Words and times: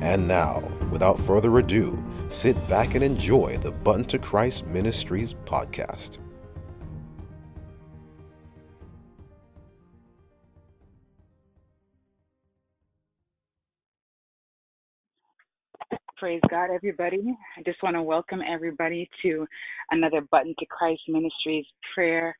And 0.00 0.28
now, 0.28 0.60
without 0.90 1.18
further 1.20 1.58
ado, 1.58 2.02
sit 2.28 2.56
back 2.68 2.94
and 2.94 3.02
enjoy 3.02 3.56
the 3.58 3.72
Button 3.72 4.04
to 4.06 4.18
Christ 4.18 4.66
Ministries 4.66 5.34
podcast. 5.44 6.18
Praise 16.18 16.40
God, 16.50 16.70
everybody. 16.74 17.36
I 17.56 17.62
just 17.62 17.80
want 17.80 17.94
to 17.94 18.02
welcome 18.02 18.40
everybody 18.46 19.08
to 19.22 19.46
another 19.92 20.20
Button 20.20 20.52
to 20.58 20.66
Christ 20.66 21.02
Ministries 21.06 21.64
prayer 21.94 22.36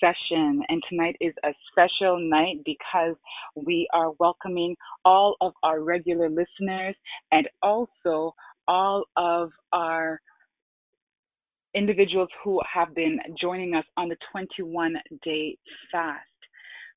session. 0.00 0.62
And 0.68 0.82
tonight 0.88 1.16
is 1.20 1.34
a 1.44 1.50
special 1.70 2.18
night 2.18 2.56
because 2.64 3.14
we 3.54 3.88
are 3.92 4.12
welcoming 4.18 4.76
all 5.04 5.36
of 5.40 5.52
our 5.62 5.82
regular 5.82 6.28
listeners 6.28 6.96
and 7.32 7.48
also 7.62 8.34
all 8.66 9.04
of 9.16 9.50
our 9.72 10.20
individuals 11.74 12.28
who 12.42 12.60
have 12.72 12.94
been 12.94 13.18
joining 13.40 13.74
us 13.74 13.84
on 13.96 14.08
the 14.08 14.16
21 14.32 14.94
day 15.24 15.56
fast. 15.92 16.26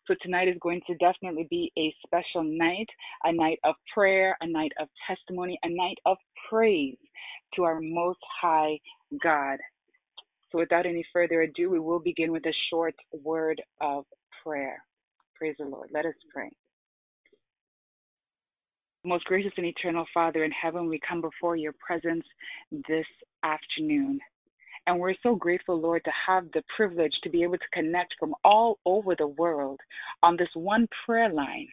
So 0.08 0.16
tonight 0.22 0.50
is 0.50 0.58
going 0.62 0.82
to 0.88 0.96
definitely 0.96 1.48
be 1.50 1.72
a 1.78 1.94
special 2.06 2.44
night, 2.44 2.88
a 3.24 3.32
night 3.32 3.60
of 3.64 3.76
prayer, 3.94 4.36
a 4.42 4.48
night 4.48 4.72
of 4.80 4.90
testimony, 5.08 5.58
a 5.64 5.70
night 5.70 5.98
of 6.06 6.18
praise 6.50 6.98
to 7.56 7.64
our 7.64 7.80
most 7.82 8.20
high 8.42 8.78
God. 9.24 9.60
So 10.54 10.60
without 10.60 10.86
any 10.86 11.04
further 11.12 11.42
ado, 11.42 11.72
we 11.72 11.80
will 11.80 12.00
begin 12.00 12.32
with 12.32 12.46
a 12.46 12.54
short 12.70 12.94
word 13.24 13.60
of 13.82 14.06
prayer. 14.44 14.84
Praise 15.36 15.56
the 15.58 15.66
Lord. 15.66 15.90
Let 15.92 16.06
us 16.06 16.14
pray. 16.32 16.52
Most 19.04 19.26
gracious 19.26 19.52
and 19.58 19.66
eternal 19.66 20.06
Father 20.14 20.44
in 20.44 20.52
heaven, 20.52 20.88
we 20.88 21.00
come 21.08 21.22
before 21.22 21.56
your 21.56 21.74
presence 21.86 22.24
this 22.88 23.06
afternoon. 23.44 24.20
And 24.86 25.00
we're 25.00 25.16
so 25.24 25.36
grateful, 25.36 25.80
Lord, 25.82 26.04
to 26.06 26.12
have 26.28 26.46
the 26.54 26.64
privilege 26.76 27.14
to 27.24 27.30
be 27.30 27.42
able 27.42 27.58
to 27.58 27.70
connect 27.74 28.14
from 28.20 28.36
all 28.46 28.78
over 28.86 29.16
the 29.18 29.28
world 29.28 29.80
on 30.22 30.38
this 30.38 30.50
one 30.54 30.88
prayer 31.06 31.34
line. 31.34 31.68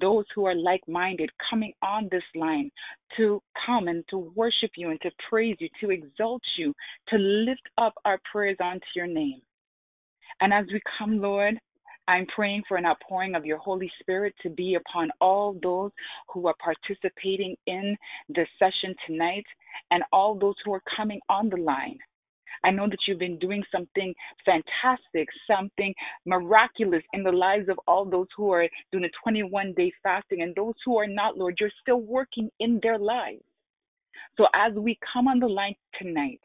Those 0.00 0.24
who 0.34 0.46
are 0.46 0.54
like 0.54 0.86
minded 0.88 1.30
coming 1.50 1.72
on 1.82 2.08
this 2.10 2.22
line 2.34 2.70
to 3.16 3.42
come 3.66 3.88
and 3.88 4.04
to 4.10 4.18
worship 4.34 4.70
you 4.76 4.90
and 4.90 5.00
to 5.02 5.10
praise 5.28 5.56
you, 5.60 5.68
to 5.80 5.90
exalt 5.90 6.42
you, 6.56 6.74
to 7.08 7.18
lift 7.18 7.68
up 7.78 7.94
our 8.04 8.18
prayers 8.30 8.56
onto 8.60 8.86
your 8.94 9.06
name. 9.06 9.40
And 10.40 10.52
as 10.52 10.66
we 10.72 10.80
come, 10.98 11.20
Lord, 11.20 11.58
I'm 12.08 12.26
praying 12.34 12.64
for 12.66 12.76
an 12.76 12.86
outpouring 12.86 13.34
of 13.34 13.46
your 13.46 13.58
Holy 13.58 13.90
Spirit 14.00 14.34
to 14.42 14.50
be 14.50 14.74
upon 14.74 15.10
all 15.20 15.56
those 15.62 15.92
who 16.32 16.48
are 16.48 16.54
participating 16.62 17.56
in 17.66 17.96
the 18.28 18.44
session 18.58 18.94
tonight 19.06 19.46
and 19.90 20.02
all 20.12 20.34
those 20.34 20.56
who 20.64 20.74
are 20.74 20.82
coming 20.96 21.20
on 21.28 21.48
the 21.48 21.56
line. 21.56 21.98
I 22.64 22.70
know 22.70 22.88
that 22.88 22.98
you've 23.06 23.18
been 23.18 23.38
doing 23.38 23.62
something 23.72 24.14
fantastic, 24.44 25.28
something 25.46 25.94
miraculous 26.26 27.02
in 27.12 27.22
the 27.22 27.32
lives 27.32 27.68
of 27.68 27.78
all 27.86 28.04
those 28.04 28.28
who 28.36 28.50
are 28.52 28.68
doing 28.90 29.04
a 29.04 29.10
21 29.22 29.74
day 29.74 29.92
fasting 30.02 30.42
and 30.42 30.54
those 30.54 30.74
who 30.84 30.96
are 30.98 31.06
not, 31.06 31.36
Lord. 31.36 31.56
You're 31.60 31.70
still 31.80 32.00
working 32.00 32.50
in 32.60 32.80
their 32.82 32.98
lives. 32.98 33.42
So 34.36 34.46
as 34.54 34.72
we 34.74 34.98
come 35.12 35.28
on 35.28 35.40
the 35.40 35.46
line 35.48 35.74
tonight, 36.00 36.40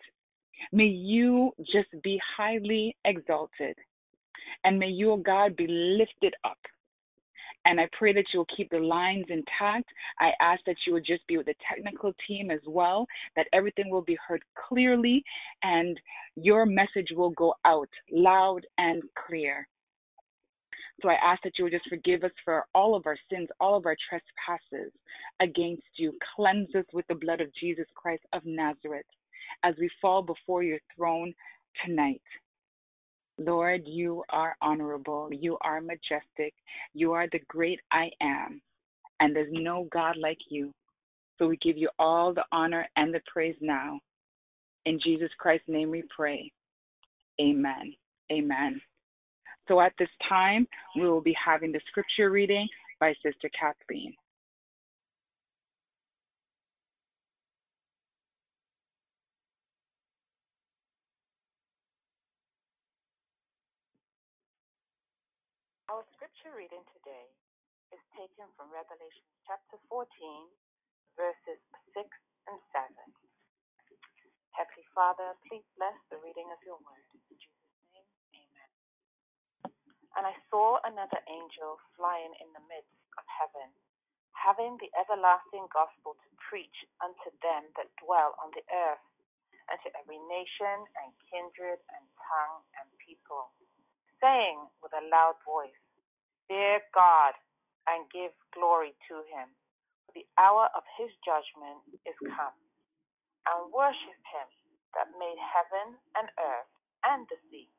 may 0.71 0.85
you 0.85 1.51
just 1.59 1.89
be 2.03 2.19
highly 2.37 2.95
exalted 3.05 3.75
and 4.63 4.79
may 4.79 4.89
your 4.89 5.17
God 5.19 5.55
be 5.55 5.67
lifted 5.67 6.33
up. 6.43 6.57
And 7.69 7.81
I 7.81 7.89
pray 7.99 8.13
that 8.13 8.23
you'll 8.33 8.47
keep 8.55 8.69
the 8.69 8.79
lines 8.79 9.25
intact. 9.27 9.89
I 10.21 10.29
ask 10.39 10.61
that 10.67 10.77
you 10.85 10.93
will 10.93 11.01
just 11.01 11.27
be 11.27 11.35
with 11.35 11.47
the 11.47 11.55
technical 11.69 12.13
team 12.25 12.49
as 12.49 12.61
well, 12.65 13.05
that 13.35 13.47
everything 13.51 13.89
will 13.89 14.03
be 14.03 14.17
heard 14.25 14.41
clearly 14.69 15.21
and 15.63 15.99
your 16.37 16.65
message 16.65 17.09
will 17.13 17.31
go 17.31 17.53
out 17.65 17.89
loud 18.09 18.61
and 18.77 19.03
clear. 19.27 19.67
So 21.01 21.09
I 21.09 21.15
ask 21.15 21.43
that 21.43 21.51
you 21.57 21.65
will 21.65 21.71
just 21.71 21.89
forgive 21.89 22.23
us 22.23 22.31
for 22.45 22.63
all 22.73 22.95
of 22.95 23.05
our 23.05 23.17
sins, 23.29 23.49
all 23.59 23.75
of 23.75 23.85
our 23.85 23.97
trespasses 24.09 24.93
against 25.41 25.83
you. 25.97 26.13
Cleanse 26.37 26.73
us 26.73 26.85
with 26.93 27.05
the 27.07 27.15
blood 27.15 27.41
of 27.41 27.53
Jesus 27.59 27.85
Christ 27.95 28.23
of 28.31 28.43
Nazareth 28.45 29.05
as 29.65 29.75
we 29.77 29.89
fall 30.01 30.21
before 30.21 30.63
your 30.63 30.79
throne 30.95 31.33
tonight. 31.85 32.21
Lord, 33.37 33.83
you 33.85 34.23
are 34.29 34.55
honorable. 34.61 35.29
You 35.31 35.57
are 35.61 35.81
majestic. 35.81 36.53
You 36.93 37.13
are 37.13 37.27
the 37.31 37.41
great 37.47 37.79
I 37.91 38.09
am. 38.21 38.61
And 39.19 39.35
there's 39.35 39.51
no 39.51 39.87
God 39.91 40.17
like 40.17 40.39
you. 40.49 40.73
So 41.37 41.47
we 41.47 41.57
give 41.57 41.77
you 41.77 41.89
all 41.99 42.33
the 42.33 42.45
honor 42.51 42.87
and 42.95 43.13
the 43.13 43.21
praise 43.31 43.55
now. 43.61 43.99
In 44.85 44.99
Jesus 45.03 45.29
Christ's 45.37 45.67
name 45.67 45.91
we 45.91 46.03
pray. 46.15 46.51
Amen. 47.39 47.93
Amen. 48.31 48.81
So 49.67 49.81
at 49.81 49.93
this 49.99 50.09
time, 50.27 50.67
we 50.95 51.03
will 51.03 51.21
be 51.21 51.35
having 51.43 51.71
the 51.71 51.81
scripture 51.87 52.31
reading 52.31 52.67
by 52.99 53.13
Sister 53.23 53.49
Kathleen. 53.59 54.13
Our 65.89 66.03
scripture 66.47 66.63
reading 66.63 66.87
today 66.95 67.27
is 67.91 67.99
taken 68.15 68.47
from 68.55 68.71
Revelation 68.71 69.27
chapter 69.43 69.75
14, 69.91 70.07
verses 71.19 71.59
6 71.91 72.07
and 72.47 72.59
7. 72.71 72.87
Heavenly 74.55 74.87
Father, 74.95 75.35
please 75.43 75.67
bless 75.75 75.99
the 76.07 76.15
reading 76.23 76.47
of 76.55 76.59
your 76.63 76.79
word. 76.79 77.03
In 77.11 77.35
Jesus' 77.35 77.83
name, 77.91 78.07
amen. 78.31 78.71
And 80.15 80.23
I 80.23 80.31
saw 80.47 80.79
another 80.87 81.19
angel 81.27 81.83
flying 81.99 82.31
in 82.39 82.47
the 82.55 82.63
midst 82.71 82.95
of 83.19 83.27
heaven, 83.27 83.67
having 84.31 84.79
the 84.79 84.87
everlasting 84.95 85.67
gospel 85.75 86.15
to 86.15 86.29
preach 86.39 86.87
unto 87.03 87.27
them 87.43 87.67
that 87.75 87.91
dwell 87.99 88.39
on 88.39 88.55
the 88.55 88.63
earth, 88.71 89.03
and 89.67 89.75
to 89.83 89.91
every 89.99 90.21
nation 90.31 90.87
and 91.03 91.11
kindred 91.27 91.83
and 91.91 92.05
tongue 92.23 92.63
and 92.79 92.87
people 93.03 93.51
saying 94.23 94.57
with 94.81 94.95
a 94.97 95.03
loud 95.11 95.37
voice, 95.45 95.75
Fear 96.47 96.79
God 96.95 97.35
and 97.87 98.07
give 98.11 98.31
glory 98.55 98.95
to 99.11 99.15
him, 99.31 99.51
for 100.07 100.13
the 100.15 100.27
hour 100.39 100.67
of 100.75 100.83
his 100.99 101.11
judgment 101.23 101.83
is 102.07 102.15
come. 102.31 102.55
And 103.47 103.71
worship 103.71 104.19
him 104.27 104.47
that 104.95 105.07
made 105.15 105.39
heaven 105.39 105.95
and 106.19 106.27
earth 106.35 106.71
and 107.07 107.23
the 107.31 107.39
sea 107.47 107.71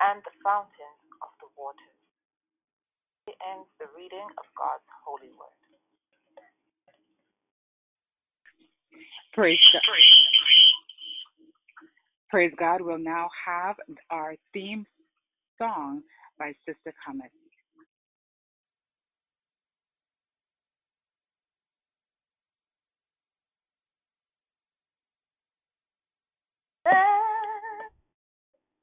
and 0.00 0.20
the 0.24 0.32
fountains 0.44 1.00
of 1.20 1.32
the 1.40 1.48
waters. 1.56 2.00
He 3.28 3.32
ends 3.44 3.68
the 3.80 3.88
reading 3.96 4.28
of 4.38 4.44
God's 4.56 4.88
holy 5.04 5.32
word. 5.36 5.52
Praise 9.34 9.60
God. 9.72 9.82
Praise 12.30 12.52
God. 12.58 12.80
We'll 12.80 12.98
now 12.98 13.28
have 13.44 13.76
our 14.10 14.34
theme 14.52 14.86
song 15.58 16.02
by 16.38 16.54
Sister 16.66 16.94
Comet. 17.04 17.30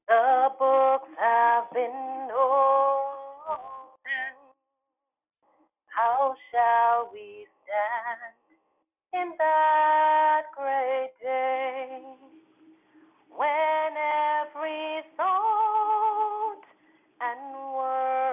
The 0.08 0.50
books 0.60 1.10
have 1.20 1.72
been 1.74 2.30
opened. 2.32 3.56
How 5.88 6.36
shall 6.52 7.10
we 7.14 7.48
stand 7.64 8.36
in 9.24 9.34
that 9.40 10.44
great 10.58 11.12
day 11.22 12.02
when 13.30 13.94
every 13.98 15.02
thought 15.18 16.64
and 17.22 17.56
word 17.76 18.33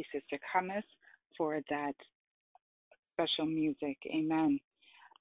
you, 0.00 0.20
Sister 0.20 0.38
Cummins, 0.52 0.84
for 1.36 1.60
that 1.68 1.94
special 3.14 3.46
music. 3.46 3.98
Amen. 4.14 4.58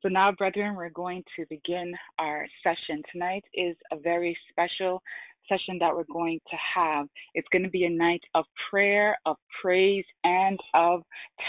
So 0.01 0.07
now, 0.07 0.31
brethren, 0.31 0.75
we're 0.75 0.89
going 0.89 1.23
to 1.35 1.45
begin 1.49 1.93
our 2.19 2.47
session. 2.63 3.03
Tonight 3.11 3.43
is 3.53 3.75
a 3.91 3.97
very 3.97 4.37
special 4.49 5.01
session 5.49 5.77
that 5.79 5.93
we're 5.93 6.05
going 6.13 6.39
to 6.49 6.57
have. 6.75 7.07
It's 7.33 7.47
going 7.51 7.63
to 7.63 7.69
be 7.69 7.83
a 7.85 7.89
night 7.89 8.21
of 8.35 8.45
prayer, 8.69 9.17
of 9.25 9.35
praise, 9.61 10.05
and 10.23 10.57
of 10.73 11.01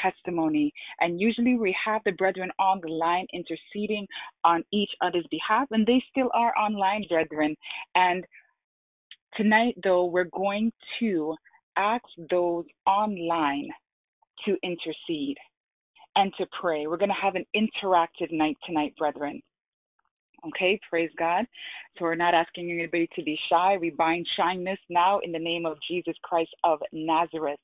testimony. 0.02 0.72
And 1.00 1.20
usually 1.20 1.56
we 1.56 1.76
have 1.84 2.00
the 2.04 2.12
brethren 2.12 2.50
on 2.58 2.80
the 2.82 2.88
line 2.88 3.26
interceding 3.32 4.06
on 4.44 4.64
each 4.72 4.90
other's 5.00 5.26
behalf, 5.30 5.68
and 5.70 5.86
they 5.86 6.02
still 6.10 6.30
are 6.34 6.56
online, 6.56 7.04
brethren. 7.08 7.54
And 7.94 8.24
tonight, 9.36 9.76
though, 9.84 10.06
we're 10.06 10.24
going 10.24 10.72
to 10.98 11.36
ask 11.80 12.04
those 12.30 12.66
online 12.86 13.68
to 14.44 14.56
intercede 14.62 15.38
and 16.16 16.32
to 16.38 16.46
pray. 16.60 16.86
We're 16.86 16.98
going 16.98 17.08
to 17.10 17.14
have 17.22 17.34
an 17.36 17.46
interactive 17.56 18.30
night 18.32 18.56
tonight, 18.66 18.94
brethren. 18.98 19.40
Okay, 20.48 20.78
praise 20.88 21.10
God. 21.18 21.44
So 21.98 22.04
we're 22.04 22.14
not 22.14 22.34
asking 22.34 22.70
anybody 22.70 23.08
to 23.14 23.22
be 23.22 23.38
shy. 23.50 23.76
We 23.80 23.90
bind 23.90 24.26
shyness 24.36 24.78
now 24.88 25.20
in 25.20 25.32
the 25.32 25.38
name 25.38 25.66
of 25.66 25.76
Jesus 25.88 26.14
Christ 26.22 26.50
of 26.64 26.80
Nazareth. 26.92 27.60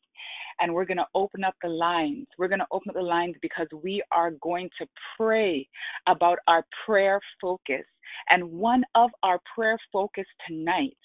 And 0.61 0.73
we're 0.73 0.85
going 0.85 0.97
to 0.99 1.07
open 1.15 1.45
up 1.45 1.55
the 1.63 1.69
lines. 1.69 2.27
We're 2.39 2.49
going 2.49 2.61
to 2.61 2.67
open 2.71 2.91
up 2.91 2.97
the 2.97 3.03
lines 3.03 3.37
because 3.43 3.67
we 3.83 4.03
are 4.13 4.33
going 4.43 4.71
to 4.81 4.87
pray 5.17 5.69
about 6.07 6.39
our 6.49 6.65
prayer 6.87 7.21
focus. 7.41 7.85
And 8.31 8.53
one 8.53 8.85
of 8.95 9.11
our 9.23 9.41
prayer 9.55 9.79
focus 9.93 10.27
tonight 10.49 10.97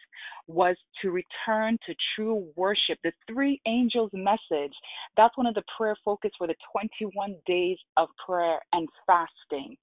was 0.47 0.75
to 1.01 1.11
return 1.11 1.77
to 1.85 1.95
true 2.15 2.47
worship. 2.55 2.99
The 3.03 3.11
three 3.27 3.59
angels 3.67 4.11
message, 4.13 4.73
that's 5.17 5.35
one 5.37 5.47
of 5.47 5.55
the 5.55 5.63
prayer 5.77 5.95
focus 6.03 6.31
for 6.37 6.47
the 6.47 6.55
21 6.71 7.35
days 7.45 7.77
of 7.97 8.09
prayer 8.25 8.59
and 8.73 8.87
fasting. 9.07 9.77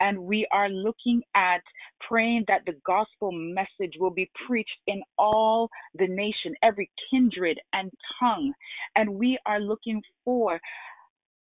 And 0.00 0.18
we 0.20 0.46
are 0.52 0.68
looking 0.68 1.22
at 1.34 1.62
praying 2.08 2.44
that 2.48 2.62
the 2.66 2.74
gospel 2.86 3.32
message 3.32 3.94
will 3.98 4.10
be 4.10 4.30
preached 4.46 4.70
in 4.86 5.02
all 5.18 5.68
the 5.94 6.06
nation, 6.06 6.54
every 6.62 6.90
kindred 7.10 7.58
and 7.72 7.90
tongue. 8.20 8.52
And 8.96 9.14
we 9.14 9.38
are 9.46 9.60
looking 9.60 10.02
for 10.24 10.60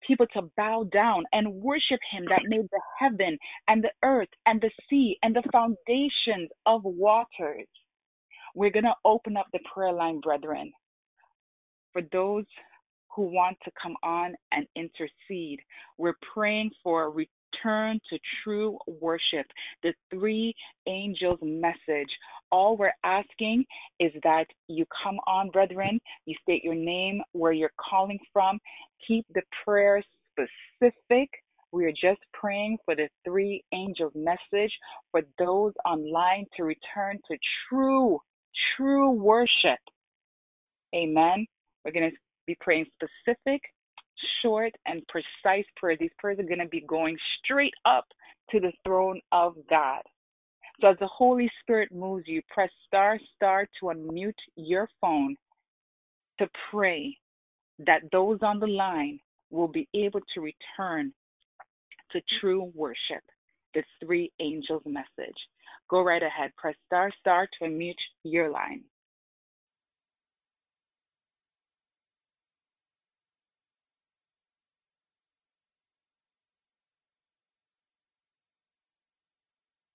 people 0.06 0.25
to 0.34 0.44
bow 0.58 0.86
down 0.91 1.24
and 1.34 1.53
worship 1.62 2.00
him 2.12 2.25
that 2.29 2.41
made 2.46 2.68
the 2.72 2.82
heaven 3.00 3.38
and 3.68 3.84
the 3.84 3.91
earth 4.03 4.29
and 4.46 4.62
the 4.62 4.72
sea 4.89 5.18
and 5.24 5.36
the 5.36 5.44
foundations 5.51 6.50
of 6.65 6.82
waters. 6.84 7.68
We're 8.56 8.72
going 8.72 8.86
to 8.86 8.96
open 9.06 9.38
up 9.38 9.48
the 9.53 9.60
prayer 9.74 9.94
line, 9.94 10.20
brethren, 10.22 10.72
for 11.94 12.01
those 12.12 12.46
who 13.15 13.24
want 13.24 13.58
to 13.65 13.72
come 13.82 13.96
on 14.03 14.36
and 14.51 14.65
intercede. 14.75 15.60
We're 15.98 16.18
praying 16.34 16.72
for 16.84 17.12
return 17.53 18.00
to 18.10 18.20
true 18.44 18.77
worship, 18.88 19.46
the 19.84 19.94
three 20.10 20.53
angels' 20.88 21.39
message. 21.41 22.10
All 22.51 22.77
we're 22.77 22.94
asking 23.03 23.65
is 24.00 24.12
that 24.24 24.46
you 24.68 24.86
come 25.03 25.18
on, 25.27 25.50
brethren, 25.50 26.00
you 26.25 26.36
state 26.41 26.63
your 26.63 26.75
name, 26.75 27.22
where 27.34 27.51
you're 27.51 27.72
calling 27.89 28.20
from, 28.34 28.60
keep 29.08 29.25
the 29.34 29.41
prayer 29.63 30.01
specific. 30.32 31.29
We 31.72 31.86
are 31.86 31.91
just 31.91 32.22
praying 32.34 32.77
for 32.86 32.96
the 32.96 33.08
three 33.24 33.63
angels' 33.74 34.13
message 34.15 34.72
for 35.12 35.22
those 35.38 35.74
online 35.86 36.46
to 36.58 36.63
return 36.63 37.20
to 37.29 37.38
true, 37.70 38.20
true 38.75 39.12
worship. 39.12 39.79
Amen. 40.96 41.46
We're 41.86 41.91
going 41.91 42.10
to 42.10 42.18
be 42.48 42.58
praying 42.60 42.88
specific, 42.96 43.62
short, 44.41 44.73
and 44.85 45.01
precise 45.07 45.65
prayers. 45.75 45.97
These 45.99 46.11
prayers 46.17 46.39
are 46.39 46.43
going 46.43 46.59
to 46.59 46.67
be 46.67 46.83
going 46.88 47.17
straight 47.43 47.73
up 47.85 48.05
to 48.51 48.59
the 48.59 48.71
throne 48.83 49.19
of 49.31 49.55
God. 49.69 50.01
So 50.81 50.88
as 50.88 50.97
the 50.99 51.07
Holy 51.07 51.49
Spirit 51.61 51.91
moves 51.91 52.23
you, 52.27 52.41
press 52.49 52.69
star 52.88 53.19
star 53.35 53.67
to 53.79 53.88
unmute 53.88 54.33
your 54.55 54.88
phone 55.01 55.35
to 56.39 56.47
pray 56.71 57.17
that 57.79 58.01
those 58.11 58.39
on 58.41 58.59
the 58.59 58.67
line 58.67 59.19
will 59.51 59.67
be 59.67 59.88
able 59.93 60.21
to 60.33 60.41
return 60.41 61.13
to 62.11 62.21
true 62.39 62.71
worship, 62.73 63.23
the 63.73 63.83
three 64.03 64.31
angels 64.39 64.83
message. 64.85 65.35
Go 65.89 66.01
right 66.01 66.23
ahead. 66.23 66.51
Press 66.57 66.75
star 66.85 67.11
star 67.19 67.47
to 67.59 67.65
unmute 67.65 67.93
your 68.23 68.49
line. 68.49 68.83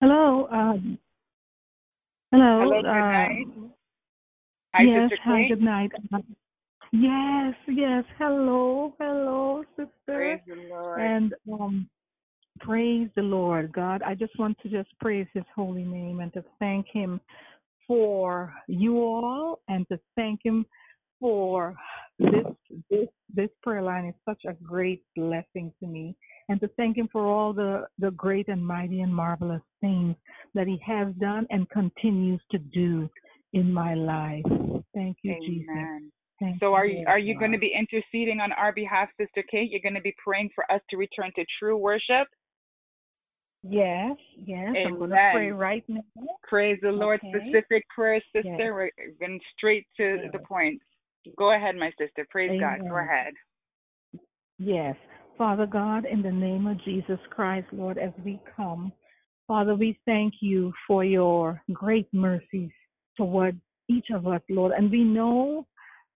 Hello. 0.05 0.47
Um, 0.53 0.99
hello. 2.31 2.61
Hello, 2.61 2.83
good 2.83 2.87
uh, 2.87 2.93
night. 2.93 3.47
Hi, 4.75 4.83
yes. 4.83 5.09
Sister 5.09 5.23
Hi. 5.25 5.49
Good 5.49 5.63
night. 5.63 5.93
Yes. 6.93 7.55
Yes. 7.67 8.05
Hello. 8.19 8.95
Hello, 9.01 9.65
sister. 9.79 9.89
Praise 10.05 10.41
the 10.47 10.69
Lord. 10.69 11.01
And 11.01 11.35
um, 11.51 11.89
praise 12.61 13.09
the 13.17 13.23
Lord, 13.23 13.73
God. 13.73 14.03
I 14.03 14.15
just 14.15 14.39
want 14.39 14.59
to 14.63 14.69
just 14.69 14.91
praise 15.01 15.27
His 15.33 15.45
holy 15.57 15.85
name 15.85 16.21
and 16.21 16.31
to 16.35 16.45
thank 16.59 16.85
Him 16.93 17.19
for 17.87 18.53
you 18.69 18.99
all, 18.99 19.61
and 19.69 19.89
to 19.89 19.99
thank 20.17 20.41
Him 20.45 20.67
for 21.19 21.75
this 22.19 22.45
this 22.91 23.09
this 23.35 23.49
prayer 23.63 23.81
line 23.81 24.05
is 24.05 24.15
such 24.29 24.43
a 24.47 24.53
great 24.63 25.03
blessing 25.17 25.73
to 25.81 25.87
me 25.87 26.15
and 26.49 26.61
to 26.61 26.69
thank 26.77 26.97
him 26.97 27.09
for 27.11 27.27
all 27.27 27.53
the 27.53 27.87
the 27.99 28.11
great 28.13 28.49
and 28.49 28.65
mighty 28.65 29.01
and 29.01 29.15
marvelous 29.15 29.63
things 29.81 30.15
that 30.55 30.67
he 30.67 30.79
has 30.85 31.09
done 31.21 31.47
and 31.51 31.69
continues 31.71 32.41
to 32.51 32.59
do 32.59 33.09
in 33.53 33.73
my 33.73 33.95
life 33.95 34.45
thank 34.95 35.17
you 35.23 35.35
jesus 35.47 35.67
Amen. 35.71 36.13
thank 36.41 36.59
So 36.61 36.75
are 36.75 36.87
you 36.87 37.05
are 37.07 37.19
you 37.19 37.39
going 37.39 37.53
to 37.53 37.59
be 37.59 37.73
interceding 37.77 38.41
on 38.41 38.53
our 38.53 38.73
behalf, 38.73 39.09
Sister 39.21 39.43
Kate? 39.51 39.71
You're 39.71 39.81
going 39.81 39.95
to 39.95 40.01
be 40.01 40.15
praying 40.23 40.51
for 40.55 40.71
us 40.71 40.81
to 40.91 40.97
return 40.97 41.31
to 41.37 41.45
true 41.59 41.77
worship. 41.77 42.27
yes 43.63 44.17
yes 44.37 44.75
i'm 44.85 44.99
going 44.99 45.11
to 45.11 45.31
pray 45.33 45.51
right 45.51 45.85
now 45.89 46.03
Praise 46.47 46.79
the 46.83 46.91
Lord. 46.91 47.21
Okay. 47.25 47.49
Specific 47.49 47.85
prayer, 47.89 48.21
sister. 48.33 48.43
Yes. 48.45 48.59
We're 48.61 48.91
going 49.19 49.41
straight 49.57 49.87
to 49.97 50.21
Yes. 50.23 50.31
the 50.33 50.39
point. 50.41 50.81
Go 51.39 51.53
ahead, 51.55 51.75
my 51.75 51.91
sister. 51.99 52.27
Praise 52.31 52.61
God. 52.61 52.81
Go 52.89 52.99
ahead. 52.99 53.33
Yes. 54.59 54.97
Father 55.37 55.67
God, 55.67 56.05
in 56.05 56.23
the 56.23 56.31
name 56.31 56.67
of 56.67 56.83
Jesus 56.85 57.19
Christ, 57.31 57.67
Lord, 57.73 57.99
as 57.99 58.13
we 58.25 58.39
come, 58.57 58.93
Father, 59.49 59.75
we 59.75 59.99
thank 60.07 60.35
you 60.41 60.73
for 60.87 61.05
your 61.05 61.61
great 61.73 62.09
mercies 62.13 62.71
toward 63.17 63.61
each 63.89 64.07
of 64.15 64.27
us, 64.29 64.41
Lord. 64.49 64.73
And 64.77 64.91
we 64.91 65.03
know 65.03 65.67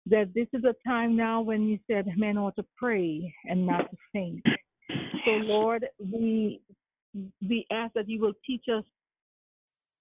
that 0.06 0.32
this 0.34 0.46
is 0.52 0.62
a 0.64 0.74
time 0.88 1.16
now 1.16 1.40
when 1.40 1.66
you 1.66 1.78
said 1.90 2.06
men 2.16 2.38
ought 2.38 2.56
to 2.56 2.64
pray 2.76 3.34
and 3.44 3.66
not 3.66 3.90
to 3.90 3.96
faint. 4.12 4.42
So, 5.24 5.32
Lord, 5.32 5.86
we 5.98 6.60
we 7.46 7.66
ask 7.72 7.94
that 7.94 8.08
you 8.08 8.20
will 8.20 8.34
teach 8.46 8.64
us 8.72 8.84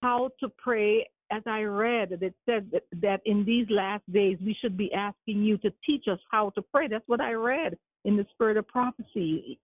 how 0.01 0.29
to 0.39 0.49
pray. 0.57 1.09
As 1.29 1.41
I 1.45 1.63
read, 1.63 2.11
it 2.21 2.35
said 2.45 2.69
that, 2.71 2.83
that 3.01 3.21
in 3.25 3.43
these 3.43 3.65
last 3.69 4.03
days 4.13 4.37
we 4.45 4.55
should 4.61 4.77
be 4.77 4.93
asking 4.93 5.43
you 5.43 5.57
to 5.57 5.71
teach 5.85 6.05
us 6.09 6.19
how 6.31 6.51
to 6.51 6.61
pray. 6.61 6.87
That's 6.87 7.07
what 7.07 7.19
I 7.19 7.33
read 7.33 7.77
in 8.05 8.17
the 8.17 8.25
spirit 8.33 8.57
of 8.57 8.67
prophecy 8.67 9.59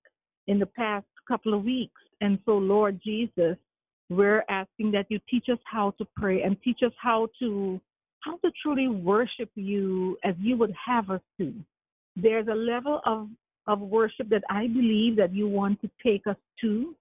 in 0.48 0.60
the 0.60 0.66
past 0.66 1.06
couple 1.28 1.54
of 1.54 1.63
weeks. 1.63 2.02
And 2.22 2.40
so, 2.46 2.58
Lord 2.58 3.00
Jesus, 3.04 3.58
we're 4.10 4.44
asking 4.50 4.92
that 4.92 5.08
you 5.10 5.20
teach 5.30 5.46
us 5.52 5.60
how 5.63 5.92
to 5.98 6.06
pray 6.16 6.44
and 6.44 6.62
teach 6.62 6.80
us 6.86 6.92
how 7.02 7.30
to 7.40 7.80
how 8.20 8.38
to 8.38 8.52
truly 8.62 8.88
worship 8.88 9.50
you 9.56 10.18
as 10.24 10.34
you 10.40 10.56
would 10.56 10.74
have 10.86 11.10
us 11.10 11.22
to. 11.38 11.54
There's 12.16 12.48
a 12.48 12.56
level 12.56 13.02
of 13.06 13.30
of 13.68 13.80
worship 13.80 14.30
that 14.30 14.44
I 14.50 14.68
believe 14.68 15.16
that 15.18 15.34
you 15.34 15.48
want 15.48 15.82
to 15.82 15.90
take 16.06 16.28
us 16.28 16.38
to 16.62 16.96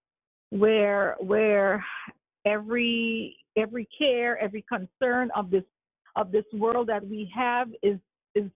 where 0.51 1.17
where 1.21 1.85
every 2.45 3.37
every 3.57 3.89
care, 3.97 4.39
every 4.39 4.65
concern 4.69 5.31
of 5.37 5.51
this 5.51 5.65
of 6.17 6.31
this 6.33 6.45
world 6.53 6.89
that 6.89 7.07
we 7.07 7.31
have 7.35 7.69
is 7.83 7.99
is 8.35 8.51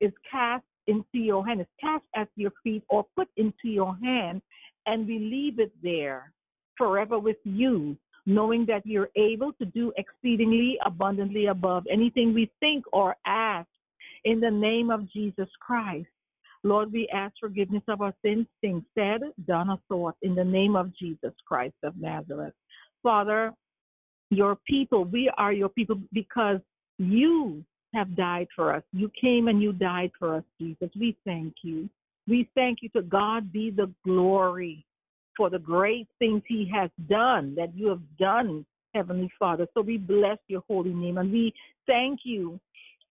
is 0.00 0.12
cast 0.30 0.64
into 0.88 1.04
your 1.12 1.46
hand, 1.46 1.60
is 1.60 1.66
cast 1.80 2.04
at 2.16 2.28
your 2.34 2.52
feet 2.64 2.82
or 2.88 3.06
put 3.16 3.28
into 3.36 3.68
your 3.68 3.96
hand, 4.02 4.42
and 4.86 5.06
we 5.06 5.18
leave 5.18 5.60
it 5.60 5.72
there 5.82 6.32
forever 6.76 7.18
with 7.18 7.36
you, 7.44 7.96
knowing 8.26 8.66
that 8.66 8.84
you're 8.84 9.10
able 9.16 9.52
to 9.54 9.64
do 9.66 9.92
exceedingly 9.96 10.78
abundantly 10.84 11.46
above 11.46 11.84
anything 11.90 12.34
we 12.34 12.50
think 12.60 12.84
or 12.92 13.16
ask 13.26 13.68
in 14.24 14.40
the 14.40 14.50
name 14.50 14.90
of 14.90 15.10
Jesus 15.12 15.48
Christ. 15.60 16.08
Lord, 16.64 16.92
we 16.92 17.08
ask 17.14 17.34
forgiveness 17.38 17.84
of 17.86 18.00
our 18.00 18.14
sins, 18.24 18.46
things 18.60 18.82
said, 18.96 19.20
done, 19.46 19.70
or 19.70 19.78
thought, 19.88 20.16
in 20.22 20.34
the 20.34 20.44
name 20.44 20.74
of 20.74 20.96
Jesus 20.96 21.32
Christ 21.46 21.76
of 21.84 21.96
Nazareth. 21.96 22.54
Father, 23.02 23.52
your 24.30 24.56
people, 24.66 25.04
we 25.04 25.30
are 25.38 25.52
your 25.52 25.68
people 25.68 26.00
because 26.12 26.58
you 26.98 27.64
have 27.94 28.16
died 28.16 28.48
for 28.54 28.74
us. 28.74 28.82
You 28.92 29.10
came 29.20 29.48
and 29.48 29.62
you 29.62 29.72
died 29.72 30.10
for 30.18 30.36
us, 30.36 30.44
Jesus. 30.60 30.90
We 30.98 31.16
thank 31.24 31.54
you. 31.62 31.88
We 32.26 32.48
thank 32.54 32.78
you. 32.82 32.88
To 32.90 33.02
God 33.02 33.52
be 33.52 33.70
the 33.70 33.90
glory 34.04 34.84
for 35.36 35.48
the 35.48 35.58
great 35.58 36.08
things 36.18 36.42
He 36.46 36.70
has 36.74 36.90
done, 37.08 37.54
that 37.56 37.74
you 37.74 37.88
have 37.88 38.02
done, 38.18 38.66
Heavenly 38.94 39.30
Father. 39.38 39.66
So 39.74 39.80
we 39.80 39.96
bless 39.96 40.38
your 40.48 40.62
holy 40.68 40.92
name 40.92 41.18
and 41.18 41.32
we 41.32 41.54
thank 41.86 42.20
you 42.24 42.60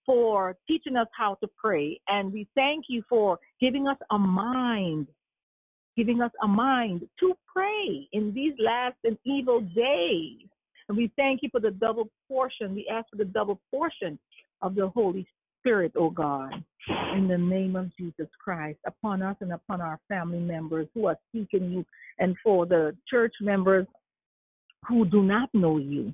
for 0.06 0.56
teaching 0.68 0.96
us 0.96 1.08
how 1.18 1.36
to 1.36 1.48
pray. 1.58 2.00
And 2.08 2.32
we 2.32 2.48
thank 2.56 2.86
you 2.88 3.04
for 3.10 3.40
giving 3.60 3.88
us 3.88 3.98
a 4.12 4.18
mind, 4.18 5.08
giving 5.96 6.22
us 6.22 6.32
a 6.44 6.48
mind 6.48 7.08
to 7.20 7.34
pray 7.52 8.08
in 8.14 8.34
these 8.34 8.54
last 8.60 8.96
and 9.04 9.18
evil 9.26 9.62
days. 9.62 10.48
And 10.88 10.98
we 10.98 11.12
thank 11.18 11.44
you 11.44 11.50
for 11.52 11.60
the 11.60 11.72
double 11.72 12.10
portion. 12.28 12.74
We 12.74 12.88
ask 12.92 13.10
for 13.10 13.18
the 13.18 13.26
double 13.26 13.60
portion 13.70 14.18
of 14.62 14.76
the 14.76 14.90
Holy 14.90 15.28
Spirit, 15.60 15.92
O 15.96 16.06
oh 16.06 16.10
God, 16.10 16.52
in 17.16 17.28
the 17.28 17.38
name 17.38 17.76
of 17.76 17.96
Jesus 17.98 18.28
Christ, 18.44 18.80
upon 18.86 19.22
us 19.22 19.36
and 19.42 19.54
upon 19.54 19.82
our 19.82 20.00
family 20.08 20.40
members 20.40 20.88
who 20.94 21.08
are 21.08 21.18
seeking 21.32 21.70
you, 21.72 21.86
and 22.20 22.36
for 22.44 22.66
the 22.66 22.96
church 23.10 23.34
members 23.42 23.86
who 24.88 25.06
do 25.06 25.24
not 25.24 25.50
know 25.54 25.78
you. 25.78 26.14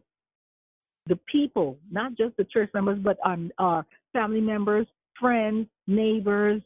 The 1.08 1.20
people, 1.32 1.78
not 1.92 2.16
just 2.16 2.38
the 2.38 2.46
church 2.46 2.70
members, 2.74 3.00
but 3.04 3.18
our, 3.24 3.38
our 3.58 3.86
family 4.14 4.42
members, 4.42 4.88
friends, 5.20 5.68
neighbors. 5.86 6.62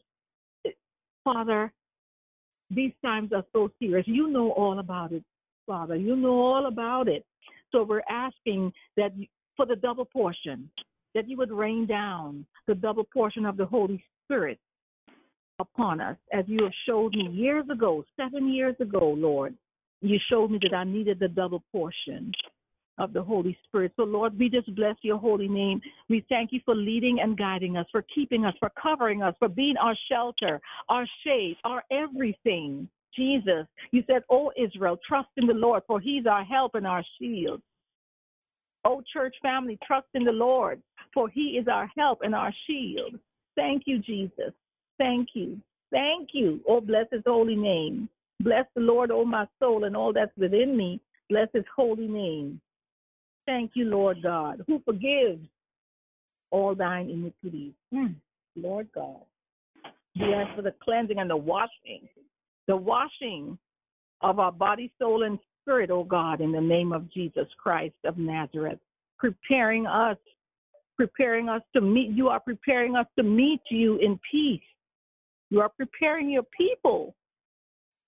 Father, 1.24 1.72
these 2.70 2.92
times 3.04 3.32
are 3.34 3.44
so 3.52 3.70
serious. 3.78 4.06
You 4.06 4.28
know 4.28 4.52
all 4.52 4.78
about 4.78 5.12
it, 5.12 5.24
Father. 5.66 5.96
You 5.96 6.16
know 6.16 6.38
all 6.38 6.66
about 6.66 7.08
it. 7.08 7.24
So 7.72 7.82
we're 7.82 8.02
asking 8.08 8.72
that 8.96 9.12
for 9.56 9.66
the 9.66 9.76
double 9.76 10.04
portion, 10.04 10.70
that 11.14 11.28
you 11.28 11.36
would 11.36 11.50
rain 11.50 11.86
down 11.86 12.44
the 12.66 12.74
double 12.74 13.04
portion 13.04 13.44
of 13.44 13.56
the 13.56 13.66
Holy 13.66 14.02
Spirit 14.24 14.58
upon 15.58 16.00
us, 16.00 16.16
as 16.32 16.44
you 16.46 16.62
have 16.62 16.72
showed 16.86 17.14
me 17.14 17.28
years 17.28 17.64
ago, 17.70 18.04
seven 18.16 18.52
years 18.52 18.76
ago, 18.80 19.14
Lord. 19.16 19.54
You 20.00 20.18
showed 20.30 20.50
me 20.50 20.58
that 20.62 20.76
I 20.76 20.84
needed 20.84 21.18
the 21.18 21.28
double 21.28 21.62
portion 21.72 22.32
of 22.98 23.12
the 23.12 23.22
Holy 23.22 23.56
Spirit. 23.66 23.92
So, 23.96 24.04
Lord, 24.04 24.38
we 24.38 24.48
just 24.48 24.72
bless 24.74 24.96
your 25.02 25.18
holy 25.18 25.48
name. 25.48 25.80
We 26.08 26.24
thank 26.28 26.52
you 26.52 26.60
for 26.64 26.74
leading 26.74 27.18
and 27.20 27.36
guiding 27.36 27.76
us, 27.76 27.86
for 27.90 28.04
keeping 28.14 28.44
us, 28.44 28.54
for 28.58 28.70
covering 28.80 29.22
us, 29.22 29.34
for 29.38 29.48
being 29.48 29.76
our 29.76 29.96
shelter, 30.10 30.60
our 30.88 31.06
shade, 31.24 31.56
our 31.64 31.82
everything. 31.90 32.88
Jesus, 33.16 33.66
you 33.90 34.04
said, 34.06 34.22
Oh, 34.30 34.52
Israel, 34.56 34.98
trust 35.08 35.28
in 35.36 35.46
the 35.46 35.54
Lord, 35.54 35.82
for 35.86 35.98
he's 36.00 36.26
our 36.26 36.44
help 36.44 36.74
and 36.74 36.86
our 36.86 37.04
shield. 37.18 37.60
Oh, 38.84 39.02
church 39.12 39.34
family, 39.42 39.78
trust 39.86 40.06
in 40.14 40.24
the 40.24 40.32
Lord, 40.32 40.80
for 41.12 41.28
he 41.28 41.58
is 41.60 41.66
our 41.68 41.90
help 41.96 42.20
and 42.22 42.34
our 42.34 42.52
shield. 42.66 43.18
Thank 43.56 43.84
you, 43.86 43.98
Jesus. 43.98 44.52
Thank 44.98 45.30
you. 45.34 45.60
Thank 45.90 46.30
you. 46.32 46.60
Oh, 46.68 46.80
bless 46.80 47.06
his 47.10 47.22
holy 47.26 47.56
name. 47.56 48.08
Bless 48.40 48.66
the 48.74 48.82
Lord, 48.82 49.10
oh 49.10 49.24
my 49.24 49.46
soul, 49.58 49.84
and 49.84 49.96
all 49.96 50.12
that's 50.12 50.36
within 50.36 50.76
me. 50.76 51.00
Bless 51.28 51.48
his 51.52 51.64
holy 51.74 52.06
name. 52.06 52.60
Thank 53.46 53.72
you, 53.74 53.86
Lord 53.86 54.22
God, 54.22 54.62
who 54.66 54.80
forgives 54.84 55.40
all 56.50 56.74
thine 56.74 57.10
iniquities. 57.10 57.72
Mm, 57.92 58.14
Lord 58.56 58.88
God. 58.94 59.22
We 60.16 60.34
ask 60.34 60.54
for 60.56 60.62
the 60.62 60.74
cleansing 60.82 61.18
and 61.18 61.30
the 61.30 61.36
washing, 61.36 62.08
the 62.66 62.76
washing 62.76 63.58
of 64.20 64.38
our 64.38 64.52
body, 64.52 64.92
soul, 64.98 65.22
and 65.22 65.38
spirit, 65.68 65.90
oh 65.90 66.04
God, 66.04 66.40
in 66.40 66.50
the 66.50 66.60
name 66.60 66.92
of 66.92 67.12
Jesus 67.12 67.46
Christ 67.62 67.94
of 68.04 68.16
Nazareth, 68.16 68.78
preparing 69.18 69.86
us, 69.86 70.16
preparing 70.96 71.50
us 71.50 71.60
to 71.74 71.82
meet. 71.82 72.08
You 72.08 72.28
are 72.28 72.40
preparing 72.40 72.96
us 72.96 73.04
to 73.18 73.22
meet 73.22 73.60
you 73.70 73.98
in 73.98 74.18
peace. 74.30 74.62
You 75.50 75.60
are 75.60 75.68
preparing 75.68 76.30
your 76.30 76.44
people 76.56 77.14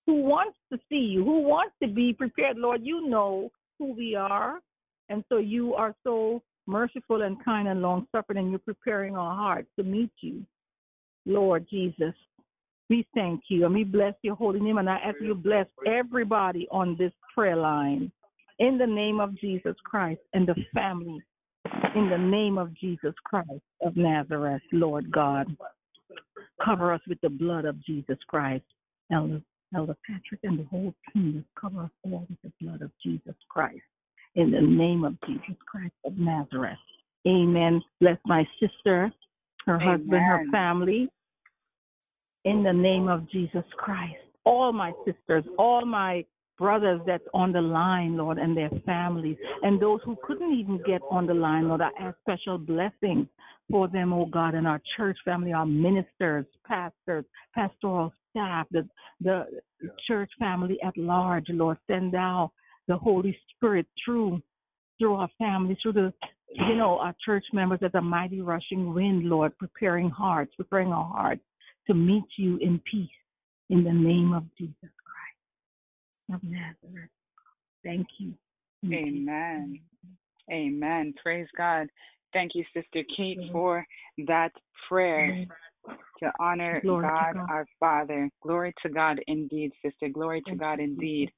who 0.07 0.23
wants 0.23 0.57
to 0.73 0.79
see 0.89 0.95
you, 0.95 1.23
who 1.23 1.41
wants 1.41 1.75
to 1.83 1.87
be 1.87 2.13
prepared. 2.13 2.57
Lord, 2.57 2.81
you 2.83 3.07
know 3.07 3.51
who 3.77 3.93
we 3.93 4.15
are. 4.15 4.59
And 5.09 5.23
so 5.29 5.37
you 5.37 5.75
are 5.75 5.93
so 6.03 6.41
merciful 6.65 7.21
and 7.21 7.43
kind 7.45 7.67
and 7.67 7.83
long 7.83 8.07
suffering, 8.11 8.39
and 8.39 8.49
you're 8.49 8.59
preparing 8.59 9.15
our 9.15 9.35
hearts 9.35 9.69
to 9.77 9.83
meet 9.83 10.11
you. 10.21 10.43
Lord 11.27 11.67
Jesus, 11.69 12.15
we 12.91 13.07
thank 13.15 13.43
you 13.47 13.63
and 13.63 13.73
we 13.73 13.85
bless 13.85 14.13
your 14.21 14.35
holy 14.35 14.59
name. 14.59 14.77
And 14.77 14.89
I 14.89 14.97
ask 14.97 15.15
you 15.21 15.33
bless 15.33 15.65
everybody 15.87 16.67
on 16.71 16.97
this 16.99 17.13
prayer 17.33 17.55
line 17.55 18.11
in 18.59 18.77
the 18.77 18.85
name 18.85 19.21
of 19.21 19.39
Jesus 19.39 19.75
Christ 19.85 20.19
and 20.33 20.45
the 20.45 20.55
family 20.73 21.23
in 21.95 22.09
the 22.09 22.17
name 22.17 22.57
of 22.57 22.77
Jesus 22.77 23.13
Christ 23.23 23.63
of 23.81 23.95
Nazareth, 23.95 24.61
Lord 24.73 25.09
God. 25.09 25.47
Cover 26.63 26.91
us 26.93 26.99
with 27.07 27.19
the 27.21 27.29
blood 27.29 27.63
of 27.63 27.81
Jesus 27.85 28.17
Christ. 28.27 28.65
Elder, 29.09 29.41
Elder 29.73 29.95
Patrick 30.05 30.41
and 30.43 30.59
the 30.59 30.65
whole 30.65 30.93
team, 31.13 31.45
cover 31.59 31.83
us 31.83 31.91
all 32.03 32.27
with 32.29 32.41
the 32.43 32.51
blood 32.59 32.81
of 32.81 32.91
Jesus 33.01 33.35
Christ. 33.47 33.79
In 34.35 34.51
the 34.51 34.59
name 34.59 35.05
of 35.05 35.15
Jesus 35.25 35.55
Christ 35.65 35.93
of 36.03 36.17
Nazareth. 36.17 36.77
Amen. 37.25 37.81
Bless 38.01 38.17
my 38.25 38.45
sister, 38.59 39.13
her 39.65 39.75
Amen. 39.75 39.87
husband, 39.87 40.23
her 40.25 40.43
family. 40.51 41.09
In 42.43 42.63
the 42.63 42.73
name 42.73 43.07
of 43.07 43.29
Jesus 43.29 43.63
Christ. 43.77 44.15
All 44.45 44.73
my 44.73 44.93
sisters, 45.05 45.43
all 45.59 45.85
my 45.85 46.25
brothers 46.57 47.01
that's 47.05 47.23
on 47.33 47.51
the 47.51 47.61
line, 47.61 48.17
Lord, 48.17 48.37
and 48.37 48.55
their 48.57 48.69
families, 48.85 49.37
and 49.63 49.79
those 49.79 49.99
who 50.05 50.15
couldn't 50.23 50.53
even 50.53 50.79
get 50.85 51.01
on 51.09 51.27
the 51.27 51.33
line, 51.33 51.67
Lord, 51.67 51.81
I 51.81 51.89
ask 51.99 52.17
special 52.21 52.57
blessings 52.57 53.27
for 53.69 53.87
them, 53.87 54.11
oh 54.13 54.25
God, 54.25 54.55
and 54.55 54.67
our 54.67 54.81
church 54.97 55.17
family, 55.25 55.53
our 55.53 55.65
ministers, 55.65 56.45
pastors, 56.67 57.25
pastoral 57.53 58.11
staff, 58.29 58.67
the 58.71 58.87
the 59.21 59.45
church 60.07 60.31
family 60.39 60.79
at 60.83 60.97
large, 60.97 61.45
Lord, 61.49 61.77
send 61.87 62.15
out 62.15 62.51
the 62.87 62.97
Holy 62.97 63.37
Spirit 63.55 63.85
through 64.03 64.41
through 64.99 65.15
our 65.15 65.29
families, 65.37 65.77
through 65.81 65.93
the 65.93 66.13
you 66.53 66.75
know, 66.75 66.99
our 66.99 67.15
church 67.23 67.45
members 67.53 67.79
as 67.81 67.91
a 67.93 68.01
mighty 68.01 68.41
rushing 68.41 68.93
wind, 68.93 69.23
Lord, 69.23 69.57
preparing 69.57 70.09
hearts, 70.09 70.53
preparing 70.57 70.91
our 70.91 71.05
hearts 71.05 71.41
to 71.87 71.93
meet 71.93 72.25
you 72.37 72.57
in 72.57 72.81
peace 72.89 73.09
in 73.69 73.83
the 73.83 73.91
name 73.91 74.33
of 74.33 74.43
Jesus 74.57 74.75
Christ 74.81 76.33
of 76.33 76.43
Nazareth. 76.43 77.09
Thank 77.83 78.07
you. 78.19 78.33
Amen. 78.85 79.79
Amen. 80.51 81.13
Praise 81.21 81.47
God. 81.57 81.87
Thank 82.33 82.51
you, 82.55 82.63
Sister 82.73 83.03
Kate, 83.15 83.39
for 83.51 83.85
that 84.27 84.51
prayer 84.87 85.45
to 86.21 86.31
honor 86.39 86.81
God, 86.83 86.95
to 86.95 87.01
God, 87.01 87.49
our 87.49 87.65
Father. 87.79 88.29
Glory 88.41 88.73
to 88.83 88.89
God 88.89 89.19
indeed, 89.27 89.71
sister. 89.83 90.09
Glory 90.09 90.41
to 90.47 90.55
God 90.55 90.79
indeed. 90.79 91.31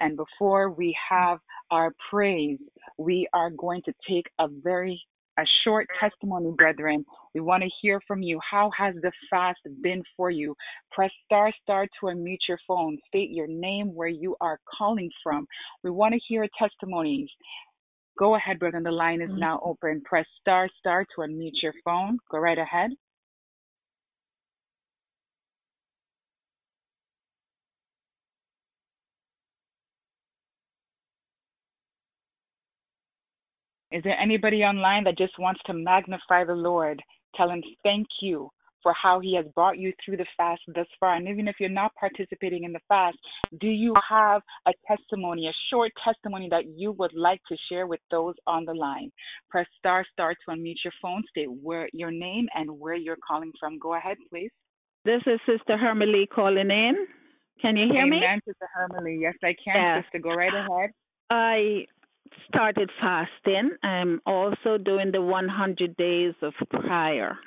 And 0.00 0.16
before 0.16 0.70
we 0.70 0.96
have 1.08 1.38
our 1.70 1.92
praise, 2.10 2.58
we 2.98 3.28
are 3.32 3.50
going 3.50 3.82
to 3.82 3.92
take 4.08 4.26
a 4.40 4.48
very 4.62 5.00
a 5.38 5.44
short 5.64 5.86
testimony, 6.00 6.52
brethren. 6.56 7.04
We 7.34 7.40
want 7.40 7.62
to 7.62 7.70
hear 7.82 8.00
from 8.06 8.22
you. 8.22 8.38
How 8.48 8.70
has 8.76 8.94
the 9.02 9.12
fast 9.30 9.58
been 9.82 10.02
for 10.16 10.30
you? 10.30 10.54
Press 10.92 11.10
star 11.24 11.52
star 11.62 11.86
to 11.86 12.06
unmute 12.06 12.38
your 12.48 12.58
phone. 12.66 12.98
State 13.08 13.30
your 13.30 13.46
name, 13.48 13.94
where 13.94 14.08
you 14.08 14.36
are 14.40 14.58
calling 14.78 15.10
from. 15.22 15.46
We 15.82 15.90
want 15.90 16.14
to 16.14 16.20
hear 16.28 16.46
testimonies. 16.58 17.28
Go 18.18 18.36
ahead, 18.36 18.58
brethren. 18.60 18.84
The 18.84 18.92
line 18.92 19.20
is 19.20 19.30
mm-hmm. 19.30 19.40
now 19.40 19.60
open. 19.64 20.02
Press 20.04 20.26
star 20.40 20.68
star 20.78 21.04
to 21.04 21.22
unmute 21.22 21.62
your 21.62 21.74
phone. 21.84 22.18
Go 22.30 22.38
right 22.38 22.58
ahead. 22.58 22.90
Is 33.94 34.02
there 34.02 34.18
anybody 34.20 34.64
online 34.64 35.04
that 35.04 35.16
just 35.16 35.38
wants 35.38 35.60
to 35.66 35.72
magnify 35.72 36.42
the 36.42 36.52
Lord? 36.52 37.00
Tell 37.36 37.48
him 37.48 37.62
thank 37.84 38.08
you 38.20 38.50
for 38.82 38.92
how 39.00 39.20
he 39.20 39.36
has 39.36 39.46
brought 39.54 39.78
you 39.78 39.92
through 40.04 40.16
the 40.16 40.26
fast 40.36 40.62
thus 40.74 40.88
far. 40.98 41.14
And 41.14 41.28
even 41.28 41.46
if 41.46 41.54
you're 41.60 41.68
not 41.68 41.94
participating 41.94 42.64
in 42.64 42.72
the 42.72 42.80
fast, 42.88 43.16
do 43.60 43.68
you 43.68 43.94
have 44.10 44.42
a 44.66 44.72
testimony, 44.88 45.46
a 45.46 45.52
short 45.70 45.92
testimony 46.04 46.48
that 46.50 46.64
you 46.76 46.90
would 46.90 47.12
like 47.14 47.40
to 47.48 47.56
share 47.70 47.86
with 47.86 48.00
those 48.10 48.34
on 48.48 48.64
the 48.64 48.74
line? 48.74 49.12
Press 49.48 49.66
star 49.78 50.04
star 50.12 50.34
to 50.34 50.56
unmute 50.56 50.82
your 50.84 50.92
phone, 51.00 51.22
state 51.30 51.50
where 51.62 51.88
your 51.92 52.10
name 52.10 52.48
and 52.56 52.68
where 52.68 52.96
you're 52.96 53.16
calling 53.26 53.52
from. 53.60 53.78
Go 53.78 53.94
ahead, 53.94 54.16
please. 54.28 54.50
This 55.04 55.22
is 55.26 55.38
Sister 55.46 55.78
Hermely 55.78 56.28
calling 56.34 56.70
in. 56.70 57.06
Can 57.62 57.76
you 57.76 57.86
hear 57.92 58.02
Amen, 58.02 58.10
me? 58.10 58.26
Amen, 58.26 58.40
Sister 58.44 58.68
Hermely. 58.76 59.18
Yes, 59.20 59.34
I 59.44 59.54
can, 59.64 59.76
yeah. 59.76 60.02
Sister. 60.02 60.18
Go 60.18 60.34
right 60.34 60.52
ahead. 60.52 60.90
I 61.30 61.86
started 62.48 62.90
fasting. 63.00 63.70
I'm 63.82 64.20
also 64.26 64.78
doing 64.78 65.12
the 65.12 65.22
100 65.22 65.96
days 65.96 66.34
of 66.42 66.54
prayer, 66.70 67.38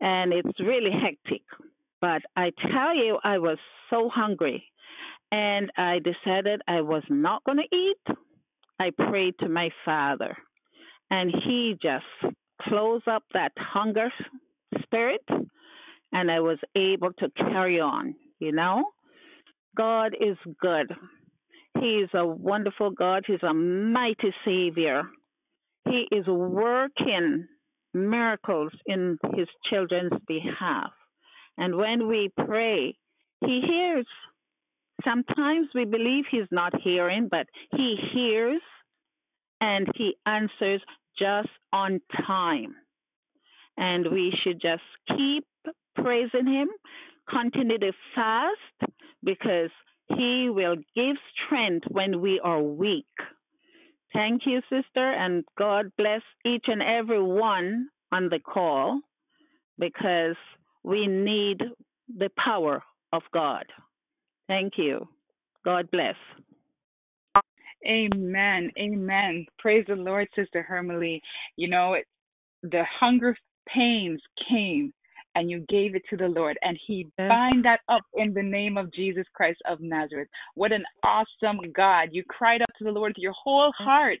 and 0.00 0.32
it's 0.32 0.60
really 0.60 0.90
hectic. 0.90 1.42
But 2.00 2.22
I 2.36 2.52
tell 2.72 2.94
you, 2.96 3.18
I 3.24 3.38
was 3.38 3.58
so 3.90 4.08
hungry, 4.08 4.64
and 5.32 5.70
I 5.76 5.98
decided 5.98 6.62
I 6.68 6.80
was 6.80 7.02
not 7.08 7.44
going 7.44 7.58
to 7.58 7.76
eat. 7.76 8.16
I 8.78 8.90
prayed 8.90 9.34
to 9.40 9.48
my 9.48 9.70
father, 9.84 10.36
and 11.10 11.32
he 11.44 11.76
just 11.82 12.34
closed 12.62 13.08
up 13.08 13.24
that 13.34 13.52
hunger 13.56 14.10
spirit 14.82 15.22
and 16.12 16.30
I 16.30 16.40
was 16.40 16.58
able 16.74 17.12
to 17.14 17.30
carry 17.36 17.80
on, 17.80 18.14
you 18.38 18.52
know? 18.52 18.84
God 19.76 20.14
is 20.20 20.36
good. 20.60 20.90
He 21.80 21.98
is 21.98 22.10
a 22.14 22.26
wonderful 22.26 22.90
God. 22.90 23.24
He's 23.26 23.42
a 23.42 23.54
mighty 23.54 24.34
Savior. 24.44 25.04
He 25.88 26.06
is 26.10 26.26
working 26.26 27.46
miracles 27.94 28.72
in 28.86 29.18
His 29.34 29.48
children's 29.70 30.12
behalf. 30.26 30.90
And 31.56 31.76
when 31.76 32.08
we 32.08 32.30
pray, 32.46 32.96
He 33.44 33.60
hears. 33.66 34.06
Sometimes 35.04 35.68
we 35.74 35.84
believe 35.84 36.24
He's 36.30 36.50
not 36.50 36.72
hearing, 36.82 37.28
but 37.30 37.46
He 37.72 37.96
hears 38.12 38.60
and 39.60 39.86
He 39.94 40.16
answers 40.26 40.82
just 41.18 41.48
on 41.72 42.00
time. 42.26 42.74
And 43.76 44.10
we 44.10 44.32
should 44.42 44.60
just 44.60 44.82
keep 45.08 45.44
praising 45.96 46.46
Him, 46.46 46.68
continue 47.28 47.78
to 47.78 47.92
fast 48.14 48.92
because 49.22 49.70
He 50.16 50.48
will 50.50 50.76
give 50.94 51.16
strength 51.46 51.86
when 51.90 52.20
we 52.20 52.40
are 52.42 52.62
weak. 52.62 53.06
Thank 54.12 54.42
you, 54.46 54.60
sister, 54.70 55.12
and 55.12 55.44
God 55.58 55.92
bless 55.98 56.22
each 56.46 56.64
and 56.66 56.82
every 56.82 57.22
one 57.22 57.88
on 58.10 58.28
the 58.30 58.38
call 58.38 59.00
because 59.78 60.36
we 60.82 61.06
need 61.06 61.62
the 62.16 62.30
power 62.42 62.82
of 63.12 63.22
God. 63.34 63.64
Thank 64.46 64.74
you. 64.78 65.06
God 65.64 65.90
bless. 65.90 66.14
Amen. 67.86 68.70
Amen. 68.78 69.46
Praise 69.58 69.84
the 69.86 69.94
Lord, 69.94 70.26
Sister 70.34 70.62
Hermely. 70.62 71.20
You 71.56 71.68
know, 71.68 71.96
the 72.62 72.82
hunger 72.98 73.36
pains 73.72 74.20
came 74.48 74.92
and 75.38 75.48
you 75.48 75.64
gave 75.68 75.94
it 75.94 76.02
to 76.10 76.16
the 76.16 76.26
Lord, 76.26 76.58
and 76.62 76.76
He 76.84 77.06
bind 77.16 77.64
that 77.64 77.78
up 77.88 78.02
in 78.14 78.34
the 78.34 78.42
name 78.42 78.76
of 78.76 78.92
Jesus 78.92 79.24
Christ 79.34 79.60
of 79.70 79.80
Nazareth. 79.80 80.26
What 80.56 80.72
an 80.72 80.82
awesome 81.04 81.60
God! 81.76 82.08
You 82.10 82.24
cried 82.28 82.60
up 82.60 82.70
to 82.78 82.84
the 82.84 82.90
Lord 82.90 83.10
with 83.10 83.22
your 83.22 83.34
whole 83.40 83.72
heart, 83.78 84.18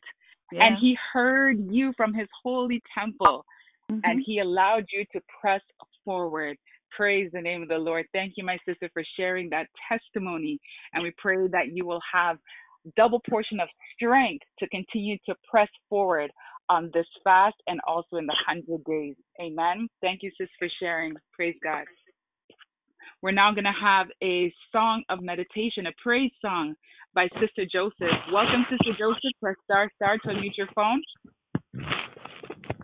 yeah. 0.52 0.64
and 0.64 0.76
He 0.80 0.96
heard 1.12 1.56
you 1.68 1.92
from 1.96 2.14
His 2.14 2.28
holy 2.40 2.80
temple, 2.96 3.44
mm-hmm. 3.90 3.98
and 4.04 4.22
He 4.24 4.38
allowed 4.38 4.84
you 4.92 5.04
to 5.12 5.20
press 5.40 5.60
forward. 6.04 6.56
Praise 6.96 7.30
the 7.32 7.40
name 7.40 7.62
of 7.62 7.68
the 7.68 7.78
Lord. 7.78 8.06
Thank 8.12 8.34
you, 8.36 8.44
my 8.44 8.56
sister, 8.64 8.88
for 8.94 9.02
sharing 9.16 9.50
that 9.50 9.66
testimony, 9.88 10.60
and 10.92 11.02
we 11.02 11.12
pray 11.18 11.48
that 11.48 11.72
you 11.72 11.84
will 11.84 12.00
have 12.12 12.38
double 12.96 13.20
portion 13.28 13.60
of 13.60 13.68
strength 13.94 14.44
to 14.58 14.68
continue 14.68 15.16
to 15.26 15.34
press 15.50 15.68
forward 15.88 16.30
on 16.68 16.90
this 16.92 17.06
fast 17.24 17.56
and 17.66 17.80
also 17.86 18.16
in 18.16 18.26
the 18.26 18.36
100 18.46 18.84
days. 18.84 19.14
Amen. 19.40 19.88
Thank 20.00 20.22
you, 20.22 20.30
sis, 20.38 20.48
for 20.58 20.68
sharing. 20.80 21.14
Praise 21.32 21.56
God. 21.62 21.84
We're 23.22 23.32
now 23.32 23.52
going 23.52 23.64
to 23.64 23.72
have 23.82 24.06
a 24.22 24.52
song 24.70 25.02
of 25.08 25.20
meditation, 25.22 25.86
a 25.86 25.92
praise 26.02 26.30
song 26.40 26.74
by 27.14 27.26
Sister 27.40 27.64
Joseph. 27.70 28.14
Welcome, 28.32 28.64
Sister 28.70 28.92
Joseph. 28.98 29.32
Press 29.42 29.56
star 29.64 29.90
star 29.96 30.18
to 30.18 30.28
unmute 30.28 30.56
your 30.56 30.68
phone. 30.74 31.02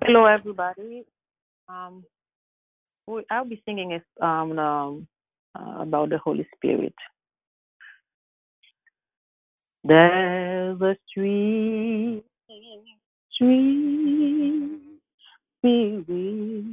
Hello, 0.02 0.26
everybody. 0.26 1.04
Um, 1.68 2.04
I'll 3.30 3.44
be 3.44 3.62
singing 3.64 3.92
a, 3.92 4.26
um, 4.26 4.58
um, 4.58 5.08
uh, 5.54 5.82
about 5.82 6.10
the 6.10 6.18
Holy 6.18 6.46
Spirit. 6.56 6.94
There's 9.84 10.80
a 10.80 10.96
stream 11.08 12.22
sweet 13.36 15.00
spirit 15.58 16.64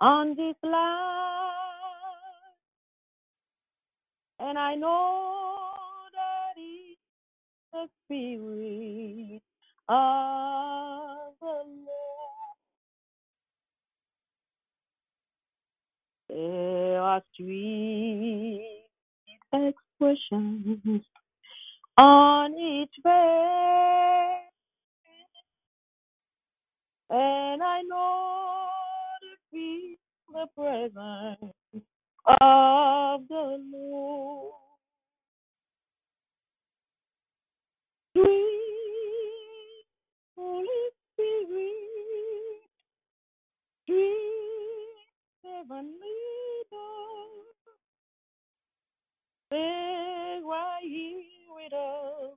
on 0.00 0.30
this 0.36 0.56
land, 0.62 0.74
and 4.40 4.58
I 4.58 4.74
know 4.76 5.68
that 6.14 6.54
it's 6.58 7.00
the 7.72 7.88
spirit 8.04 9.42
of 9.88 11.34
the 11.40 11.64
Lord. 11.86 12.56
There 16.28 17.00
are 17.02 17.22
sweet 17.36 18.84
expressions 19.52 21.02
on 21.98 22.54
each 22.58 22.94
face 23.02 24.46
and 27.10 27.62
I 27.62 27.82
know 27.82 28.66
to 29.22 29.28
feel 29.50 29.96
the 30.32 30.46
presence 30.56 31.54
of 32.40 33.28
the 33.28 33.62
Lord. 33.72 34.52
Sweet 38.12 38.26
Holy 40.36 40.66
Spirit, 41.14 42.68
sweet 43.86 45.08
heavenly 45.44 46.35
stay 49.46 50.40
right 50.44 50.80
here 50.82 51.22
with 51.54 51.72
us, 51.72 52.36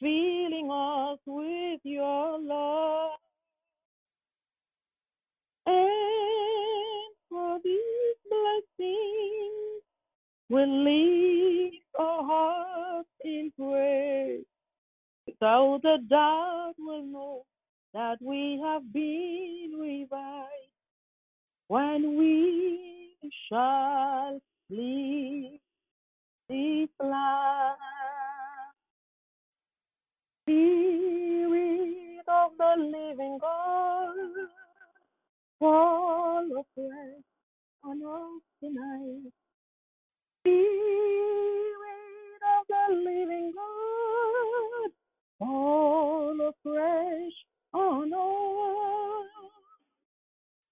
filling 0.00 0.70
us 0.70 1.18
with 1.26 1.80
your 1.84 2.38
love. 2.40 3.18
And 5.66 7.14
for 7.28 7.58
these 7.64 8.16
blessings, 8.30 9.82
will 10.48 10.84
leave 10.84 11.72
our 11.98 12.22
hearts 12.24 13.08
in 13.24 13.52
praise. 13.58 14.44
Without 15.26 15.80
a 15.84 15.98
doubt, 16.08 16.74
we'll 16.78 17.04
know 17.04 17.44
that 17.92 18.16
we 18.20 18.60
have 18.62 18.92
been 18.92 19.76
revived 19.78 20.48
when 21.68 22.16
we 22.16 23.18
shall 23.48 24.40
leave 24.70 25.58
land. 26.48 27.76
Spirit 30.44 32.24
of 32.28 32.52
the 32.58 32.74
living 32.78 33.38
God 33.40 34.14
fall 35.58 36.44
afresh 36.44 37.24
on 37.84 38.40
tonight. 38.60 39.32
Of 42.48 42.66
the 42.68 42.94
living 42.94 43.52
God, 43.54 44.90
fall 45.38 46.40
afresh 46.40 47.44
on. 47.74 48.12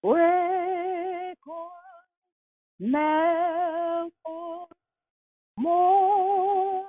Break 0.02 1.38
on, 1.48 1.70
melt 2.78 4.12
more 5.56 6.84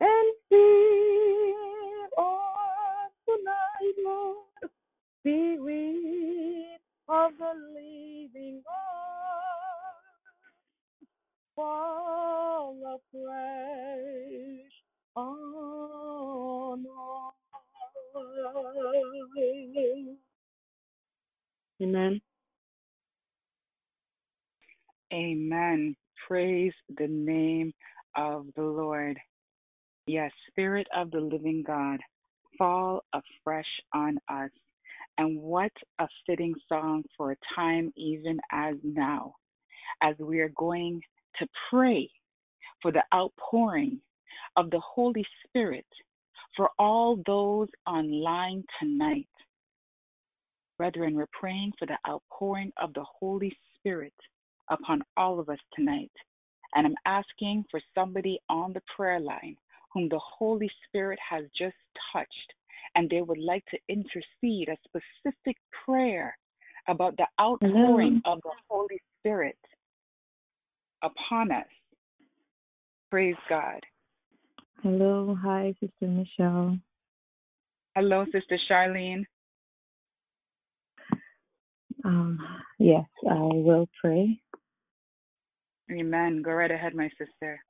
and 0.00 0.34
fill 0.48 2.08
us 2.18 3.12
tonight, 3.26 3.94
Lord. 4.04 4.70
Spirit 5.20 6.80
of 7.08 7.32
the 7.38 7.54
living 7.74 8.62
God, 8.64 8.74
fall 11.56 12.76
afresh 12.96 14.72
on 15.16 16.84
us. 16.86 17.34
Amen. 21.82 22.20
Amen. 25.12 25.96
Praise 26.26 26.72
the 26.96 27.06
name 27.08 27.72
of 28.16 28.46
the 28.56 28.62
Lord. 28.62 29.18
Yes, 30.06 30.30
Spirit 30.48 30.86
of 30.94 31.10
the 31.10 31.20
living 31.20 31.62
God, 31.66 32.00
fall 32.58 33.04
afresh 33.12 33.66
on 33.94 34.18
us. 34.28 34.50
And 35.18 35.40
what 35.40 35.72
a 35.98 36.08
fitting 36.26 36.54
song 36.68 37.04
for 37.16 37.32
a 37.32 37.36
time 37.54 37.92
even 37.96 38.38
as 38.52 38.74
now, 38.82 39.34
as 40.02 40.16
we 40.18 40.40
are 40.40 40.52
going 40.56 41.00
to 41.38 41.46
pray 41.70 42.10
for 42.82 42.92
the 42.92 43.04
outpouring 43.14 44.00
of 44.56 44.70
the 44.70 44.80
Holy 44.80 45.24
Spirit 45.46 45.86
for 46.56 46.70
all 46.78 47.18
those 47.26 47.68
online 47.86 48.64
tonight. 48.80 49.28
Brethren, 50.78 51.14
we're 51.14 51.28
praying 51.38 51.72
for 51.78 51.86
the 51.86 51.98
outpouring 52.08 52.72
of 52.80 52.92
the 52.94 53.04
Holy 53.04 53.56
Spirit 53.78 54.12
upon 54.70 55.02
all 55.16 55.40
of 55.40 55.48
us 55.48 55.58
tonight. 55.74 56.12
And 56.74 56.86
I'm 56.86 56.94
asking 57.06 57.64
for 57.70 57.80
somebody 57.94 58.38
on 58.50 58.72
the 58.72 58.82
prayer 58.96 59.20
line 59.20 59.56
whom 59.92 60.08
the 60.08 60.20
Holy 60.38 60.70
Spirit 60.88 61.18
has 61.28 61.44
just 61.56 61.76
touched 62.12 62.28
and 62.94 63.08
they 63.10 63.22
would 63.22 63.38
like 63.38 63.64
to 63.66 63.78
intercede 63.88 64.68
a 64.68 64.76
specific 64.86 65.56
prayer 65.84 66.36
about 66.88 67.16
the 67.16 67.26
outpouring 67.40 68.20
Hello. 68.24 68.36
of 68.36 68.40
the 68.42 68.50
Holy 68.68 69.00
Spirit 69.20 69.58
upon 71.02 71.50
us. 71.50 71.66
Praise 73.10 73.36
God. 73.48 73.80
Hello. 74.82 75.36
Hi, 75.42 75.74
Sister 75.80 76.06
Michelle. 76.06 76.78
Hello, 77.96 78.24
Sister 78.32 78.58
Charlene. 78.70 79.24
Um, 82.04 82.38
yes, 82.78 83.06
I 83.28 83.38
will 83.38 83.88
pray. 84.00 84.38
Amen. 85.90 86.42
Go 86.42 86.52
right 86.52 86.70
ahead, 86.70 86.94
my 86.94 87.08
sister. 87.18 87.60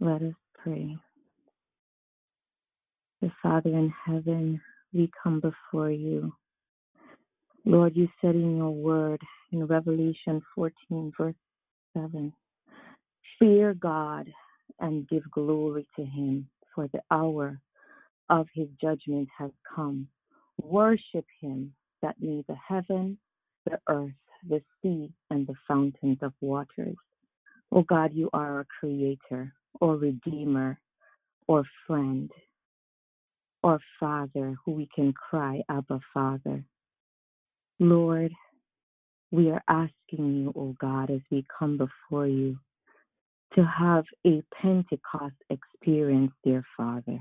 Let 0.00 0.22
us 0.22 0.34
pray. 0.62 0.96
The 3.20 3.30
Father 3.42 3.70
in 3.70 3.92
heaven, 4.06 4.60
we 4.94 5.10
come 5.22 5.40
before 5.40 5.90
you. 5.90 6.32
Lord, 7.66 7.94
you 7.94 8.08
said 8.20 8.34
in 8.34 8.56
your 8.56 8.70
word 8.70 9.20
in 9.52 9.66
Revelation 9.66 10.40
14, 10.54 11.12
verse 11.18 11.34
7, 11.94 12.32
fear 13.38 13.74
God 13.74 14.26
and 14.78 15.06
give 15.08 15.30
glory 15.30 15.86
to 15.96 16.04
him, 16.04 16.48
for 16.74 16.88
the 16.88 17.00
hour 17.10 17.60
of 18.30 18.46
his 18.54 18.68
judgment 18.80 19.28
has 19.36 19.50
come. 19.74 20.08
Worship 20.62 21.26
him 21.40 21.74
that 22.02 22.16
the 22.20 22.56
heaven, 22.68 23.18
the 23.66 23.78
earth, 23.88 24.12
the 24.48 24.62
sea, 24.82 25.12
and 25.30 25.46
the 25.46 25.54
fountains 25.68 26.18
of 26.22 26.32
waters. 26.40 26.96
O 27.72 27.82
God, 27.82 28.12
you 28.12 28.30
are 28.32 28.56
our 28.56 28.66
creator, 28.80 29.52
or 29.80 29.96
redeemer, 29.96 30.78
or 31.46 31.64
friend, 31.86 32.30
or 33.62 33.80
father, 33.98 34.56
who 34.64 34.72
we 34.72 34.88
can 34.94 35.12
cry, 35.12 35.62
Abba, 35.68 36.00
Father. 36.12 36.64
Lord, 37.78 38.32
we 39.30 39.50
are 39.50 39.62
asking 39.68 40.36
you, 40.36 40.52
O 40.56 40.74
God, 40.80 41.10
as 41.10 41.20
we 41.30 41.44
come 41.58 41.76
before 41.78 42.26
you, 42.26 42.58
to 43.54 43.64
have 43.64 44.04
a 44.26 44.42
Pentecost 44.60 45.34
experience, 45.50 46.32
dear 46.44 46.64
Father. 46.76 47.18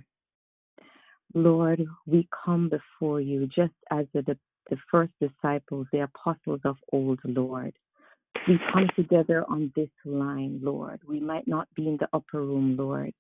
Lord, 1.34 1.86
we 2.06 2.28
come 2.46 2.70
before 2.70 3.22
you 3.22 3.48
just 3.48 3.74
as 3.92 4.06
the, 4.14 4.38
the, 4.70 4.78
first 4.92 5.12
disciples, 5.20 5.88
the 5.92 6.02
apostles 6.02 6.62
of 6.66 6.78
old, 6.92 7.20
Lord. 7.24 7.74
We 8.48 8.60
come 8.72 8.88
together 8.96 9.46
on 9.50 9.72
this 9.76 9.90
line, 10.06 10.60
Lord. 10.62 11.02
We 11.08 11.20
might 11.20 11.48
not 11.48 11.68
be 11.76 11.88
in 11.88 11.98
the 11.98 12.08
upper 12.14 12.42
room, 12.42 12.76
Lord, 12.78 13.14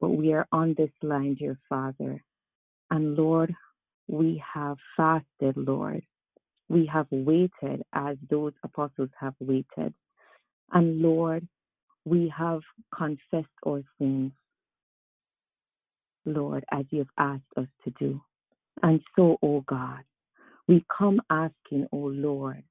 but 0.00 0.10
we 0.10 0.32
are 0.32 0.46
on 0.52 0.74
this 0.76 0.90
line, 1.02 1.34
dear 1.38 1.58
Father. 1.68 2.22
And 2.90 3.16
Lord, 3.16 3.54
we 4.08 4.42
have 4.54 4.76
fasted, 4.96 5.56
Lord. 5.56 6.02
We 6.68 6.86
have 6.92 7.06
waited 7.10 7.82
as 7.92 8.16
those 8.28 8.52
apostles 8.64 9.10
have 9.20 9.34
waited. 9.40 9.94
And 10.72 11.00
Lord, 11.00 11.46
we 12.04 12.32
have 12.36 12.60
confessed 12.94 13.46
our 13.66 13.82
sins, 13.98 14.32
Lord, 16.24 16.64
as 16.72 16.84
you 16.90 16.98
have 16.98 17.08
asked 17.18 17.56
us 17.56 17.68
to 17.84 17.90
do. 17.98 18.20
And 18.82 19.00
so, 19.14 19.38
O 19.42 19.62
God, 19.62 20.02
we 20.68 20.84
come 20.96 21.20
asking, 21.30 21.86
O 21.92 21.96
Lord, 21.96 22.62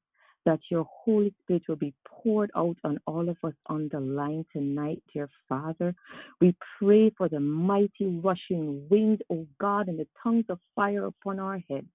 that 0.45 0.59
your 0.69 0.85
Holy 0.89 1.33
Spirit 1.43 1.63
will 1.67 1.75
be 1.75 1.93
poured 2.07 2.51
out 2.55 2.77
on 2.83 2.99
all 3.07 3.29
of 3.29 3.37
us 3.43 3.53
on 3.67 3.89
the 3.91 3.99
line 3.99 4.45
tonight, 4.53 5.01
dear 5.13 5.29
Father. 5.49 5.95
We 6.39 6.55
pray 6.79 7.11
for 7.17 7.29
the 7.29 7.39
mighty 7.39 8.19
rushing 8.23 8.87
wind, 8.89 9.23
O 9.31 9.47
God, 9.59 9.87
and 9.87 9.97
the 9.97 10.07
tongues 10.21 10.45
of 10.49 10.59
fire 10.75 11.05
upon 11.05 11.39
our 11.39 11.59
heads. 11.69 11.87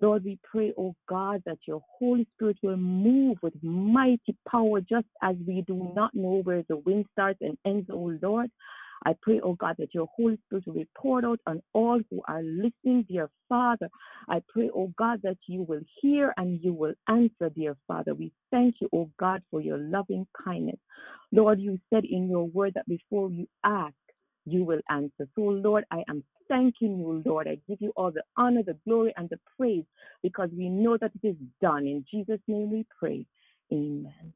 Lord, 0.00 0.24
we 0.24 0.38
pray, 0.42 0.72
oh 0.76 0.94
God, 1.08 1.42
that 1.46 1.58
your 1.66 1.80
Holy 1.98 2.26
Spirit 2.34 2.58
will 2.62 2.76
move 2.76 3.36
with 3.42 3.54
mighty 3.62 4.36
power 4.48 4.80
just 4.80 5.06
as 5.22 5.36
we 5.46 5.62
do 5.62 5.92
not 5.94 6.14
know 6.14 6.40
where 6.42 6.64
the 6.68 6.78
wind 6.78 7.06
starts 7.12 7.38
and 7.42 7.56
ends, 7.64 7.88
oh 7.92 8.12
Lord. 8.20 8.50
I 9.06 9.14
pray, 9.22 9.40
oh 9.42 9.54
God, 9.54 9.76
that 9.78 9.94
your 9.94 10.08
Holy 10.16 10.38
Spirit 10.46 10.66
will 10.66 10.74
be 10.74 10.88
poured 10.96 11.24
out 11.24 11.40
on 11.46 11.62
all 11.72 12.00
who 12.10 12.22
are 12.28 12.42
listening, 12.42 13.06
dear 13.08 13.30
Father. 13.48 13.90
I 14.28 14.42
pray, 14.48 14.70
oh 14.74 14.92
God, 14.98 15.20
that 15.24 15.38
you 15.46 15.62
will 15.62 15.82
hear 16.00 16.34
and 16.36 16.60
you 16.62 16.72
will 16.72 16.94
answer, 17.08 17.50
dear 17.54 17.76
Father. 17.88 18.14
We 18.14 18.32
thank 18.50 18.76
you, 18.80 18.88
oh 18.94 19.10
God, 19.18 19.42
for 19.50 19.60
your 19.60 19.78
loving 19.78 20.26
kindness. 20.44 20.78
Lord, 21.32 21.60
you 21.60 21.78
said 21.92 22.04
in 22.04 22.28
your 22.30 22.44
word 22.46 22.74
that 22.74 22.88
before 22.88 23.30
you 23.30 23.48
ask, 23.64 23.94
you 24.46 24.64
will 24.64 24.80
answer. 24.90 25.28
So, 25.36 25.42
Lord, 25.42 25.84
I 25.90 26.04
am 26.08 26.24
thanking 26.48 26.98
you, 26.98 27.22
Lord. 27.24 27.48
I 27.48 27.58
give 27.68 27.80
you 27.80 27.92
all 27.96 28.10
the 28.12 28.22
honor, 28.36 28.62
the 28.62 28.76
glory, 28.86 29.12
and 29.16 29.28
the 29.30 29.38
praise 29.56 29.84
because 30.22 30.50
we 30.56 30.68
know 30.68 30.96
that 31.00 31.12
it 31.22 31.28
is 31.28 31.36
done. 31.62 31.86
In 31.86 32.04
Jesus' 32.10 32.40
name 32.48 32.70
we 32.70 32.86
pray. 32.98 33.26
Amen. 33.72 34.32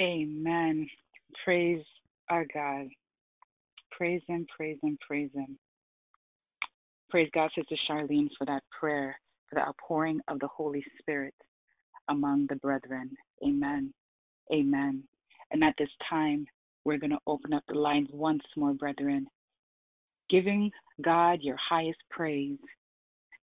Amen. 0.00 0.88
Praise 1.42 1.84
our 2.28 2.46
God. 2.52 2.88
Praise 3.90 4.22
Him, 4.26 4.46
praise 4.54 4.78
Him, 4.82 4.98
praise 5.06 5.30
Him. 5.34 5.58
Praise 7.10 7.30
God, 7.32 7.50
Sister 7.56 7.76
Charlene, 7.88 8.28
for 8.36 8.44
that 8.46 8.62
prayer, 8.78 9.16
for 9.48 9.56
the 9.56 9.60
outpouring 9.62 10.20
of 10.28 10.40
the 10.40 10.48
Holy 10.48 10.84
Spirit 10.98 11.34
among 12.08 12.46
the 12.48 12.56
brethren. 12.56 13.10
Amen. 13.46 13.92
Amen. 14.52 15.04
And 15.50 15.62
at 15.62 15.74
this 15.78 15.90
time, 16.08 16.46
we're 16.84 16.98
going 16.98 17.10
to 17.10 17.18
open 17.26 17.52
up 17.52 17.62
the 17.68 17.78
lines 17.78 18.08
once 18.12 18.42
more, 18.56 18.74
brethren, 18.74 19.26
giving 20.28 20.70
God 21.02 21.38
your 21.40 21.56
highest 21.56 22.00
praise, 22.10 22.58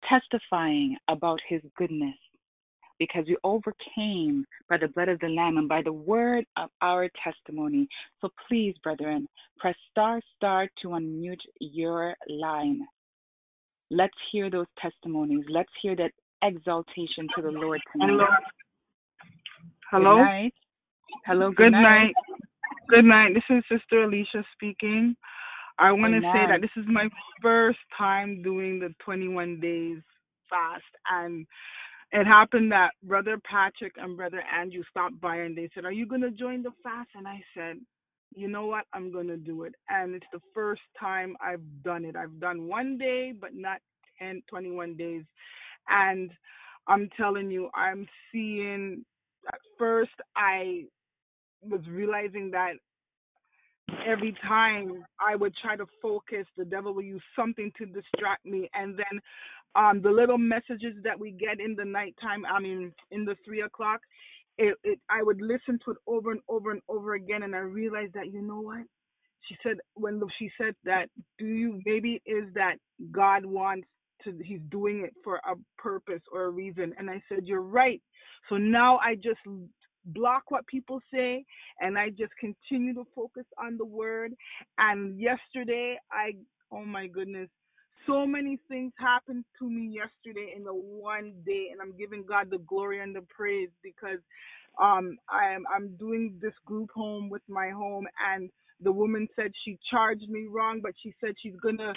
testifying 0.08 0.96
about 1.08 1.40
His 1.48 1.62
goodness, 1.78 2.16
because 3.00 3.26
we 3.28 3.38
overcame 3.44 4.46
by 4.70 4.78
the 4.78 4.88
blood 4.88 5.10
of 5.10 5.20
the 5.20 5.28
Lamb 5.28 5.58
and 5.58 5.68
by 5.68 5.82
the 5.82 5.94
word 5.94 6.46
of 6.58 6.70
our 6.82 7.10
testimony. 7.24 7.88
So 8.22 8.30
please, 8.48 8.76
brethren, 8.84 9.28
press 9.58 9.76
star 9.92 10.22
star 10.36 10.68
to 10.82 10.90
unmute 10.90 11.42
your 11.60 12.16
line. 12.30 12.82
Let's 13.92 14.14
hear 14.32 14.50
those 14.50 14.68
testimonies. 14.80 15.46
Let's 15.50 15.70
hear 15.82 15.96
that 15.98 16.12
exaltation 16.42 17.28
to 17.36 17.42
the 17.42 17.52
Lord 17.52 17.82
tonight. 17.92 18.28
Hello. 19.92 20.16
Good 20.18 20.24
night. 20.24 20.54
Hello. 21.26 21.50
Good, 21.50 21.58
Good 21.58 21.72
night. 21.74 22.14
Good 22.90 23.06
night. 23.06 23.34
This 23.34 23.44
is 23.50 23.64
Sister 23.72 24.04
Alicia 24.04 24.44
speaking. 24.54 25.16
I 25.78 25.92
want 25.92 26.14
to 26.14 26.22
say 26.22 26.46
that 26.50 26.62
this 26.62 26.72
is 26.78 26.86
my 26.88 27.10
first 27.42 27.80
time 27.98 28.42
doing 28.42 28.80
the 28.80 28.94
21 29.04 29.60
days 29.60 30.02
fast, 30.50 30.84
and 31.12 31.46
it 32.12 32.26
happened 32.26 32.72
that 32.72 32.92
Brother 33.04 33.40
Patrick 33.50 33.94
and 33.98 34.18
Brother 34.18 34.42
Andrew 34.54 34.84
stopped 34.90 35.20
by 35.22 35.38
and 35.38 35.58
they 35.58 35.70
said, 35.76 35.86
"Are 35.86 35.92
you 35.92 36.08
going 36.08 36.22
to 36.22 36.32
join 36.32 36.64
the 36.64 36.72
fast?" 36.84 37.10
And 37.16 37.28
I 37.28 37.44
said, 37.56 37.78
"You 38.36 38.48
know 38.48 38.68
what? 38.68 38.86
I'm 38.94 39.12
going 39.12 39.28
to 39.28 39.38
do 39.38 39.64
it." 39.64 39.76
And 39.90 40.16
it's 40.16 40.28
the 40.34 40.42
first 40.54 40.82
time 41.00 41.36
I've 41.42 41.64
done 41.84 42.06
it. 42.06 42.16
I've 42.16 42.40
done 42.40 42.68
one 42.68 42.98
day, 42.98 43.34
but 43.40 43.56
not 43.56 43.80
10, 44.20 44.42
21 44.50 44.96
days, 44.98 45.24
and 45.90 46.32
I'm 46.88 47.10
telling 47.18 47.52
you, 47.52 47.70
I'm 47.76 48.08
seeing. 48.32 49.06
At 49.48 49.60
first, 49.78 50.12
I 50.36 50.86
was 51.62 51.82
realizing 51.90 52.52
that 52.52 52.74
every 54.06 54.36
time 54.48 55.04
I 55.20 55.36
would 55.36 55.54
try 55.62 55.76
to 55.76 55.86
focus, 56.02 56.46
the 56.58 56.66
devil 56.66 56.94
will 56.94 57.04
use 57.04 57.22
something 57.36 57.72
to 57.78 57.86
distract 57.86 58.46
me. 58.46 58.70
And 58.74 58.98
then 58.98 59.22
um, 59.76 60.02
the 60.02 60.10
little 60.10 60.38
messages 60.38 60.96
that 61.04 61.20
we 61.20 61.32
get 61.32 61.60
in 61.60 61.76
the 61.76 61.86
nighttime, 61.86 62.46
I 62.46 62.60
mean, 62.60 62.94
in 63.12 63.26
the 63.26 63.36
three 63.46 63.62
o'clock, 63.62 64.02
it, 64.58 64.76
it 64.84 65.00
I 65.10 65.22
would 65.22 65.42
listen 65.42 65.80
to 65.86 65.92
it 65.92 65.98
over 66.08 66.32
and 66.32 66.42
over 66.48 66.72
and 66.72 66.82
over 66.88 67.14
again. 67.16 67.44
And 67.44 67.56
I 67.56 67.60
realized 67.60 68.14
that, 68.14 68.32
you 68.32 68.42
know 68.42 68.62
what? 68.62 68.84
She 69.48 69.56
said, 69.62 69.78
when 69.94 70.22
she 70.40 70.50
said 70.58 70.76
that, 70.86 71.10
do 71.38 71.46
you, 71.46 71.82
maybe 71.86 72.22
is 72.26 72.46
that 72.56 72.78
God 73.12 73.46
wants 73.46 73.88
to, 74.24 74.34
he's 74.44 74.62
doing 74.72 75.02
it 75.02 75.14
for 75.24 75.36
a 75.36 75.56
purpose 75.78 76.22
or 76.32 76.46
a 76.46 76.50
reason. 76.50 76.94
And 76.98 77.10
I 77.10 77.22
said, 77.30 77.42
you're 77.44 77.62
right. 77.62 78.02
So 78.50 78.58
now 78.58 78.98
I 78.98 79.16
just 79.16 79.40
block 80.06 80.52
what 80.52 80.68
people 80.68 81.02
say 81.14 81.46
and 81.82 81.98
I 81.98 82.10
just 82.10 82.34
continue 82.40 82.96
to 82.96 83.06
focus 83.16 83.46
on 83.60 83.78
the 83.78 83.86
word. 83.86 84.34
And 84.80 85.20
yesterday, 85.20 85.98
I, 86.12 86.34
oh 86.72 86.86
my 86.86 87.08
goodness, 87.08 87.50
so 88.08 88.28
many 88.28 88.60
things 88.70 88.94
happened 89.00 89.46
to 89.60 89.70
me 89.70 89.88
yesterday 89.96 90.54
in 90.56 90.64
the 90.66 90.74
one 90.76 91.34
day, 91.46 91.70
and 91.72 91.82
I'm 91.82 91.98
giving 91.98 92.26
God 92.28 92.50
the 92.52 92.60
glory 92.60 93.02
and 93.02 93.16
the 93.16 93.24
praise 93.30 93.70
because 93.84 94.20
um 94.82 95.18
I'm 95.30 95.64
I'm 95.74 95.98
doing 95.98 96.38
this 96.42 96.54
group 96.66 96.92
home 96.96 97.30
with 97.30 97.44
my 97.50 97.72
home, 97.72 98.08
and 98.34 98.52
the 98.82 98.92
woman 98.92 99.28
said 99.38 99.54
she 99.66 99.80
charged 99.92 100.30
me 100.30 100.48
wrong, 100.52 100.82
but 100.84 100.94
she 101.02 101.16
said 101.22 101.36
she's 101.42 101.56
gonna 101.64 101.94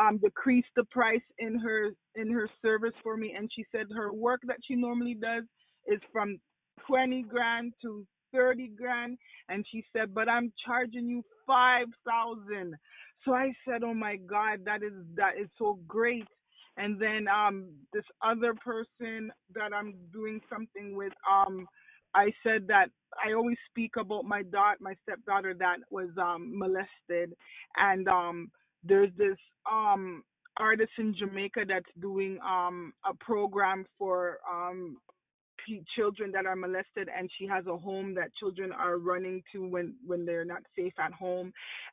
um 0.00 0.18
decrease 0.18 0.64
the 0.76 0.84
price 0.86 1.22
in 1.38 1.58
her 1.60 1.90
in 2.16 2.32
her 2.32 2.48
service 2.62 2.94
for 3.04 3.16
me, 3.16 3.34
and 3.38 3.50
she 3.54 3.64
said 3.72 3.86
her 3.94 4.12
work 4.12 4.40
that 4.46 4.58
she 4.66 4.74
normally 4.74 5.14
does 5.14 5.44
is 5.86 6.00
from 6.12 6.34
20 6.86 7.22
grand 7.22 7.72
to 7.82 8.06
30 8.32 8.68
grand. 8.76 9.18
And 9.48 9.64
she 9.70 9.84
said, 9.92 10.14
but 10.14 10.28
I'm 10.28 10.52
charging 10.64 11.08
you 11.08 11.22
5,000. 11.46 12.74
So 13.24 13.34
I 13.34 13.52
said, 13.66 13.82
oh 13.84 13.94
my 13.94 14.16
God, 14.16 14.60
that 14.64 14.82
is, 14.82 14.92
that 15.16 15.32
is 15.40 15.48
so 15.58 15.78
great. 15.86 16.26
And 16.76 17.00
then 17.00 17.26
um, 17.28 17.70
this 17.92 18.04
other 18.24 18.54
person 18.54 19.32
that 19.54 19.72
I'm 19.74 19.94
doing 20.12 20.40
something 20.50 20.96
with, 20.96 21.12
um, 21.30 21.66
I 22.14 22.30
said 22.42 22.66
that 22.68 22.90
I 23.24 23.32
always 23.32 23.56
speak 23.70 23.92
about 23.98 24.24
my 24.24 24.42
daughter, 24.42 24.78
my 24.80 24.94
stepdaughter 25.02 25.54
that 25.58 25.78
was 25.90 26.08
um, 26.20 26.56
molested, 26.56 27.34
and 27.76 28.08
um, 28.08 28.50
there's 28.84 29.10
this 29.16 29.36
um, 29.70 30.22
artist 30.56 30.92
in 30.98 31.14
Jamaica 31.18 31.64
that's 31.68 31.90
doing 32.00 32.38
um, 32.46 32.92
a 33.08 33.14
program 33.14 33.84
for 33.98 34.38
children 35.96 36.32
that 36.32 36.46
are 36.46 36.56
molested, 36.56 37.08
and 37.16 37.30
she 37.38 37.46
has 37.46 37.66
a 37.66 37.76
home 37.76 38.14
that 38.14 38.30
children 38.40 38.72
are 38.72 38.98
running 38.98 39.42
to 39.52 39.66
when 39.68 39.94
when 40.06 40.26
they're 40.26 40.44
not 40.44 40.62
safe 40.76 40.94
at 40.98 41.12
home, 41.12 41.52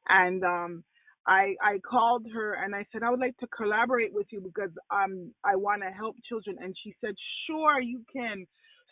and 0.10 0.44
um, 0.44 0.84
I 1.28 1.56
I 1.62 1.80
called 1.80 2.26
her 2.34 2.56
and 2.56 2.76
I 2.76 2.86
said 2.92 3.04
I 3.04 3.10
would 3.12 3.20
like 3.20 3.38
to 3.40 3.48
collaborate 3.48 4.14
with 4.14 4.28
you 4.32 4.42
because 4.42 4.72
um 4.92 5.34
I 5.44 5.56
want 5.56 5.82
to 5.84 5.90
help 5.90 6.16
children 6.28 6.58
and 6.62 6.76
she 6.84 6.96
said 7.02 7.16
sure 7.48 7.80
you 7.82 8.04
can. 8.12 8.46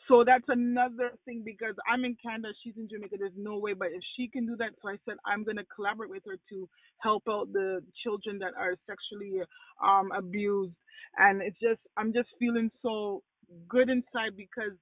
So 0.08 0.24
that's 0.26 0.46
another 0.50 1.12
thing 1.26 1.44
because 1.46 1.76
I'm 1.92 2.06
in 2.06 2.18
Canada, 2.24 2.50
she's 2.64 2.74
in 2.78 2.90
Jamaica. 2.90 3.18
There's 3.20 3.38
no 3.38 3.60
way, 3.60 3.74
but 3.74 3.90
if 3.90 4.02
she 4.18 4.28
can 4.30 4.48
do 4.48 4.56
that, 4.58 4.72
so 4.82 4.90
I 4.90 4.98
said 5.06 5.18
I'm 5.26 5.44
gonna 5.44 5.66
collaborate 5.76 6.12
with 6.12 6.24
her 6.28 6.38
to 6.50 6.70
help 7.00 7.24
out 7.30 7.52
the 7.54 7.82
children 8.04 8.40
that 8.40 8.54
are 8.58 8.76
sexually 8.88 9.42
um 9.84 10.12
abused. 10.16 10.76
And 11.18 11.42
it's 11.42 11.60
just 11.62 11.82
I'm 11.98 12.14
just 12.14 12.30
feeling 12.40 12.72
so 12.82 13.24
good 13.68 13.90
inside 13.90 14.36
because 14.38 14.74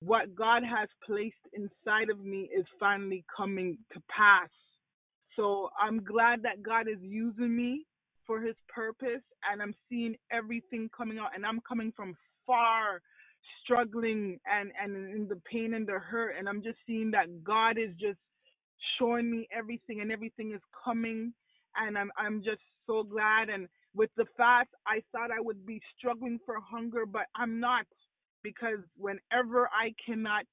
what 0.00 0.34
God 0.34 0.62
has 0.62 0.88
placed 1.04 1.34
inside 1.52 2.10
of 2.10 2.20
me 2.20 2.50
is 2.56 2.66
finally 2.78 3.24
coming 3.34 3.78
to 3.92 4.02
pass. 4.14 4.50
So 5.36 5.70
I'm 5.80 6.04
glad 6.04 6.42
that 6.42 6.62
God 6.62 6.86
is 6.88 6.98
using 7.00 7.56
me 7.56 7.86
for 8.26 8.40
his 8.40 8.54
purpose 8.68 9.22
and 9.50 9.62
I'm 9.62 9.74
seeing 9.88 10.14
everything 10.30 10.90
coming 10.96 11.18
out 11.18 11.30
and 11.34 11.44
I'm 11.44 11.60
coming 11.66 11.92
from 11.96 12.16
far 12.46 13.00
struggling 13.62 14.38
and 14.46 14.72
and 14.80 14.96
in 15.14 15.28
the 15.28 15.40
pain 15.50 15.74
and 15.74 15.86
the 15.86 15.98
hurt 15.98 16.36
and 16.38 16.48
I'm 16.48 16.62
just 16.62 16.78
seeing 16.86 17.10
that 17.10 17.44
God 17.44 17.78
is 17.78 17.90
just 18.00 18.18
showing 18.98 19.30
me 19.30 19.48
everything 19.56 20.00
and 20.00 20.10
everything 20.10 20.52
is 20.52 20.60
coming 20.84 21.32
and 21.76 21.98
I'm 21.98 22.10
I'm 22.16 22.42
just 22.42 22.62
so 22.86 23.02
glad 23.02 23.48
and 23.48 23.68
with 23.94 24.10
the 24.16 24.26
fast 24.36 24.68
I 24.86 25.02
thought 25.12 25.30
I 25.30 25.40
would 25.40 25.66
be 25.66 25.80
struggling 25.98 26.40
for 26.46 26.56
hunger 26.60 27.06
but 27.06 27.26
I'm 27.36 27.60
not 27.60 27.86
because 28.42 28.80
whenever 28.96 29.68
I 29.68 29.94
cannot 30.04 30.44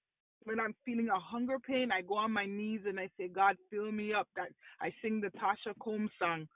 when 0.45 0.59
I'm 0.59 0.75
feeling 0.85 1.09
a 1.09 1.19
hunger 1.19 1.57
pain, 1.59 1.91
I 1.91 2.01
go 2.01 2.15
on 2.17 2.31
my 2.31 2.45
knees 2.45 2.81
and 2.87 2.99
I 2.99 3.09
say, 3.17 3.27
God, 3.27 3.57
fill 3.71 3.91
me 3.91 4.13
up. 4.13 4.27
That 4.35 4.49
I 4.81 4.93
sing 5.01 5.21
the 5.21 5.29
Tasha 5.39 5.73
Cobbs 5.83 6.09
song, 6.19 6.47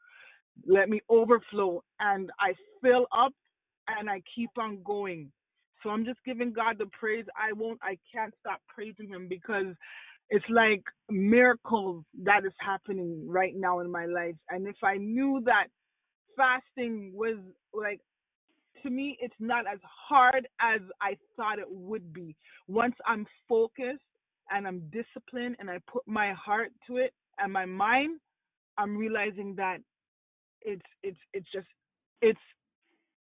let 0.68 0.90
me 0.90 1.02
overflow, 1.10 1.84
and 2.00 2.32
I 2.40 2.54
fill 2.82 3.08
up 3.18 3.34
and 3.88 4.10
I 4.10 4.22
keep 4.36 4.52
on 4.60 4.84
going. 4.84 5.32
So 5.84 5.90
I'm 5.92 6.06
just 6.06 6.20
giving 6.26 6.54
God 6.54 6.78
the 6.80 6.88
praise. 7.00 7.26
I 7.38 7.54
won't, 7.54 7.80
I 7.84 7.98
can't 8.14 8.34
stop 8.40 8.62
praising 8.68 9.10
Him 9.10 9.28
because 9.30 9.76
it's 10.30 10.46
like 10.50 10.84
miracles 11.10 12.06
that 12.24 12.46
is 12.46 12.54
happening 12.60 13.26
right 13.28 13.54
now 13.56 13.80
in 13.82 13.92
my 13.92 14.06
life. 14.06 14.36
And 14.50 14.68
if 14.68 14.78
I 14.84 14.98
knew 14.98 15.42
that 15.46 15.68
fasting 16.36 17.12
was 17.14 17.38
like 17.74 18.02
to 18.84 18.90
me, 18.90 19.18
it's 19.22 19.36
not 19.40 19.66
as 19.72 19.80
hard 19.84 20.48
as 20.62 20.82
I 21.02 21.18
thought 21.36 21.60
it 21.60 21.70
would 21.70 22.14
be. 22.14 22.36
Once 22.68 22.96
I'm 23.06 23.26
focused 23.50 24.00
and 24.52 24.68
I'm 24.68 24.92
disciplined 24.92 25.56
and 25.60 25.70
I 25.70 25.80
put 25.92 26.04
my 26.08 26.34
heart 26.34 26.72
to 26.88 26.98
it 26.98 27.14
and 27.40 27.52
my 27.52 27.66
mind, 27.66 28.20
I'm 28.78 28.98
realizing 28.98 29.56
that 29.56 29.78
it's 30.62 30.86
it's 31.04 31.18
it's 31.34 31.48
just 31.52 31.68
it's 32.22 32.40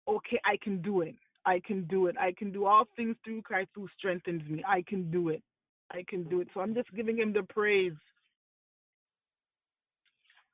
okay. 0.08 0.40
I 0.44 0.56
can 0.62 0.82
do 0.82 1.02
it. 1.02 1.14
I 1.44 1.60
can 1.64 1.84
do 1.84 2.06
it. 2.06 2.16
I 2.20 2.32
can 2.36 2.52
do 2.52 2.66
all 2.66 2.84
things 2.96 3.16
through 3.24 3.42
Christ 3.42 3.70
who 3.74 3.88
strengthens 3.98 4.48
me. 4.48 4.62
I 4.66 4.82
can 4.86 5.10
do 5.10 5.28
it. 5.28 5.42
I 5.90 6.04
can 6.08 6.24
do 6.24 6.40
it. 6.40 6.48
So 6.54 6.60
I'm 6.60 6.74
just 6.74 6.92
giving 6.94 7.18
him 7.18 7.32
the 7.32 7.42
praise. 7.42 7.92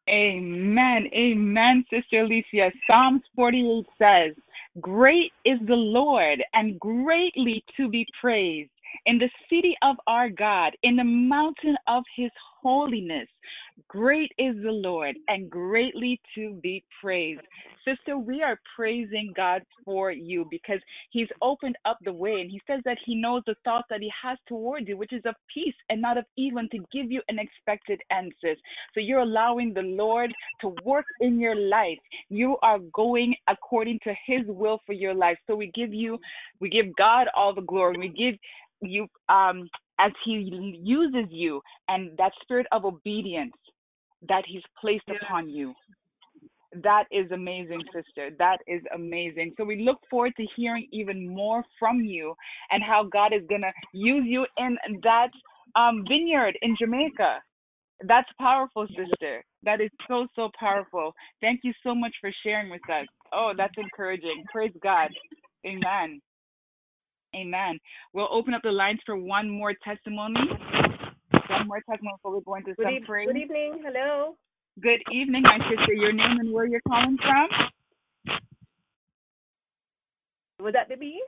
Amen. 0.09 1.09
Amen, 1.14 1.85
Sister 1.90 2.23
Alicia. 2.23 2.71
Psalms 2.87 3.23
48 3.37 3.87
says, 3.99 4.35
Great 4.81 5.33
is 5.44 5.59
the 5.66 5.75
Lord 5.75 6.42
and 6.55 6.79
greatly 6.81 7.64
to 7.77 7.88
be 7.88 8.07
praised 8.21 8.71
in 9.07 9.18
the 9.18 9.31
city 9.51 9.77
of 9.83 9.97
our 10.07 10.31
God, 10.31 10.73
in 10.83 10.97
the 10.97 11.05
mountain 11.05 11.77
of 11.88 12.05
his 12.16 12.31
holiness. 12.62 13.29
Great 13.87 14.33
is 14.38 14.57
the 14.62 14.73
Lord 14.73 15.17
and 15.29 15.49
greatly 15.49 16.21
to 16.35 16.55
be 16.62 16.85
praised. 17.01 17.41
Sister, 17.85 18.19
we 18.19 18.43
are 18.43 18.59
praising 18.75 19.33
God 19.37 19.62
for 19.85 20.11
you 20.11 20.47
because 20.51 20.81
He's 21.11 21.29
opened 21.41 21.77
up 21.85 21.99
the 22.05 22.12
way 22.12 22.41
and 22.41 22.51
He 22.51 22.61
says 22.67 22.81
that 22.85 22.99
He 23.07 23.14
knows 23.14 23.43
the 23.47 23.55
thoughts 23.64 23.87
that 23.91 24.01
He 24.01 24.11
has 24.23 24.37
toward 24.49 24.88
you, 24.88 24.97
which 24.97 25.12
is 25.12 25.23
of 25.25 25.35
peace 25.53 25.75
and 25.88 26.03
not 26.03 26.19
of 26.19 26.25
evil, 26.37 26.67
to 26.71 26.79
give 26.93 27.11
you 27.11 27.23
unexpected 27.31 28.01
answers. 28.11 28.59
So 28.95 29.01
you're 29.01 29.21
allowing 29.21 29.73
the 29.73 29.83
Lord 29.83 30.33
to 30.61 30.75
work 30.85 31.07
in 31.21 31.38
your 31.38 31.55
life. 31.57 31.99
You 32.29 32.57
are 32.62 32.79
going 32.93 33.35
according 33.49 34.01
to 34.05 34.14
His 34.27 34.43
will 34.49 34.81
for 34.87 34.93
your 34.93 35.14
life. 35.14 35.38
So 35.47 35.55
we 35.55 35.71
give 35.75 35.95
you, 35.95 36.19
we 36.61 36.69
give 36.69 36.87
God 36.97 37.29
all 37.37 37.55
the 37.55 37.62
glory. 37.62 37.97
We 37.99 38.09
give 38.09 38.38
you 38.81 39.07
um 39.29 39.69
as 39.99 40.13
he 40.25 40.33
uses 40.83 41.27
you 41.31 41.61
and 41.89 42.17
that 42.19 42.33
spirit 42.43 42.67
of 42.73 42.85
obedience 42.85 43.53
that 44.29 44.45
he's 44.47 44.63
placed 44.81 45.05
yes. 45.09 45.19
upon 45.23 45.49
you. 45.49 45.75
That 46.83 47.05
is 47.11 47.31
amazing 47.31 47.83
sister. 47.95 48.31
That 48.39 48.59
is 48.67 48.83
amazing. 48.95 49.55
So 49.57 49.65
we 49.65 49.83
look 49.83 49.99
forward 50.11 50.35
to 50.37 50.47
hearing 50.55 50.87
even 50.93 51.27
more 51.27 51.65
from 51.79 52.01
you 52.01 52.35
and 52.71 52.83
how 52.83 53.05
god 53.11 53.33
is 53.33 53.43
going 53.49 53.63
to 53.63 53.73
use 53.93 54.25
you 54.27 54.47
in 54.59 54.77
that 55.03 55.31
um 55.77 56.05
vineyard 56.09 56.59
in 56.63 56.77
jamaica. 56.79 57.39
That's 58.07 58.29
powerful 58.39 58.87
sister. 58.89 59.43
That 59.63 59.81
is 59.81 59.91
so 60.07 60.27
so 60.37 60.51
powerful. 60.61 61.13
Thank 61.41 61.61
you 61.65 61.73
so 61.83 61.95
much 61.95 62.15
for 62.21 62.31
sharing 62.45 62.71
with 62.71 62.83
us. 62.91 63.07
Oh 63.33 63.53
that's 63.57 63.75
encouraging. 63.79 64.45
Praise 64.53 64.73
god. 64.83 65.09
Amen 65.67 66.21
Amen. 67.37 67.79
We'll 68.12 68.29
open 68.33 68.55
up 68.55 68.62
the 68.62 68.71
lines 68.71 69.01
for 69.05 69.17
one 69.17 69.49
more 69.49 69.75
testimony. 69.85 70.41
One 71.49 71.69
more 71.69 71.81
testimony 71.88 72.17
before 72.17 72.37
we 72.37 72.43
go 72.45 72.55
into 72.55 72.75
good 72.75 72.85
some 72.85 72.95
e- 72.95 73.03
praise. 73.07 73.27
Good 73.27 73.37
evening. 73.37 73.83
Hello. 73.85 74.37
Good 74.81 75.03
evening, 75.12 75.43
my 75.45 75.59
sister. 75.69 75.93
Your 75.93 76.12
name 76.12 76.38
and 76.38 76.53
where 76.53 76.67
you're 76.67 76.81
calling 76.87 77.19
from? 77.19 77.49
Would 80.61 80.75
that 80.75 80.88
be 80.88 80.97
me? 80.97 81.23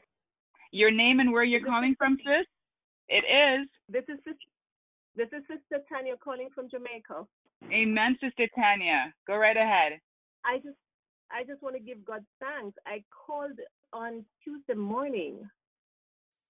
Your 0.73 0.91
name 0.91 1.21
and 1.21 1.33
where 1.33 1.45
you're 1.45 1.65
calling 1.65 1.95
from, 1.99 2.17
sis? 2.19 2.47
It 3.09 3.25
is. 3.27 3.69
This 3.89 4.05
is 4.09 4.19
this 5.17 5.29
is 5.29 5.43
Sister 5.49 5.85
Tanya 5.89 6.15
calling 6.17 6.49
from 6.55 6.71
Jamaica. 6.71 7.27
Amen, 7.73 8.17
Sister 8.23 8.47
Tanya. 8.55 9.13
Go 9.27 9.37
right 9.37 9.57
ahead. 9.57 9.99
I 10.45 10.59
just 10.59 10.77
I 11.31 11.45
just 11.45 11.63
want 11.63 11.75
to 11.77 11.83
give 11.83 12.05
God 12.05 12.25
thanks. 12.41 12.79
I 12.87 13.03
called 13.27 13.59
on 13.93 14.25
Tuesday 14.45 14.75
morning 14.75 15.49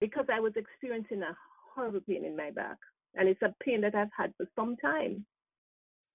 because 0.01 0.27
I 0.33 0.41
was 0.41 0.53
experiencing 0.57 1.23
a 1.23 1.37
horrible 1.75 2.01
pain 2.01 2.25
in 2.25 2.37
my 2.37 2.51
back. 2.51 2.77
And 3.15 3.29
it's 3.29 3.43
a 3.43 3.55
pain 3.63 3.81
that 3.83 3.95
I've 3.95 4.13
had 4.17 4.33
for 4.37 4.47
some 4.57 4.77
time. 4.77 5.25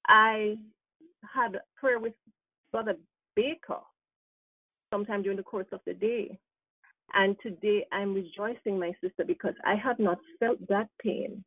I 0.08 0.56
had 1.34 1.60
prayer 1.78 2.00
with 2.00 2.13
Brother 2.71 2.95
Baker 3.36 3.80
sometime 4.91 5.21
during 5.24 5.38
the 5.38 5.43
course 5.43 5.67
of 5.71 5.82
the 5.86 5.93
day. 5.93 6.38
And 7.13 7.36
today 7.41 7.86
I'm 7.91 8.13
rejoicing, 8.13 8.80
my 8.80 8.93
sister, 9.02 9.24
because 9.26 9.54
I 9.65 9.76
have 9.76 10.00
not 10.00 10.17
felt 10.39 10.65
that 10.67 10.88
pain. 11.02 11.43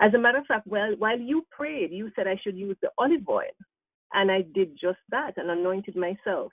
As 0.00 0.12
a 0.14 0.18
matter 0.18 0.38
of 0.38 0.46
fact, 0.46 0.66
well, 0.66 0.94
while 0.98 1.18
you 1.18 1.46
prayed, 1.50 1.92
you 1.92 2.10
said 2.16 2.26
I 2.26 2.40
should 2.42 2.56
use 2.56 2.76
the 2.82 2.90
olive 2.98 3.28
oil. 3.28 3.44
And 4.12 4.30
I 4.30 4.42
did 4.54 4.76
just 4.80 4.98
that 5.10 5.34
and 5.36 5.50
anointed 5.50 5.96
myself. 5.96 6.52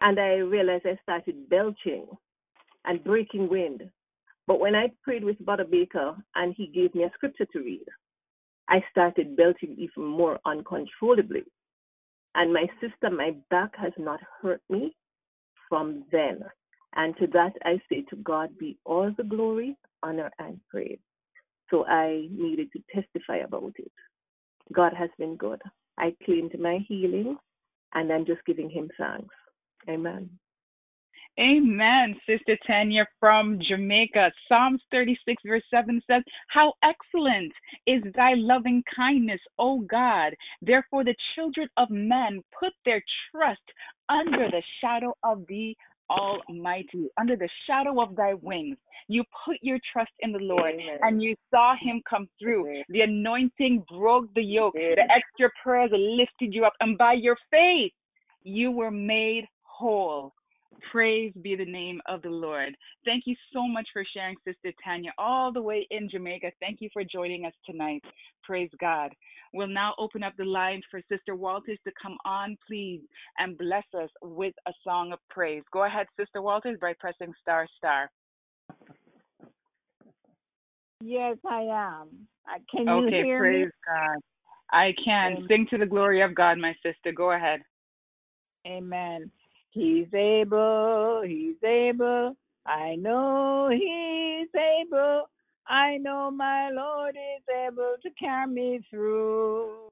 And 0.00 0.18
I 0.18 0.34
realized 0.36 0.86
I 0.86 0.98
started 1.02 1.48
belching 1.48 2.06
and 2.84 3.04
breaking 3.04 3.48
wind. 3.48 3.82
But 4.46 4.60
when 4.60 4.74
I 4.74 4.88
prayed 5.02 5.24
with 5.24 5.38
Brother 5.40 5.64
Baker 5.70 6.16
and 6.34 6.54
he 6.56 6.66
gave 6.68 6.94
me 6.94 7.04
a 7.04 7.10
scripture 7.14 7.46
to 7.52 7.58
read, 7.60 7.86
I 8.68 8.82
started 8.90 9.36
belching 9.36 9.76
even 9.78 10.04
more 10.04 10.38
uncontrollably. 10.46 11.44
And 12.34 12.52
my 12.52 12.66
sister, 12.80 13.10
my 13.10 13.32
back 13.50 13.72
has 13.76 13.92
not 13.98 14.20
hurt 14.42 14.62
me 14.68 14.96
from 15.68 16.04
then. 16.12 16.40
And 16.96 17.16
to 17.18 17.26
that 17.28 17.52
I 17.64 17.80
say 17.90 18.04
to 18.10 18.16
God 18.16 18.50
be 18.58 18.78
all 18.84 19.12
the 19.16 19.24
glory, 19.24 19.76
honor, 20.02 20.30
and 20.38 20.60
praise. 20.70 20.98
So 21.70 21.86
I 21.86 22.28
needed 22.30 22.68
to 22.72 22.80
testify 22.94 23.38
about 23.38 23.74
it. 23.78 23.92
God 24.72 24.92
has 24.98 25.10
been 25.18 25.36
good. 25.36 25.60
I 25.98 26.14
claimed 26.24 26.52
my 26.60 26.78
healing 26.88 27.36
and 27.94 28.12
I'm 28.12 28.26
just 28.26 28.44
giving 28.46 28.70
him 28.70 28.90
thanks. 28.98 29.34
Amen. 29.88 30.30
Amen, 31.38 32.14
Sister 32.28 32.56
Tanya 32.64 33.06
from 33.18 33.58
Jamaica. 33.68 34.30
Psalms 34.48 34.80
36, 34.92 35.42
verse 35.44 35.62
7 35.68 36.00
says, 36.08 36.22
How 36.48 36.72
excellent 36.84 37.52
is 37.86 38.02
thy 38.14 38.34
loving 38.34 38.84
kindness, 38.94 39.40
O 39.58 39.80
God. 39.80 40.34
Therefore, 40.62 41.02
the 41.02 41.16
children 41.34 41.68
of 41.76 41.90
men 41.90 42.40
put 42.58 42.72
their 42.84 43.02
trust 43.32 43.62
under 44.08 44.48
the 44.48 44.62
shadow 44.80 45.12
of 45.24 45.44
the 45.48 45.76
Almighty, 46.08 47.08
under 47.18 47.34
the 47.34 47.48
shadow 47.66 48.00
of 48.00 48.14
thy 48.14 48.34
wings. 48.34 48.76
You 49.08 49.24
put 49.44 49.56
your 49.60 49.78
trust 49.92 50.12
in 50.20 50.30
the 50.32 50.38
Lord 50.38 50.74
Amen. 50.74 50.98
and 51.02 51.22
you 51.22 51.34
saw 51.50 51.74
him 51.80 52.00
come 52.08 52.28
through. 52.40 52.66
Amen. 52.68 52.84
The 52.90 53.00
anointing 53.00 53.84
broke 53.90 54.32
the 54.34 54.42
yoke, 54.42 54.74
Yes. 54.76 54.96
the 54.96 55.12
extra 55.12 55.50
prayers 55.62 55.90
lifted 55.92 56.54
you 56.54 56.64
up, 56.64 56.74
and 56.80 56.96
by 56.96 57.14
your 57.14 57.36
faith, 57.50 57.92
you 58.42 58.70
were 58.70 58.90
made 58.92 59.46
whole. 59.62 60.32
Praise 60.90 61.32
be 61.42 61.56
the 61.56 61.64
name 61.64 62.00
of 62.06 62.22
the 62.22 62.30
Lord. 62.30 62.76
Thank 63.04 63.24
you 63.26 63.34
so 63.52 63.66
much 63.66 63.88
for 63.92 64.04
sharing, 64.14 64.36
Sister 64.46 64.72
Tanya, 64.84 65.12
all 65.18 65.52
the 65.52 65.62
way 65.62 65.86
in 65.90 66.08
Jamaica. 66.10 66.52
Thank 66.60 66.80
you 66.80 66.88
for 66.92 67.02
joining 67.04 67.44
us 67.46 67.52
tonight. 67.68 68.02
Praise 68.42 68.70
God. 68.80 69.12
We'll 69.52 69.68
now 69.68 69.94
open 69.98 70.22
up 70.22 70.34
the 70.36 70.44
lines 70.44 70.84
for 70.90 71.00
Sister 71.10 71.34
Walters 71.36 71.78
to 71.86 71.92
come 72.00 72.16
on, 72.24 72.56
please, 72.66 73.00
and 73.38 73.56
bless 73.58 73.84
us 73.96 74.10
with 74.22 74.54
a 74.66 74.72
song 74.82 75.12
of 75.12 75.18
praise. 75.30 75.62
Go 75.72 75.84
ahead, 75.84 76.06
Sister 76.18 76.42
Walters, 76.42 76.78
by 76.80 76.94
pressing 76.98 77.32
star 77.40 77.66
star. 77.76 78.10
Yes, 81.00 81.36
I 81.48 81.62
am. 81.62 82.28
Can 82.70 82.88
you 82.88 83.08
Okay, 83.08 83.22
hear 83.22 83.38
praise 83.38 83.68
me? 83.68 83.70
God. 83.86 84.18
I 84.70 84.92
can. 85.04 85.38
Amen. 85.38 85.48
Sing 85.48 85.66
to 85.70 85.78
the 85.78 85.86
glory 85.86 86.22
of 86.22 86.34
God, 86.34 86.58
my 86.58 86.74
sister. 86.82 87.12
Go 87.14 87.32
ahead. 87.32 87.60
Amen. 88.66 89.30
He's 89.74 90.06
able, 90.14 91.22
he's 91.26 91.56
able. 91.64 92.36
I 92.64 92.94
know 92.94 93.70
he's 93.72 94.48
able. 94.54 95.24
I 95.66 95.98
know 95.98 96.30
my 96.30 96.70
Lord 96.70 97.16
is 97.16 97.42
able 97.66 97.96
to 98.04 98.10
carry 98.18 98.46
me 98.46 98.80
through. 98.88 99.90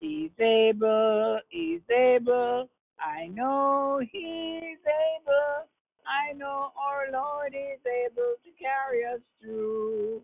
He's 0.00 0.30
able, 0.40 1.40
he's 1.50 1.82
able. 1.90 2.70
I 2.98 3.28
know 3.28 4.00
he's 4.10 4.78
able. 4.86 5.68
I 6.06 6.32
know 6.34 6.72
our 6.80 7.12
Lord 7.12 7.54
is 7.54 7.80
able 7.86 8.36
to 8.42 8.50
carry 8.58 9.04
us 9.04 9.20
through. 9.42 10.22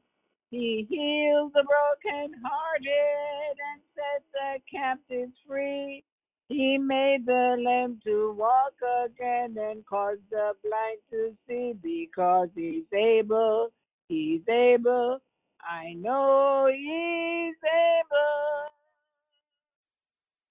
He 0.51 0.87
heals 0.89 1.53
the 1.55 1.65
brokenhearted 1.65 3.59
and 3.61 3.83
sets 3.95 4.25
the 4.33 4.61
captives 4.71 5.35
free. 5.47 6.03
He 6.49 6.79
made 6.79 7.27
the 7.27 7.57
lame 7.59 8.01
to 8.05 8.33
walk 8.39 8.75
again 9.05 9.57
and 9.59 9.85
caused 9.85 10.21
the 10.31 10.53
blind 10.63 11.01
to 11.11 11.37
see 11.49 11.75
because 11.83 12.49
he's 12.55 12.85
able, 12.93 13.71
he's 14.09 14.43
able. 14.49 15.19
I 15.61 15.95
know 15.95 16.69
he's 16.73 17.57
able. 17.65 18.71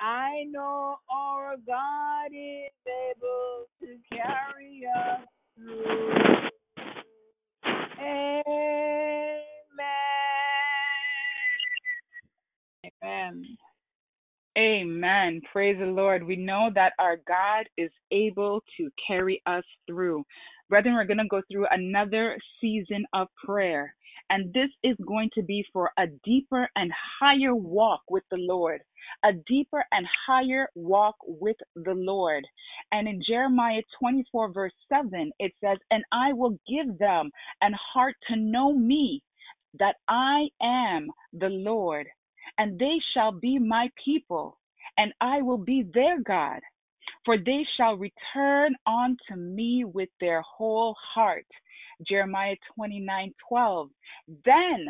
I 0.01 0.43
know 0.51 0.97
our 1.09 1.55
God 1.65 2.27
is 2.33 2.73
able 3.09 3.65
to 3.79 3.97
carry 4.11 4.83
us 4.85 5.21
through. 5.57 6.13
Amen. 8.01 9.41
Amen. 13.03 13.57
Amen. 14.57 15.41
Praise 15.51 15.77
the 15.79 15.85
Lord. 15.85 16.23
We 16.23 16.35
know 16.35 16.69
that 16.75 16.93
our 16.99 17.17
God 17.27 17.67
is 17.77 17.91
able 18.11 18.61
to 18.77 18.89
carry 19.07 19.41
us 19.45 19.63
through. 19.87 20.25
Brethren, 20.69 20.95
we're 20.95 21.05
going 21.05 21.17
to 21.19 21.27
go 21.29 21.41
through 21.51 21.67
another 21.71 22.37
season 22.59 23.05
of 23.13 23.29
prayer. 23.45 23.95
And 24.29 24.53
this 24.53 24.69
is 24.83 24.97
going 25.07 25.29
to 25.35 25.43
be 25.43 25.65
for 25.73 25.89
a 25.97 26.07
deeper 26.25 26.69
and 26.75 26.91
higher 27.19 27.55
walk 27.55 28.01
with 28.09 28.23
the 28.31 28.37
Lord. 28.37 28.81
A 29.25 29.31
deeper 29.47 29.83
and 29.91 30.05
higher 30.27 30.67
walk 30.75 31.15
with 31.25 31.57
the 31.75 31.93
Lord. 31.95 32.45
And 32.91 33.07
in 33.07 33.21
Jeremiah 33.27 33.81
24, 33.99 34.53
verse 34.53 34.73
7, 34.89 35.31
it 35.39 35.53
says, 35.63 35.77
And 35.91 36.03
I 36.13 36.33
will 36.33 36.57
give 36.69 36.97
them 36.99 37.31
an 37.61 37.73
heart 37.93 38.15
to 38.29 38.35
know 38.35 38.73
me, 38.77 39.23
that 39.79 39.95
I 40.09 40.47
am 40.61 41.07
the 41.33 41.49
Lord 41.49 42.07
and 42.57 42.79
they 42.79 42.99
shall 43.13 43.31
be 43.31 43.59
my 43.59 43.89
people, 44.03 44.59
and 44.97 45.13
I 45.21 45.41
will 45.41 45.57
be 45.57 45.83
their 45.93 46.21
God. 46.21 46.61
For 47.25 47.37
they 47.37 47.65
shall 47.75 47.95
return 47.97 48.75
unto 48.85 49.35
me 49.35 49.83
with 49.85 50.09
their 50.19 50.41
whole 50.41 50.95
heart. 51.13 51.47
Jeremiah 52.07 52.55
twenty 52.75 52.99
nine 52.99 53.33
twelve. 53.47 53.89
Then 54.45 54.87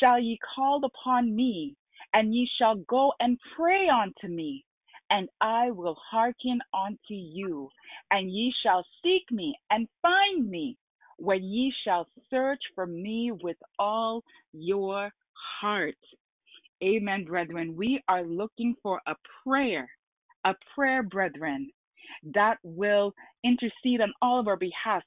shall 0.00 0.18
ye 0.18 0.38
call 0.54 0.82
upon 0.84 1.34
me, 1.34 1.76
and 2.12 2.34
ye 2.34 2.48
shall 2.58 2.76
go 2.88 3.12
and 3.20 3.38
pray 3.56 3.88
unto 3.88 4.28
me, 4.34 4.64
and 5.10 5.28
I 5.40 5.70
will 5.70 5.96
hearken 6.10 6.60
unto 6.74 7.14
you, 7.14 7.70
and 8.10 8.30
ye 8.30 8.52
shall 8.62 8.84
seek 9.02 9.30
me 9.30 9.54
and 9.70 9.88
find 10.02 10.50
me, 10.50 10.76
when 11.18 11.42
ye 11.42 11.72
shall 11.84 12.06
search 12.30 12.62
for 12.74 12.86
me 12.86 13.32
with 13.32 13.56
all 13.78 14.22
your 14.52 15.10
heart. 15.60 15.96
Amen, 16.84 17.24
brethren. 17.24 17.74
We 17.76 18.02
are 18.08 18.24
looking 18.24 18.74
for 18.82 19.00
a 19.06 19.16
prayer, 19.44 19.90
a 20.44 20.54
prayer, 20.74 21.02
brethren, 21.02 21.70
that 22.34 22.58
will 22.62 23.14
intercede 23.44 24.00
on 24.02 24.12
all 24.22 24.40
of 24.40 24.48
our 24.48 24.58
behalf 24.58 25.02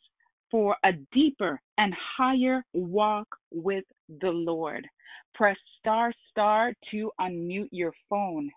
for 0.51 0.75
a 0.83 0.93
deeper 1.13 1.61
and 1.77 1.93
higher 2.17 2.63
walk 2.73 3.27
with 3.51 3.85
the 4.21 4.31
Lord. 4.31 4.87
Press 5.35 5.57
star 5.79 6.13
star 6.31 6.73
to 6.91 7.11
unmute 7.21 7.69
your 7.71 7.93
phone. 8.09 8.49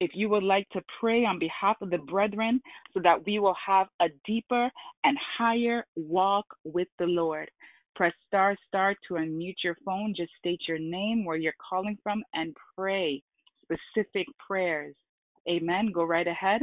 If 0.00 0.12
you 0.14 0.28
would 0.30 0.44
like 0.44 0.68
to 0.72 0.82
pray 1.00 1.24
on 1.24 1.38
behalf 1.38 1.76
of 1.82 1.90
the 1.90 1.98
brethren 1.98 2.60
so 2.94 3.00
that 3.04 3.24
we 3.26 3.38
will 3.38 3.56
have 3.66 3.88
a 4.00 4.08
deeper 4.26 4.70
and 5.04 5.18
higher 5.38 5.86
walk 5.96 6.46
with 6.64 6.88
the 6.98 7.06
Lord. 7.06 7.50
Press 7.94 8.14
star 8.26 8.56
star 8.68 8.94
to 9.08 9.14
unmute 9.14 9.62
your 9.64 9.76
phone. 9.84 10.14
Just 10.16 10.32
state 10.38 10.62
your 10.68 10.78
name, 10.78 11.24
where 11.24 11.36
you're 11.36 11.54
calling 11.70 11.98
from, 12.02 12.22
and 12.34 12.56
pray 12.76 13.22
specific 13.62 14.26
prayers. 14.46 14.94
Amen. 15.48 15.90
Go 15.92 16.04
right 16.04 16.26
ahead. 16.26 16.62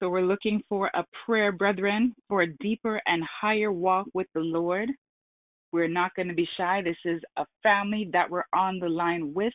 So 0.00 0.10
we're 0.10 0.22
looking 0.22 0.62
for 0.68 0.90
a 0.94 1.04
prayer, 1.24 1.52
brethren, 1.52 2.14
for 2.28 2.42
a 2.42 2.52
deeper 2.60 3.00
and 3.06 3.22
higher 3.24 3.72
walk 3.72 4.06
with 4.14 4.26
the 4.34 4.40
Lord. 4.40 4.90
We're 5.72 5.88
not 5.88 6.14
going 6.14 6.28
to 6.28 6.34
be 6.34 6.48
shy. 6.56 6.82
This 6.82 6.96
is 7.04 7.20
a 7.36 7.46
family 7.62 8.08
that 8.12 8.30
we're 8.30 8.44
on 8.54 8.78
the 8.78 8.88
line 8.88 9.34
with, 9.34 9.52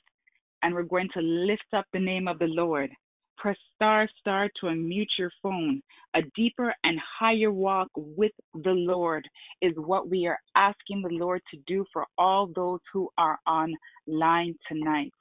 and 0.63 0.73
we're 0.73 0.83
going 0.83 1.09
to 1.13 1.21
lift 1.21 1.73
up 1.75 1.85
the 1.93 1.99
name 1.99 2.27
of 2.27 2.39
the 2.39 2.47
Lord. 2.47 2.91
Press 3.37 3.57
star 3.75 4.07
star 4.19 4.49
to 4.59 4.67
unmute 4.67 5.17
your 5.17 5.31
phone. 5.41 5.81
A 6.15 6.21
deeper 6.35 6.73
and 6.83 6.99
higher 7.19 7.51
walk 7.51 7.87
with 7.95 8.33
the 8.53 8.71
Lord 8.71 9.27
is 9.61 9.73
what 9.77 10.09
we 10.09 10.27
are 10.27 10.39
asking 10.55 11.01
the 11.01 11.09
Lord 11.15 11.41
to 11.51 11.59
do 11.67 11.85
for 11.91 12.05
all 12.17 12.47
those 12.55 12.81
who 12.93 13.09
are 13.17 13.39
online 13.47 14.55
tonight. 14.67 15.13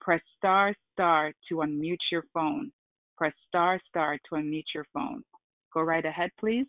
Press 0.00 0.20
star 0.36 0.74
star 0.92 1.32
to 1.48 1.56
unmute 1.56 1.98
your 2.12 2.24
phone. 2.32 2.70
Press 3.18 3.32
star 3.48 3.80
star 3.88 4.18
to 4.28 4.36
unmute 4.36 4.72
your 4.74 4.86
phone. 4.94 5.24
Go 5.72 5.82
right 5.82 6.04
ahead, 6.04 6.30
please. 6.38 6.66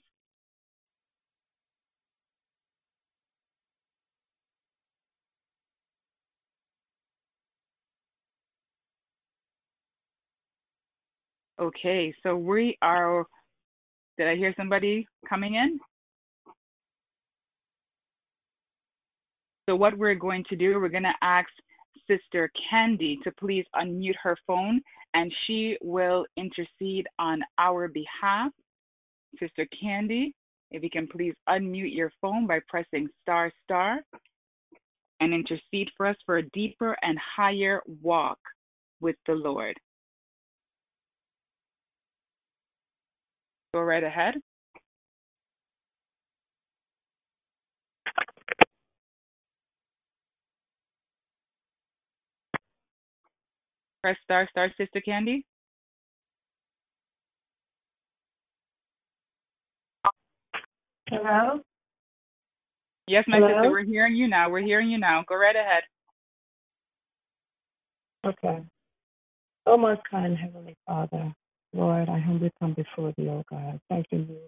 Okay, 11.60 12.14
so 12.22 12.36
we 12.36 12.78
are. 12.82 13.26
Did 14.18 14.28
I 14.28 14.36
hear 14.36 14.53
somebody 14.58 15.08
coming 15.28 15.56
in? 15.56 15.80
So, 19.68 19.76
what 19.76 19.97
we're 19.97 20.16
going 20.16 20.43
to 20.49 20.56
do, 20.56 20.80
we're 20.80 20.89
going 20.89 21.03
to 21.03 21.14
ask 21.22 21.47
Sister 22.08 22.51
Candy 22.70 23.20
to 23.24 23.32
please 23.39 23.66
unmute 23.76 24.16
her 24.22 24.38
phone 24.45 24.82
and 25.14 25.32
she 25.47 25.78
will 25.82 26.26
intercede 26.38 27.08
on 27.20 27.41
our 27.58 27.88
behalf. 27.88 28.51
Sister 29.39 29.66
Candy, 29.82 30.36
if 30.72 30.84
you 30.84 30.89
can 30.89 31.08
please 31.08 31.34
unmute 31.47 31.95
your 31.95 32.12
phone 32.22 32.45
by 32.45 32.60
pressing 32.68 33.08
star 33.22 33.51
star 33.64 33.99
and 35.22 35.34
intercede 35.34 35.89
for 35.95 36.06
us 36.06 36.18
for 36.26 36.38
a 36.38 36.49
deeper 36.49 36.95
and 37.01 37.18
higher 37.38 37.82
walk 38.01 38.39
with 38.99 39.16
the 39.26 39.34
Lord. 39.34 39.76
Go 43.76 43.82
right 43.82 44.06
ahead. 44.06 44.36
Press 54.02 54.16
star 54.24 54.48
star 54.50 54.72
Sister 54.78 55.02
Candy. 55.02 55.46
Hello? 61.10 61.60
Yes, 63.08 63.26
my 63.28 63.40
Hello? 63.40 63.50
sister, 63.50 63.72
we're 63.72 63.84
hearing 63.84 64.16
you 64.16 64.30
now. 64.30 64.50
We're 64.50 64.62
hearing 64.62 64.90
you 64.90 64.98
now. 64.98 65.26
Go 65.28 65.36
right 65.36 65.54
ahead. 65.54 65.84
Okay. 68.26 68.64
Oh, 69.66 69.76
most 69.76 70.00
kind 70.10 70.38
Heavenly 70.38 70.78
Father, 70.88 71.36
Lord, 71.76 72.08
I 72.08 72.20
humbly 72.20 72.52
come 72.60 72.74
before 72.74 73.14
thee, 73.18 73.28
O 73.28 73.44
God, 73.50 73.80
thanking 73.90 74.28
you 74.30 74.40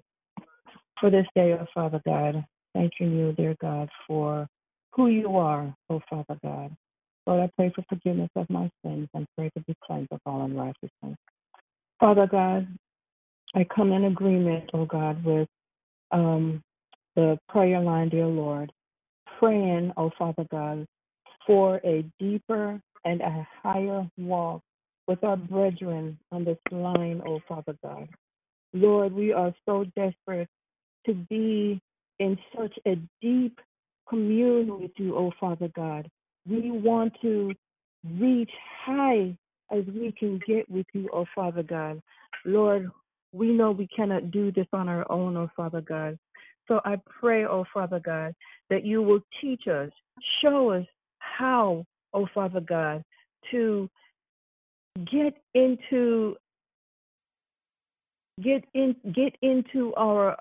for 0.99 1.09
this 1.09 1.25
day, 1.35 1.53
O 1.53 1.65
Father 1.73 2.01
God. 2.05 2.45
Thanking 2.73 3.17
you, 3.17 3.33
dear 3.33 3.55
God, 3.59 3.89
for 4.07 4.47
who 4.93 5.07
you 5.07 5.35
are, 5.35 5.75
O 5.89 5.99
Father 6.09 6.37
God. 6.41 6.75
Lord, 7.25 7.43
I 7.43 7.49
pray 7.57 7.71
for 7.75 7.83
forgiveness 7.89 8.29
of 8.37 8.49
my 8.49 8.69
sins 8.83 9.09
and 9.13 9.27
pray 9.37 9.49
to 9.57 9.63
be 9.63 9.75
cleansed 9.85 10.11
of 10.11 10.21
all 10.25 10.45
unrighteousness. 10.45 11.17
Father 11.99 12.27
God, 12.27 12.67
I 13.55 13.65
come 13.75 13.91
in 13.91 14.05
agreement, 14.05 14.69
O 14.73 14.85
God, 14.85 15.23
with 15.25 15.49
um, 16.11 16.63
the 17.17 17.37
prayer 17.49 17.81
line, 17.81 18.07
dear 18.07 18.27
Lord, 18.27 18.71
praying, 19.37 19.91
O 19.97 20.11
Father 20.17 20.45
God, 20.49 20.85
for 21.45 21.81
a 21.83 22.05
deeper 22.19 22.79
and 23.03 23.21
a 23.21 23.47
higher 23.61 24.09
walk 24.17 24.61
with 25.07 25.23
our 25.23 25.37
brethren 25.37 26.17
on 26.31 26.43
this 26.43 26.57
line, 26.71 27.21
O 27.25 27.39
Father 27.47 27.75
God. 27.83 28.07
Lord, 28.73 29.13
we 29.13 29.31
are 29.31 29.53
so 29.65 29.85
desperate 29.95 30.49
to 31.05 31.13
be 31.13 31.81
in 32.19 32.37
such 32.55 32.73
a 32.85 32.95
deep 33.21 33.59
communion 34.09 34.79
with 34.79 34.91
you, 34.97 35.15
O 35.15 35.31
Father 35.39 35.69
God. 35.75 36.09
We 36.49 36.71
want 36.71 37.13
to 37.21 37.53
reach 38.19 38.51
high 38.85 39.35
as 39.71 39.83
we 39.87 40.13
can 40.17 40.39
get 40.47 40.69
with 40.69 40.85
you, 40.93 41.09
O 41.13 41.25
Father 41.35 41.63
God. 41.63 42.01
Lord, 42.45 42.89
we 43.33 43.47
know 43.47 43.71
we 43.71 43.87
cannot 43.87 44.31
do 44.31 44.51
this 44.51 44.67
on 44.73 44.87
our 44.89 45.09
own, 45.11 45.35
O 45.37 45.49
Father 45.55 45.81
God. 45.81 46.17
So 46.67 46.81
I 46.83 46.97
pray, 47.19 47.45
O 47.45 47.65
Father 47.73 47.99
God, 47.99 48.33
that 48.69 48.85
you 48.85 49.01
will 49.01 49.21
teach 49.41 49.67
us, 49.67 49.89
show 50.41 50.71
us 50.71 50.85
how, 51.19 51.85
O 52.13 52.27
Father 52.33 52.61
God, 52.61 53.03
to 53.51 53.89
get 55.05 55.33
into 55.53 56.35
get 58.43 58.63
in 58.73 58.95
get 59.13 59.35
into 59.41 59.93
our 59.95 60.37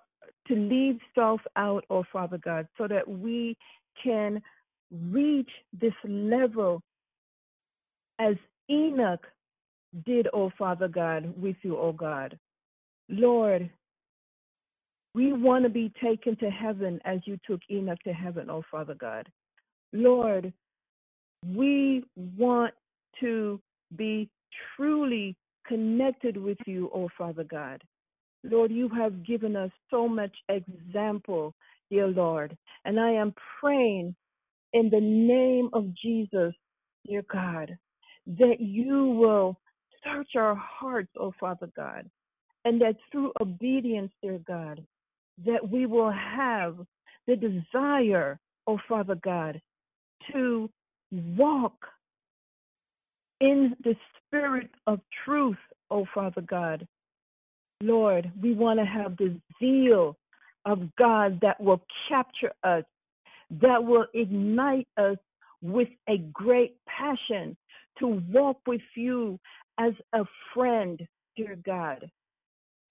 to 0.49 0.55
leave 0.55 0.99
self 1.15 1.41
out, 1.57 1.85
oh 1.91 2.05
Father 2.13 2.39
God, 2.39 2.69
so 2.79 2.87
that 2.87 3.07
we 3.07 3.57
can 4.03 4.41
reach 5.11 5.51
this 5.81 5.95
level 6.05 6.81
as 8.19 8.37
Enoch 8.71 9.27
did, 10.05 10.29
oh 10.33 10.51
Father 10.59 10.89
God, 10.89 11.33
with 11.41 11.57
you, 11.63 11.77
oh 11.77 11.93
God. 11.93 12.39
Lord, 13.09 13.69
we 15.15 15.33
want 15.33 15.65
to 15.65 15.71
be 15.71 15.93
taken 16.03 16.37
to 16.37 16.51
heaven 16.51 17.01
as 17.05 17.21
you 17.25 17.39
took 17.47 17.61
Enoch 17.71 17.99
to 18.05 18.13
heaven, 18.13 18.51
oh 18.51 18.63
Father 18.71 18.95
God. 18.95 19.29
Lord, 19.93 20.53
we 21.55 22.05
want 22.37 22.75
to 23.21 23.61
be 23.97 24.29
truly 24.77 25.37
connected 25.67 26.37
with 26.37 26.59
you, 26.67 26.91
oh 26.95 27.09
Father 27.17 27.45
God. 27.45 27.83
Lord, 28.45 28.71
you 28.71 28.89
have 28.91 29.25
given 29.25 29.57
us 29.57 29.71
so 29.91 30.09
much 30.09 30.35
example, 30.49 31.55
dear 31.91 32.07
Lord. 32.07 32.57
And 32.85 33.01
I 33.01 33.11
am 33.13 33.35
praying 33.61 34.15
in 34.73 34.91
the 34.91 35.01
name 35.01 35.71
of 35.73 35.93
Jesus, 35.95 36.55
dear 37.07 37.23
God, 37.33 37.77
that 38.27 38.57
you 38.61 39.07
will 39.11 39.59
search 40.05 40.31
our 40.37 40.55
hearts, 40.55 41.11
oh 41.19 41.33
Father 41.41 41.69
God, 41.77 42.09
and 42.65 42.81
that 42.81 42.97
through 43.11 43.33
obedience, 43.41 44.13
dear 44.23 44.39
God, 44.47 44.85
that 45.45 45.69
we 45.69 45.87
will 45.87 46.13
have 46.13 46.77
the 47.27 47.37
desire, 47.37 48.39
oh 48.67 48.79
Father 48.89 49.17
God, 49.17 49.61
to 50.33 50.71
walk 51.11 51.77
in 53.41 53.77
the 53.85 53.95
spirit 54.27 54.71
of 54.87 55.01
truth, 55.25 55.59
oh 55.91 56.07
Father 56.15 56.41
God. 56.43 56.87
Lord, 57.83 58.31
we 58.41 58.55
want 58.55 58.81
to 58.81 58.87
have 58.87 59.17
the 59.17 59.39
zeal 59.61 60.17
of 60.65 60.81
God 60.97 61.39
that 61.43 61.61
will 61.61 61.83
capture 62.09 62.53
us, 62.65 62.85
that 63.51 63.83
will 63.85 64.07
ignite 64.15 64.89
us 64.97 65.19
with 65.63 65.89
a 66.09 66.19
great 66.33 66.77
passion 66.87 67.57
to 67.99 68.23
walk 68.31 68.59
with 68.67 68.81
you 68.95 69.39
as 69.79 69.93
a 70.15 70.25
friend, 70.55 71.07
dear 71.37 71.57
God. 71.65 72.11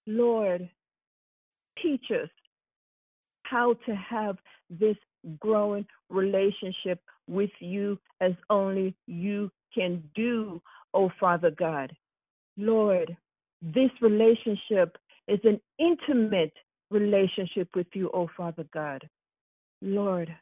Lord, 0.06 0.68
teach 1.82 2.06
us 2.10 2.30
how 3.42 3.74
to 3.86 3.94
have 3.94 4.36
this 4.70 4.96
growing 5.40 5.86
relationship 6.08 7.00
with 7.28 7.50
you 7.60 7.98
as 8.20 8.32
only 8.50 8.94
you 9.06 9.50
can 9.74 10.02
do, 10.14 10.60
oh 10.94 11.10
Father 11.18 11.50
God. 11.50 11.94
Lord, 12.56 13.16
this 13.62 13.90
relationship 14.00 14.96
is 15.28 15.40
an 15.44 15.60
intimate 15.78 16.52
relationship 16.90 17.68
with 17.74 17.86
you, 17.92 18.10
oh 18.14 18.28
Father 18.36 18.64
God. 18.72 19.08
Lord, 19.82 20.34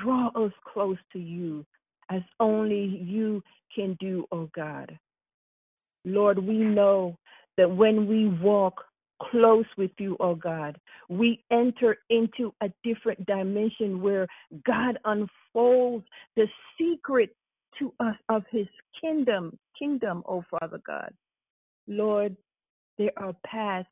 draw 0.00 0.28
us 0.28 0.52
close 0.72 0.98
to 1.12 1.18
you 1.18 1.64
as 2.10 2.22
only 2.40 2.84
you 3.04 3.42
can 3.74 3.96
do, 4.00 4.26
oh 4.32 4.50
God. 4.54 4.98
Lord, 6.04 6.38
we 6.38 6.56
know 6.56 7.16
that 7.56 7.70
when 7.70 8.06
we 8.06 8.28
walk 8.28 8.82
close 9.30 9.66
with 9.76 9.90
you, 9.98 10.16
oh 10.20 10.34
God, 10.34 10.78
we 11.08 11.42
enter 11.50 11.98
into 12.08 12.52
a 12.62 12.70
different 12.84 13.24
dimension 13.26 14.00
where 14.00 14.26
God 14.66 14.98
unfolds 15.04 16.06
the 16.36 16.46
secret 16.78 17.30
to 17.78 17.92
us 18.00 18.16
of 18.28 18.44
his 18.50 18.66
kingdom, 19.00 19.58
kingdom, 19.78 20.22
oh 20.26 20.44
Father 20.50 20.80
God. 20.86 21.12
Lord, 21.86 22.36
there 22.98 23.12
are 23.16 23.34
paths 23.44 23.88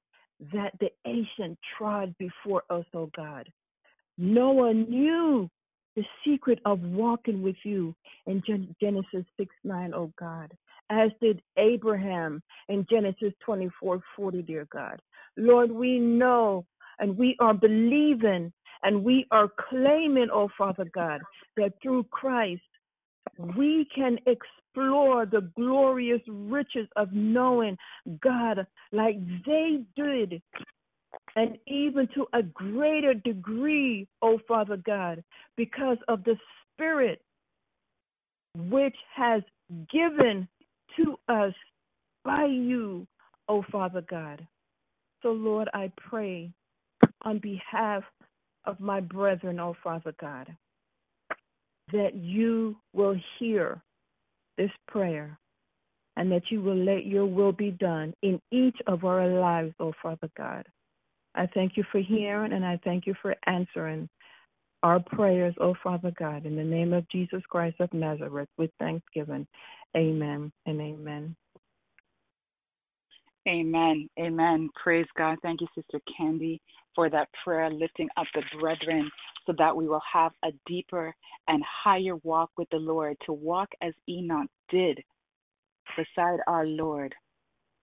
that 0.53 0.73
the 0.81 0.91
ancient 1.07 1.59
trod 1.77 2.15
before 2.19 2.63
us, 2.71 2.85
oh 2.95 3.11
God. 3.17 3.49
Noah 4.19 4.75
knew 4.75 5.49
the 5.97 6.05
secret 6.25 6.61
of 6.65 6.81
walking 6.81 7.43
with 7.43 7.57
you 7.65 7.95
in 8.27 8.43
Genesis 8.81 9.25
6 9.37 9.55
9, 9.65 9.95
oh 9.95 10.13
God, 10.19 10.53
as 10.91 11.11
did 11.21 11.43
Abraham 11.57 12.43
in 12.69 12.87
Genesis 12.89 13.33
24 13.45 14.01
40, 14.17 14.43
dear 14.43 14.67
God. 14.73 15.01
Lord, 15.39 15.71
we 15.71 15.99
know 15.99 16.67
and 16.99 17.17
we 17.17 17.37
are 17.41 17.55
believing 17.55 18.53
and 18.83 19.05
we 19.05 19.27
are 19.31 19.49
claiming, 19.71 20.29
oh 20.33 20.49
Father 20.59 20.87
God, 20.95 21.21
that 21.57 21.73
through 21.83 22.05
Christ 22.05 22.63
we 23.57 23.87
can 23.95 24.19
explore 24.27 25.27
the 25.27 25.51
glorious 25.57 26.21
riches 26.29 26.89
of 26.97 27.13
knowing 27.13 27.77
God 28.21 28.67
like 28.93 29.17
they 29.47 29.81
did, 29.97 30.43
and 31.37 31.57
even 31.67 32.09
to 32.15 32.27
a 32.33 32.43
greater 32.43 33.15
degree, 33.15 34.09
oh 34.23 34.41
Father 34.49 34.77
God, 34.77 35.23
because 35.57 35.99
of 36.09 36.25
the 36.25 36.37
Spirit 36.75 37.21
which 38.57 38.97
has 39.15 39.43
given 39.93 40.49
to 40.97 41.17
us 41.29 41.55
by 42.25 42.45
you, 42.45 43.07
oh 43.49 43.65
Father 43.71 44.03
God. 44.09 44.47
So, 45.23 45.31
Lord, 45.31 45.69
I 45.75 45.93
pray 45.97 46.51
on 47.23 47.39
behalf 47.39 48.03
of 48.65 48.81
my 48.81 49.01
brethren, 49.01 49.61
oh 49.61 49.75
Father 49.83 50.15
God 50.21 50.49
that 51.93 52.15
you 52.15 52.77
will 52.93 53.17
hear 53.39 53.83
this 54.57 54.71
prayer 54.89 55.39
and 56.17 56.31
that 56.33 56.43
you 56.51 56.61
will 56.61 56.77
let 56.77 57.07
your 57.07 57.27
will 57.27 57.53
be 57.53 57.71
done 57.73 58.13
in 58.23 58.41
each 58.51 58.77
of 58.87 59.05
our 59.05 59.29
lives, 59.29 59.75
oh 59.81 59.93
Father 60.03 60.31
God. 60.37 60.67
I 61.35 61.47
thank 61.55 61.77
you 61.77 61.85
for 61.93 62.01
hearing 62.01 62.53
and 62.53 62.65
I 62.65 62.81
thank 62.85 63.07
you 63.07 63.15
for 63.23 63.35
answering 63.47 64.09
our 64.83 65.01
prayers, 65.01 65.55
oh 65.61 65.75
Father 65.83 66.13
God, 66.19 66.47
in 66.47 66.57
the 66.57 66.65
name 66.65 66.93
of 66.93 67.09
Jesus 67.11 67.43
Christ 67.49 67.77
of 67.81 67.93
Nazareth 67.93 68.49
with 68.59 68.71
thanksgiving. 68.79 69.47
Amen 69.97 70.53
and 70.67 70.81
amen. 70.81 71.37
Amen. 73.49 74.09
Amen. 74.21 74.69
Praise 74.83 75.07
God. 75.17 75.39
Thank 75.43 75.63
you, 75.63 75.69
Sister 75.75 76.01
Candy, 76.17 76.61
for 76.95 77.09
that 77.09 77.29
prayer, 77.43 77.71
lifting 77.71 78.09
up 78.17 78.27
the 78.35 78.43
brethren 78.61 79.11
so 79.47 79.55
that 79.57 79.75
we 79.75 79.89
will 79.89 80.03
have 80.13 80.33
a 80.45 80.49
deeper 80.67 81.15
and 81.49 81.63
higher 81.65 82.17
walk 82.17 82.51
with 82.59 82.69
the 82.71 82.77
Lord, 82.77 83.17
to 83.25 83.33
walk 83.33 83.69
as 83.81 83.95
Enoch 84.09 84.51
did 84.69 85.03
beside 85.97 86.41
our 86.47 86.67
Lord, 86.67 87.15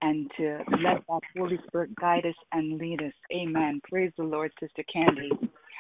and 0.02 0.30
to 0.38 0.60
let 0.84 1.02
that 1.08 1.22
Holy 1.36 1.58
Spirit 1.68 1.96
guide 1.96 2.26
us 2.26 2.36
and 2.52 2.78
lead 2.78 3.02
us. 3.02 3.14
Amen. 3.34 3.82
Praise 3.90 4.12
the 4.18 4.24
Lord, 4.24 4.52
Sister 4.60 4.84
Candy. 4.92 5.32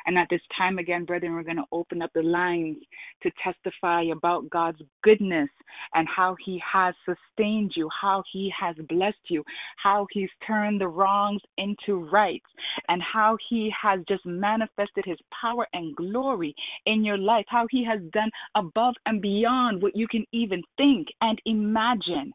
And 0.05 0.17
at 0.17 0.27
this 0.29 0.41
time, 0.57 0.77
again, 0.77 1.05
brethren, 1.05 1.33
we're 1.33 1.43
going 1.43 1.55
to 1.57 1.63
open 1.71 2.01
up 2.01 2.11
the 2.13 2.21
lines 2.21 2.77
to 3.23 3.31
testify 3.43 4.03
about 4.03 4.49
God's 4.49 4.81
goodness 5.03 5.49
and 5.93 6.07
how 6.07 6.35
He 6.45 6.61
has 6.71 6.93
sustained 7.05 7.73
you, 7.75 7.89
how 8.01 8.23
He 8.31 8.51
has 8.59 8.75
blessed 8.89 9.17
you, 9.29 9.43
how 9.81 10.07
He's 10.11 10.29
turned 10.45 10.79
the 10.79 10.87
wrongs 10.87 11.41
into 11.57 12.07
rights, 12.11 12.45
and 12.87 13.01
how 13.01 13.37
He 13.49 13.71
has 13.81 13.99
just 14.07 14.25
manifested 14.25 15.05
His 15.05 15.17
power 15.41 15.67
and 15.73 15.95
glory 15.95 16.55
in 16.85 17.03
your 17.03 17.17
life, 17.17 17.45
how 17.47 17.65
He 17.69 17.83
has 17.85 17.99
done 18.13 18.29
above 18.55 18.95
and 19.05 19.21
beyond 19.21 19.81
what 19.81 19.95
you 19.95 20.07
can 20.07 20.25
even 20.31 20.61
think 20.77 21.07
and 21.21 21.41
imagine. 21.45 22.31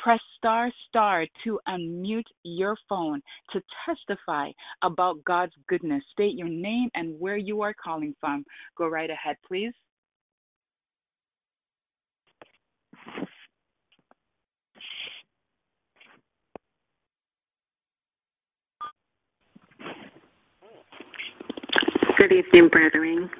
Press 0.00 0.20
star 0.38 0.72
star 0.88 1.26
to 1.44 1.60
unmute 1.68 2.24
your 2.42 2.74
phone 2.88 3.20
to 3.52 3.60
testify 3.84 4.50
about 4.82 5.22
God's 5.26 5.52
goodness. 5.68 6.02
State 6.12 6.36
your 6.36 6.48
name 6.48 6.88
and 6.94 7.20
where 7.20 7.36
you 7.36 7.60
are 7.60 7.74
calling 7.74 8.14
from. 8.18 8.44
Go 8.78 8.88
right 8.88 9.10
ahead, 9.10 9.36
please. 9.46 9.74
Good 22.18 22.32
evening, 22.32 22.68
brethren. 22.68 23.30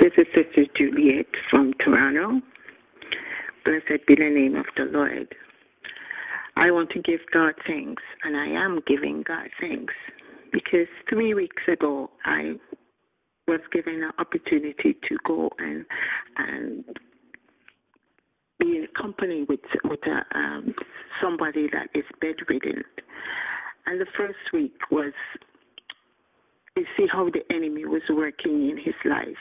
This 0.00 0.12
is 0.16 0.26
Sister 0.34 0.64
Juliet 0.74 1.26
from 1.50 1.74
Toronto. 1.84 2.40
Blessed 3.66 4.06
be 4.06 4.14
the 4.14 4.30
name 4.30 4.56
of 4.56 4.66
the 4.76 4.84
Lord. 4.84 5.34
I 6.56 6.70
want 6.70 6.90
to 6.90 7.00
give 7.00 7.20
God 7.32 7.54
thanks, 7.66 8.02
and 8.24 8.36
I 8.36 8.46
am 8.46 8.80
giving 8.86 9.22
God 9.26 9.48
thanks. 9.60 9.94
Because 10.52 10.86
three 11.08 11.34
weeks 11.34 11.62
ago 11.66 12.10
I 12.24 12.54
was 13.48 13.60
given 13.72 14.02
an 14.02 14.12
opportunity 14.18 14.96
to 15.08 15.16
go 15.26 15.50
and 15.58 15.84
and 16.36 16.84
be 18.58 18.76
in 18.76 18.86
company 19.00 19.44
with 19.48 19.60
with 19.84 20.00
a, 20.06 20.38
um, 20.38 20.74
somebody 21.22 21.68
that 21.72 21.88
is 21.94 22.04
bedridden, 22.20 22.82
and 23.86 24.00
the 24.00 24.06
first 24.16 24.52
week 24.52 24.76
was 24.90 25.12
you 26.76 26.84
see 26.96 27.06
how 27.10 27.28
the 27.30 27.42
enemy 27.54 27.84
was 27.84 28.02
working 28.10 28.70
in 28.70 28.76
his 28.76 28.94
life 29.04 29.36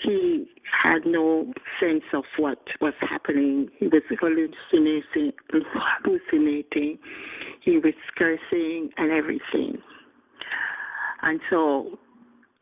he 0.00 0.46
had 0.82 1.06
no 1.06 1.52
sense 1.80 2.04
of 2.12 2.24
what 2.36 2.58
was 2.80 2.94
happening. 3.00 3.68
He 3.78 3.86
was 3.86 4.02
hallucinating, 4.08 5.32
hallucinating. 5.50 6.98
He 7.62 7.78
was 7.78 7.94
cursing 8.16 8.90
and 8.96 9.10
everything. 9.10 9.78
And 11.22 11.40
so 11.48 11.98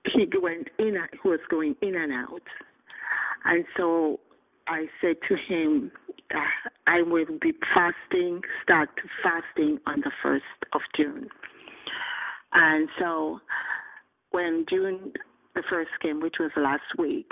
he 0.05 0.26
went 0.41 0.68
in. 0.78 0.97
He 1.22 1.28
was 1.28 1.41
going 1.51 1.74
in 1.83 1.97
and 1.97 2.12
out. 2.12 2.43
And 3.45 3.64
so 3.76 4.20
I 4.68 4.87
said 5.01 5.16
to 5.28 5.37
him, 5.37 5.91
I 6.87 7.03
will 7.03 7.26
be 7.41 7.53
fasting, 7.74 8.41
start 8.62 8.89
fasting 9.22 9.78
on 9.87 10.01
the 10.01 10.12
first 10.22 10.45
of 10.72 10.80
June. 10.97 11.28
And 12.53 12.89
so 12.99 13.41
when 14.30 14.64
June 14.68 15.12
the 15.55 15.62
first 15.68 15.90
game, 16.03 16.20
which 16.20 16.36
was 16.40 16.50
last 16.57 16.98
week, 16.98 17.30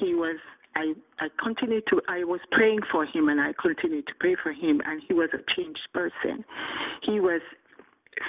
he 0.00 0.14
was 0.14 0.36
I 0.74 0.92
I 1.18 1.28
continued 1.42 1.84
to 1.90 2.00
I 2.08 2.24
was 2.24 2.40
praying 2.52 2.80
for 2.90 3.06
him 3.06 3.28
and 3.28 3.40
I 3.40 3.52
continued 3.60 4.06
to 4.08 4.12
pray 4.20 4.36
for 4.42 4.52
him 4.52 4.80
and 4.84 5.02
he 5.06 5.14
was 5.14 5.30
a 5.32 5.42
changed 5.56 5.88
person. 5.94 6.44
He 7.02 7.20
was 7.20 7.40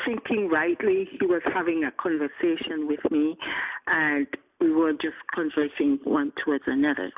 thinking 0.06 0.50
rightly, 0.50 1.08
he 1.20 1.26
was 1.26 1.42
having 1.54 1.84
a 1.84 1.92
conversation 1.92 2.88
with 2.88 3.00
me 3.12 3.38
and 3.88 4.28
we 4.60 4.72
were 4.72 4.94
just 4.94 5.16
conversing 5.34 6.00
one 6.04 6.32
towards 6.44 6.64
another. 6.68 7.12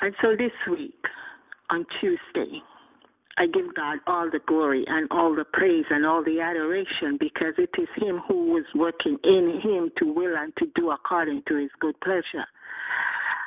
And 0.00 0.14
so 0.22 0.34
this 0.36 0.52
week 0.70 1.04
on 1.68 1.84
Tuesday 2.00 2.62
I 3.40 3.46
give 3.46 3.74
God 3.74 4.00
all 4.06 4.28
the 4.30 4.40
glory 4.46 4.84
and 4.86 5.08
all 5.10 5.34
the 5.34 5.46
praise 5.50 5.86
and 5.88 6.04
all 6.04 6.22
the 6.22 6.40
adoration 6.40 7.16
because 7.18 7.54
it 7.56 7.70
is 7.80 7.88
Him 7.96 8.20
who 8.28 8.52
was 8.52 8.66
working 8.74 9.16
in 9.24 9.60
Him 9.64 9.90
to 9.96 10.12
will 10.12 10.36
and 10.36 10.54
to 10.58 10.66
do 10.74 10.90
according 10.90 11.42
to 11.48 11.56
His 11.56 11.70
good 11.80 11.98
pleasure. 12.02 12.44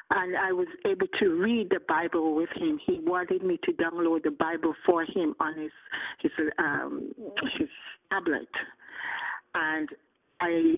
And 0.09 0.35
I 0.35 0.51
was 0.51 0.67
able 0.89 1.05
to 1.19 1.29
read 1.39 1.69
the 1.69 1.79
Bible 1.87 2.35
with 2.35 2.49
him. 2.55 2.79
He 2.85 2.99
wanted 3.01 3.41
me 3.41 3.59
to 3.63 3.71
download 3.71 4.23
the 4.23 4.31
Bible 4.31 4.75
for 4.85 5.03
him 5.03 5.33
on 5.39 5.57
his 5.57 5.71
his 6.19 6.31
um, 6.59 7.13
his 7.57 7.69
tablet, 8.11 8.49
and 9.55 9.89
I 10.39 10.75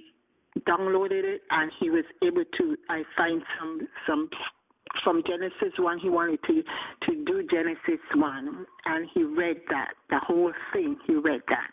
downloaded 0.62 1.24
it, 1.26 1.42
and 1.50 1.70
he 1.80 1.90
was 1.90 2.06
able 2.24 2.46
to. 2.58 2.78
I 2.88 3.04
find 3.18 3.42
some 3.60 3.88
some 4.08 4.30
from 5.04 5.24
Genesis 5.28 5.74
1, 5.78 6.00
he 6.00 6.10
wanted 6.10 6.40
to, 6.44 6.64
to 7.08 7.26
do 7.26 7.48
Genesis 7.50 8.02
1, 8.14 8.66
and 8.86 9.10
he 9.14 9.24
read 9.24 9.58
that, 9.70 9.94
the 10.10 10.20
whole 10.20 10.52
thing, 10.74 10.98
he 11.08 11.16
read 11.16 11.42
that. 11.50 11.72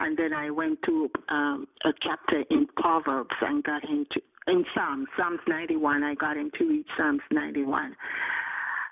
And 0.00 0.16
then 0.16 0.32
I 0.32 0.50
went 0.50 0.78
to 0.86 1.10
um, 1.28 1.66
a 1.84 1.90
chapter 2.02 2.44
in 2.50 2.66
Proverbs 2.76 3.34
and 3.40 3.64
got 3.64 3.84
him 3.84 4.06
to, 4.12 4.20
in 4.46 4.64
Psalms, 4.74 5.06
Psalms 5.16 5.40
91, 5.48 6.02
I 6.02 6.14
got 6.14 6.36
him 6.36 6.50
to 6.58 6.68
read 6.68 6.84
Psalms 6.96 7.20
91. 7.30 7.94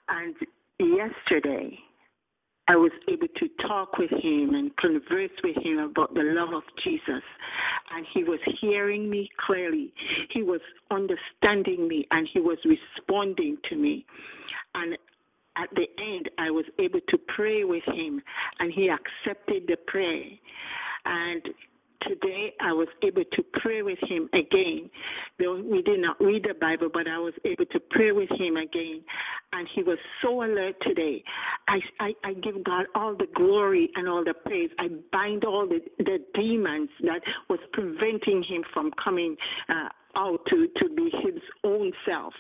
And 0.09 0.35
yesterday, 0.79 1.79
I 2.69 2.77
was 2.77 2.91
able 3.09 3.29
to 3.29 3.49
talk 3.69 3.97
with 3.97 4.11
him 4.11 4.55
and 4.55 4.77
converse 4.77 5.31
with 5.45 5.57
him 5.57 5.79
about 5.79 6.15
the 6.15 6.23
love 6.23 6.53
of 6.53 6.65
Jesus. 6.83 7.23
And 7.95 8.07
he 8.13 8.25
was 8.25 8.41
hearing 8.61 9.09
me 9.09 9.31
clearly. 9.47 9.93
He 10.31 10.43
was 10.43 10.61
understanding 10.91 11.87
me 11.87 12.07
and 12.11 12.29
he 12.33 12.41
was 12.41 12.59
responding 12.65 13.59
to 13.69 13.77
me. 13.77 14.05
And 14.75 14.99
at 15.57 15.69
the 15.75 15.87
end, 15.99 16.29
I 16.39 16.51
was 16.51 16.65
able 16.79 17.01
to 17.09 17.19
pray 17.35 17.65
with 17.65 17.85
him 17.85 18.21
and 18.59 18.73
he 18.73 18.91
accepted 18.91 19.65
the 19.69 19.77
prayer. 19.87 20.25
And 21.05 21.43
today 22.03 22.55
I 22.61 22.73
was 22.73 22.89
able 23.03 23.25
to 23.25 23.43
pray 23.55 23.83
with 23.83 23.99
him 24.03 24.29
again. 24.33 24.91
Though 25.39 25.61
we 25.63 25.83
did 25.83 26.01
not 26.01 26.21
read 26.21 26.45
the 26.45 26.55
Bible, 26.61 26.89
but 26.93 27.07
I 27.09 27.19
was 27.19 27.35
able 27.45 27.67
to 27.67 27.81
pray 27.91 28.13
with 28.13 28.31
him 28.31 28.57
again. 28.57 29.03
And 29.53 29.69
he 29.75 29.83
was 29.83 29.99
so 30.23 30.43
alert 30.43 30.77
today. 30.83 31.23
I, 31.69 31.79
I, 32.01 32.13
I 32.25 32.33
give 32.35 32.63
God 32.65 32.87
all 32.95 33.15
the 33.15 33.29
glory 33.35 33.91
and 33.97 34.09
all 34.09 34.25
the 34.25 34.35
praise. 34.35 34.71
I 34.79 34.89
bind 35.13 35.45
all 35.45 35.67
the, 35.67 35.81
the 35.99 36.19
demons 36.35 36.91
that 37.03 37.21
was 37.49 37.61
preventing 37.73 38.43
him 38.43 38.65
from 38.73 38.91
coming 39.03 39.37
uh, 39.69 39.89
out 40.17 40.41
to, 40.49 40.69
to 40.79 40.95
be 40.95 41.11
his 41.23 41.41
own 41.65 41.93
self. 42.07 42.35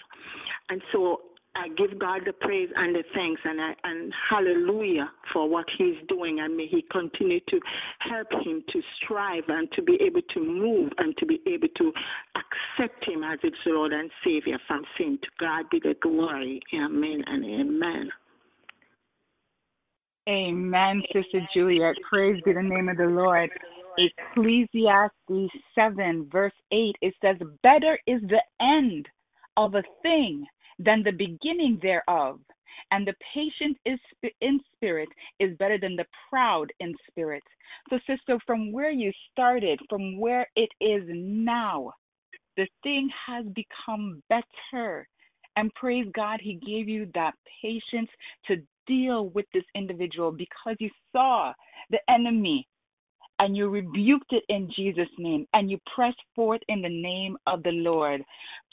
And 0.68 0.80
so 0.92 1.20
I 1.56 1.68
give 1.68 1.98
God 1.98 2.22
the 2.26 2.32
praise 2.32 2.68
and 2.74 2.94
the 2.94 3.02
thanks 3.14 3.40
and 3.44 3.60
I, 3.60 3.72
and 3.84 4.12
hallelujah 4.30 5.10
for 5.32 5.48
what 5.48 5.66
He's 5.78 5.96
doing, 6.08 6.40
and 6.40 6.56
may 6.56 6.66
He 6.66 6.84
continue 6.90 7.40
to 7.48 7.60
help 8.00 8.30
him 8.44 8.62
to 8.72 8.82
strive 9.02 9.44
and 9.48 9.70
to 9.72 9.82
be 9.82 9.98
able 10.04 10.22
to 10.34 10.40
move 10.40 10.92
and 10.98 11.16
to 11.18 11.26
be 11.26 11.40
able 11.46 11.68
to 11.78 11.92
accept 12.36 13.08
Him 13.08 13.24
as 13.24 13.38
its 13.42 13.56
Lord 13.64 13.92
and 13.92 14.10
Savior 14.24 14.58
from 14.66 14.82
sin. 14.98 15.18
To 15.22 15.28
God 15.40 15.64
be 15.70 15.80
the 15.80 15.94
glory. 16.02 16.60
Amen 16.74 17.22
and 17.26 17.44
amen. 17.44 18.10
Amen, 20.28 21.02
Sister 21.12 21.40
Juliet. 21.54 21.94
Praise 22.10 22.40
be 22.44 22.52
the 22.52 22.62
name 22.62 22.88
of 22.88 22.96
the 22.96 23.06
Lord. 23.06 23.48
Ecclesiastes 23.96 25.52
7, 25.74 26.28
verse 26.30 26.52
8, 26.72 26.96
it 27.00 27.14
says, 27.22 27.36
Better 27.62 27.98
is 28.06 28.20
the 28.22 28.42
end 28.60 29.08
of 29.56 29.74
a 29.74 29.82
thing 30.02 30.44
than 30.78 31.02
the 31.02 31.12
beginning 31.12 31.78
thereof. 31.82 32.40
And 32.90 33.06
the 33.06 33.14
patient 33.34 33.78
is 33.86 33.98
in 34.40 34.60
spirit 34.74 35.08
is 35.40 35.56
better 35.58 35.78
than 35.78 35.96
the 35.96 36.04
proud 36.28 36.72
in 36.80 36.94
spirit. 37.10 37.42
So, 37.90 37.98
sister, 38.06 38.38
from 38.46 38.72
where 38.72 38.90
you 38.90 39.12
started, 39.32 39.80
from 39.88 40.18
where 40.18 40.46
it 40.56 40.68
is 40.80 41.02
now, 41.08 41.92
the 42.56 42.66
thing 42.82 43.08
has 43.26 43.44
become 43.54 44.22
better. 44.28 45.08
And 45.56 45.72
praise 45.74 46.06
God, 46.14 46.40
He 46.42 46.54
gave 46.54 46.88
you 46.88 47.10
that 47.14 47.34
patience 47.62 48.10
to 48.46 48.56
deal 48.86 49.30
with 49.30 49.46
this 49.52 49.64
individual 49.74 50.30
because 50.30 50.76
you 50.78 50.90
saw 51.12 51.52
the 51.90 51.98
enemy 52.08 52.66
and 53.38 53.56
you 53.56 53.68
rebuked 53.68 54.32
it 54.32 54.44
in 54.48 54.70
Jesus' 54.74 55.08
name 55.18 55.46
and 55.52 55.70
you 55.70 55.78
pressed 55.94 56.20
forth 56.34 56.60
in 56.68 56.82
the 56.82 56.88
name 56.88 57.36
of 57.46 57.62
the 57.62 57.70
Lord. 57.70 58.22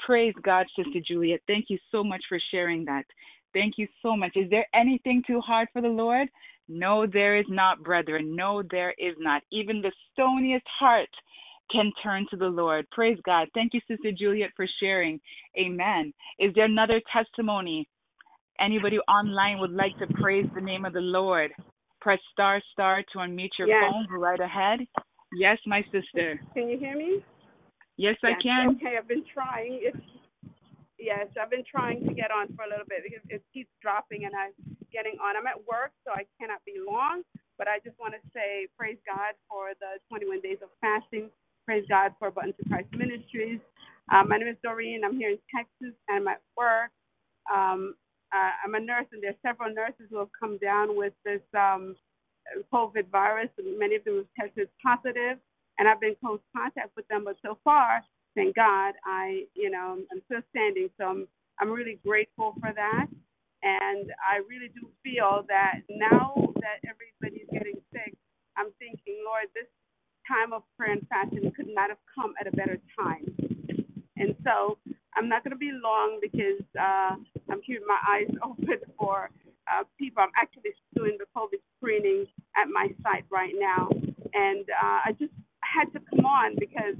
Praise 0.05 0.33
God, 0.43 0.65
Sister 0.75 0.99
Juliet. 1.05 1.41
Thank 1.47 1.65
you 1.69 1.77
so 1.91 2.03
much 2.03 2.23
for 2.29 2.39
sharing 2.51 2.85
that. 2.85 3.05
Thank 3.53 3.75
you 3.77 3.87
so 4.01 4.15
much. 4.15 4.31
Is 4.35 4.49
there 4.49 4.65
anything 4.73 5.21
too 5.27 5.39
hard 5.41 5.67
for 5.73 5.81
the 5.81 5.87
Lord? 5.87 6.27
No, 6.67 7.05
there 7.05 7.37
is 7.37 7.45
not, 7.49 7.83
brethren. 7.83 8.35
No, 8.35 8.63
there 8.71 8.93
is 8.97 9.15
not. 9.19 9.43
Even 9.51 9.81
the 9.81 9.91
stoniest 10.17 10.65
heart 10.79 11.09
can 11.71 11.91
turn 12.01 12.25
to 12.29 12.37
the 12.37 12.45
Lord. 12.45 12.89
Praise 12.91 13.17
God. 13.25 13.47
Thank 13.53 13.73
you, 13.73 13.81
Sister 13.87 14.11
Juliet, 14.11 14.51
for 14.55 14.67
sharing. 14.79 15.19
Amen. 15.59 16.13
Is 16.39 16.53
there 16.55 16.65
another 16.65 17.01
testimony? 17.11 17.87
Anybody 18.59 18.97
online 18.99 19.59
would 19.59 19.71
like 19.71 19.97
to 19.99 20.07
praise 20.15 20.45
the 20.55 20.61
name 20.61 20.85
of 20.85 20.93
the 20.93 21.01
Lord? 21.01 21.51
Press 22.03 22.19
star 22.33 22.61
star 22.73 23.01
to 23.13 23.19
unmute 23.19 23.55
your 23.57 23.69
yes. 23.69 23.79
phone. 23.79 24.19
Right 24.19 24.39
ahead. 24.39 24.79
Yes, 25.39 25.57
my 25.65 25.81
sister. 25.87 26.35
Can 26.53 26.67
you 26.67 26.77
hear 26.77 26.97
me? 26.97 27.23
Yes, 27.95 28.17
I 28.23 28.35
can. 28.43 28.75
Okay, 28.75 28.99
I've 28.99 29.07
been 29.07 29.23
trying. 29.33 29.79
It's 29.81 30.03
yes, 30.99 31.27
I've 31.41 31.49
been 31.49 31.63
trying 31.63 32.03
to 32.05 32.13
get 32.13 32.27
on 32.27 32.51
for 32.59 32.67
a 32.67 32.69
little 32.69 32.83
bit 32.91 33.07
because 33.07 33.23
it 33.29 33.41
keeps 33.53 33.71
dropping 33.81 34.25
and 34.25 34.35
I'm 34.35 34.51
getting 34.91 35.15
on. 35.23 35.39
I'm 35.39 35.47
at 35.47 35.63
work, 35.63 35.95
so 36.03 36.11
I 36.11 36.27
cannot 36.35 36.59
be 36.65 36.75
long. 36.75 37.23
But 37.57 37.71
I 37.71 37.79
just 37.79 37.95
want 37.99 38.19
to 38.19 38.21
say 38.35 38.67
praise 38.75 38.99
God 39.07 39.39
for 39.47 39.71
the 39.79 40.03
21 40.11 40.41
days 40.41 40.59
of 40.59 40.75
fasting. 40.83 41.31
Praise 41.63 41.85
God 41.87 42.11
for 42.19 42.31
Button 42.31 42.51
to 42.51 42.63
Christ 42.67 42.91
Ministries. 42.91 43.63
Uh, 44.11 44.27
my 44.27 44.35
name 44.35 44.49
is 44.49 44.59
Doreen. 44.61 45.07
I'm 45.07 45.15
here 45.15 45.31
in 45.31 45.39
Texas 45.55 45.95
and 46.11 46.19
I'm 46.19 46.27
at 46.27 46.41
work. 46.57 46.91
Um, 47.47 47.95
uh, 48.33 48.51
I'm 48.65 48.75
a 48.75 48.79
nurse, 48.79 49.07
and 49.13 49.23
there's 49.23 49.35
several 49.45 49.73
nurses 49.73 50.07
who 50.09 50.19
have 50.19 50.29
come 50.39 50.57
down 50.59 50.97
with 50.97 51.13
this 51.25 51.41
um, 51.57 51.95
COVID 52.73 53.09
virus, 53.11 53.49
many 53.79 53.95
of 53.95 54.03
them 54.05 54.25
have 54.37 54.47
tested 54.49 54.69
positive, 54.83 55.39
and 55.79 55.87
I've 55.87 56.01
been 56.01 56.15
close 56.19 56.39
contact 56.55 56.91
with 56.95 57.07
them. 57.09 57.23
But 57.25 57.37
so 57.45 57.57
far, 57.63 58.03
thank 58.35 58.55
God, 58.55 58.95
I, 59.05 59.45
you 59.55 59.69
know, 59.69 59.99
I'm 60.11 60.21
still 60.25 60.41
standing. 60.51 60.89
So 60.99 61.05
I'm, 61.07 61.27
I'm 61.61 61.71
really 61.71 61.99
grateful 62.05 62.55
for 62.61 62.71
that, 62.75 63.07
and 63.63 64.11
I 64.21 64.37
really 64.49 64.69
do 64.73 64.89
feel 65.03 65.45
that 65.49 65.81
now 65.89 66.33
that 66.61 66.81
everybody's 66.89 67.47
getting 67.53 67.79
sick, 67.93 68.15
I'm 68.57 68.71
thinking, 68.79 69.23
Lord, 69.25 69.47
this 69.55 69.67
time 70.27 70.53
of 70.53 70.63
prayer 70.77 70.93
and 70.93 71.07
fasting 71.09 71.51
could 71.55 71.69
not 71.69 71.89
have 71.89 71.99
come 72.15 72.33
at 72.39 72.47
a 72.47 72.51
better 72.55 72.79
time. 72.99 73.25
And 74.17 74.35
so 74.45 74.77
I'm 75.17 75.29
not 75.29 75.43
going 75.43 75.51
to 75.53 75.57
be 75.59 75.71
long 75.73 76.19
because 76.21 76.63
uh, 76.79 77.15
I'm 77.51 77.61
keeping 77.65 77.87
my 77.87 77.99
eyes 78.09 78.29
open 78.43 78.79
for 78.99 79.29
uh, 79.71 79.83
people. 79.99 80.23
I'm 80.23 80.35
actually 80.37 80.71
doing 80.95 81.17
the 81.19 81.25
COVID 81.35 81.59
screening 81.77 82.25
at 82.57 82.69
my 82.71 82.89
site 83.03 83.25
right 83.31 83.53
now, 83.57 83.89
and 84.33 84.65
uh, 84.69 84.99
I 85.07 85.11
just 85.19 85.33
had 85.63 85.91
to 85.93 85.99
come 86.09 86.25
on 86.25 86.55
because 86.59 86.95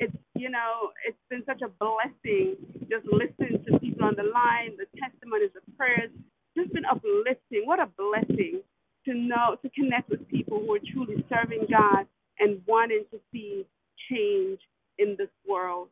it's 0.00 0.14
you 0.36 0.50
know 0.50 0.90
it's 1.06 1.18
been 1.30 1.42
such 1.46 1.62
a 1.62 1.68
blessing 1.80 2.56
just 2.90 3.06
listening 3.12 3.62
to 3.68 3.78
people 3.78 4.04
on 4.04 4.14
the 4.16 4.24
line, 4.24 4.76
the 4.78 4.86
testimonies, 4.98 5.50
the 5.54 5.62
prayers, 5.76 6.10
just 6.56 6.72
been 6.72 6.84
uplifting. 6.86 7.64
What 7.66 7.80
a 7.80 7.88
blessing 7.98 8.62
to 9.06 9.14
know 9.14 9.56
to 9.62 9.70
connect 9.70 10.10
with 10.10 10.26
people 10.28 10.60
who 10.60 10.74
are 10.74 10.84
truly 10.92 11.24
serving 11.28 11.66
God 11.70 12.06
and 12.40 12.60
wanting 12.66 13.04
to 13.12 13.18
see 13.32 13.66
change 14.10 14.60
in 14.98 15.16
this 15.18 15.30
world. 15.48 15.88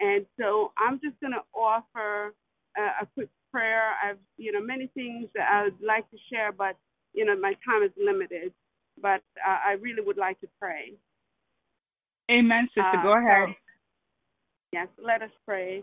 And 0.00 0.26
so 0.38 0.72
I'm 0.78 1.00
just 1.02 1.18
going 1.20 1.32
to 1.32 1.42
offer 1.58 2.34
a, 2.76 3.02
a 3.02 3.06
quick 3.14 3.28
prayer. 3.52 3.90
I've, 4.02 4.18
you 4.36 4.52
know, 4.52 4.60
many 4.60 4.88
things 4.94 5.28
that 5.34 5.48
I 5.50 5.64
would 5.64 5.80
like 5.84 6.08
to 6.10 6.16
share, 6.30 6.52
but, 6.52 6.76
you 7.14 7.24
know, 7.24 7.36
my 7.38 7.54
time 7.66 7.82
is 7.82 7.90
limited. 8.02 8.52
But 9.00 9.22
uh, 9.46 9.58
I 9.66 9.72
really 9.80 10.02
would 10.02 10.16
like 10.16 10.40
to 10.40 10.48
pray. 10.60 10.94
Amen, 12.30 12.68
sister. 12.74 12.82
Uh, 12.82 13.02
Go 13.02 13.16
ahead. 13.16 13.48
so- 13.48 13.54
yes, 14.72 14.88
let 15.02 15.22
us 15.22 15.30
pray. 15.46 15.82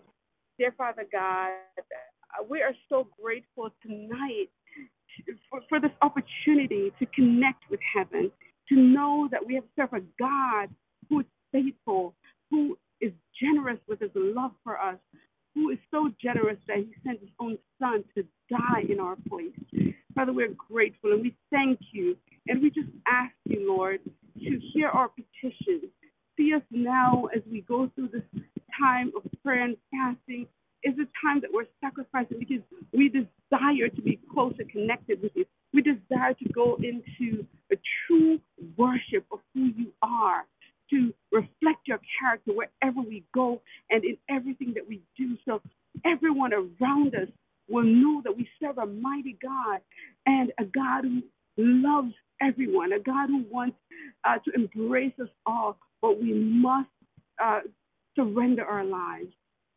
Dear 0.59 0.73
Father 0.77 1.05
God, 1.11 1.51
we 2.49 2.61
are 2.61 2.73
so 2.89 3.07
grateful 3.21 3.69
tonight 3.81 4.49
for, 5.49 5.61
for 5.69 5.79
this 5.79 5.91
opportunity 6.01 6.91
to 6.99 7.05
connect 7.07 7.63
with 7.69 7.79
heaven, 7.95 8.31
to 8.69 8.75
know 8.75 9.27
that 9.31 9.45
we 9.45 9.55
have 9.55 9.63
served 9.75 9.93
a 9.93 10.01
God 10.19 10.69
who 11.09 11.21
is 11.21 11.25
faithful, 11.51 12.13
who 12.49 12.77
is 13.01 13.11
generous 13.41 13.79
with 13.87 13.99
his 13.99 14.11
love 14.15 14.51
for 14.63 14.79
us, 14.79 14.97
who 15.53 15.69
is 15.69 15.77
so 15.91 16.09
generous 16.21 16.57
that 16.67 16.77
he 16.77 16.93
sent 17.05 17.19
his 17.19 17.29
own 17.39 17.57
son 17.79 18.03
to 18.15 18.23
die 18.49 18.83
in 18.89 18.99
our 18.99 19.15
place. 19.29 19.93
Father, 20.13 20.33
we're 20.33 20.53
grateful 20.69 21.11
and 21.11 21.21
we 21.21 21.35
thank 21.51 21.79
you. 21.91 22.17
And 22.47 22.61
we 22.61 22.69
just 22.69 22.89
ask 23.07 23.33
you, 23.45 23.67
Lord, 23.67 23.99
to 24.37 24.59
hear 24.73 24.89
our 24.89 25.09
petitions. 25.09 25.91
See 26.37 26.53
us 26.53 26.61
now 26.69 27.27
as 27.35 27.41
we 27.49 27.61
go 27.61 27.89
through 27.95 28.09
this 28.09 28.43
time 28.79 29.11
of 29.15 29.23
prayer 29.43 29.63
and 29.63 29.77
fasting. 29.91 30.47
Is 30.83 30.93
a 30.99 31.09
time 31.25 31.41
that 31.41 31.49
we're 31.51 31.65
sacrificing 31.81 32.37
because 32.37 32.61
we 32.93 33.09
desire 33.09 33.89
to 33.89 34.01
be 34.03 34.19
closer 34.31 34.63
connected 34.71 35.19
with 35.19 35.31
you. 35.33 35.45
We 35.73 35.81
desire 35.81 36.35
to 36.35 36.49
go 36.53 36.75
into 36.75 37.43
a 37.71 37.75
true 38.05 38.39
worship 38.77 39.25
of 39.31 39.39
who 39.55 39.71
you 39.75 39.91
are 40.03 40.45
to 40.91 41.11
reflect 41.31 41.87
your 41.87 41.99
character 42.25 42.51
wherever 42.53 43.01
we 43.01 43.23
go 43.33 43.61
and 43.89 44.03
in 44.03 44.17
everything 44.29 44.73
that 44.75 44.87
we 44.87 45.01
do. 45.17 45.37
So 45.45 45.61
everyone 46.05 46.51
around 46.53 47.15
us 47.15 47.29
will 47.69 47.83
know 47.83 48.21
that 48.23 48.35
we 48.35 48.47
serve 48.61 48.77
a 48.77 48.85
mighty 48.85 49.37
God 49.41 49.81
and 50.25 50.51
a 50.59 50.65
God 50.65 51.03
who 51.03 51.21
loves 51.57 52.13
everyone, 52.41 52.93
a 52.93 52.99
God 52.99 53.29
who 53.29 53.45
wants 53.51 53.77
uh, 54.23 54.37
to 54.45 54.51
embrace 54.53 55.13
us 55.21 55.29
all, 55.45 55.77
but 56.01 56.21
we 56.21 56.33
must 56.33 56.89
uh, 57.43 57.61
surrender 58.15 58.65
our 58.65 58.83
lives. 58.85 59.31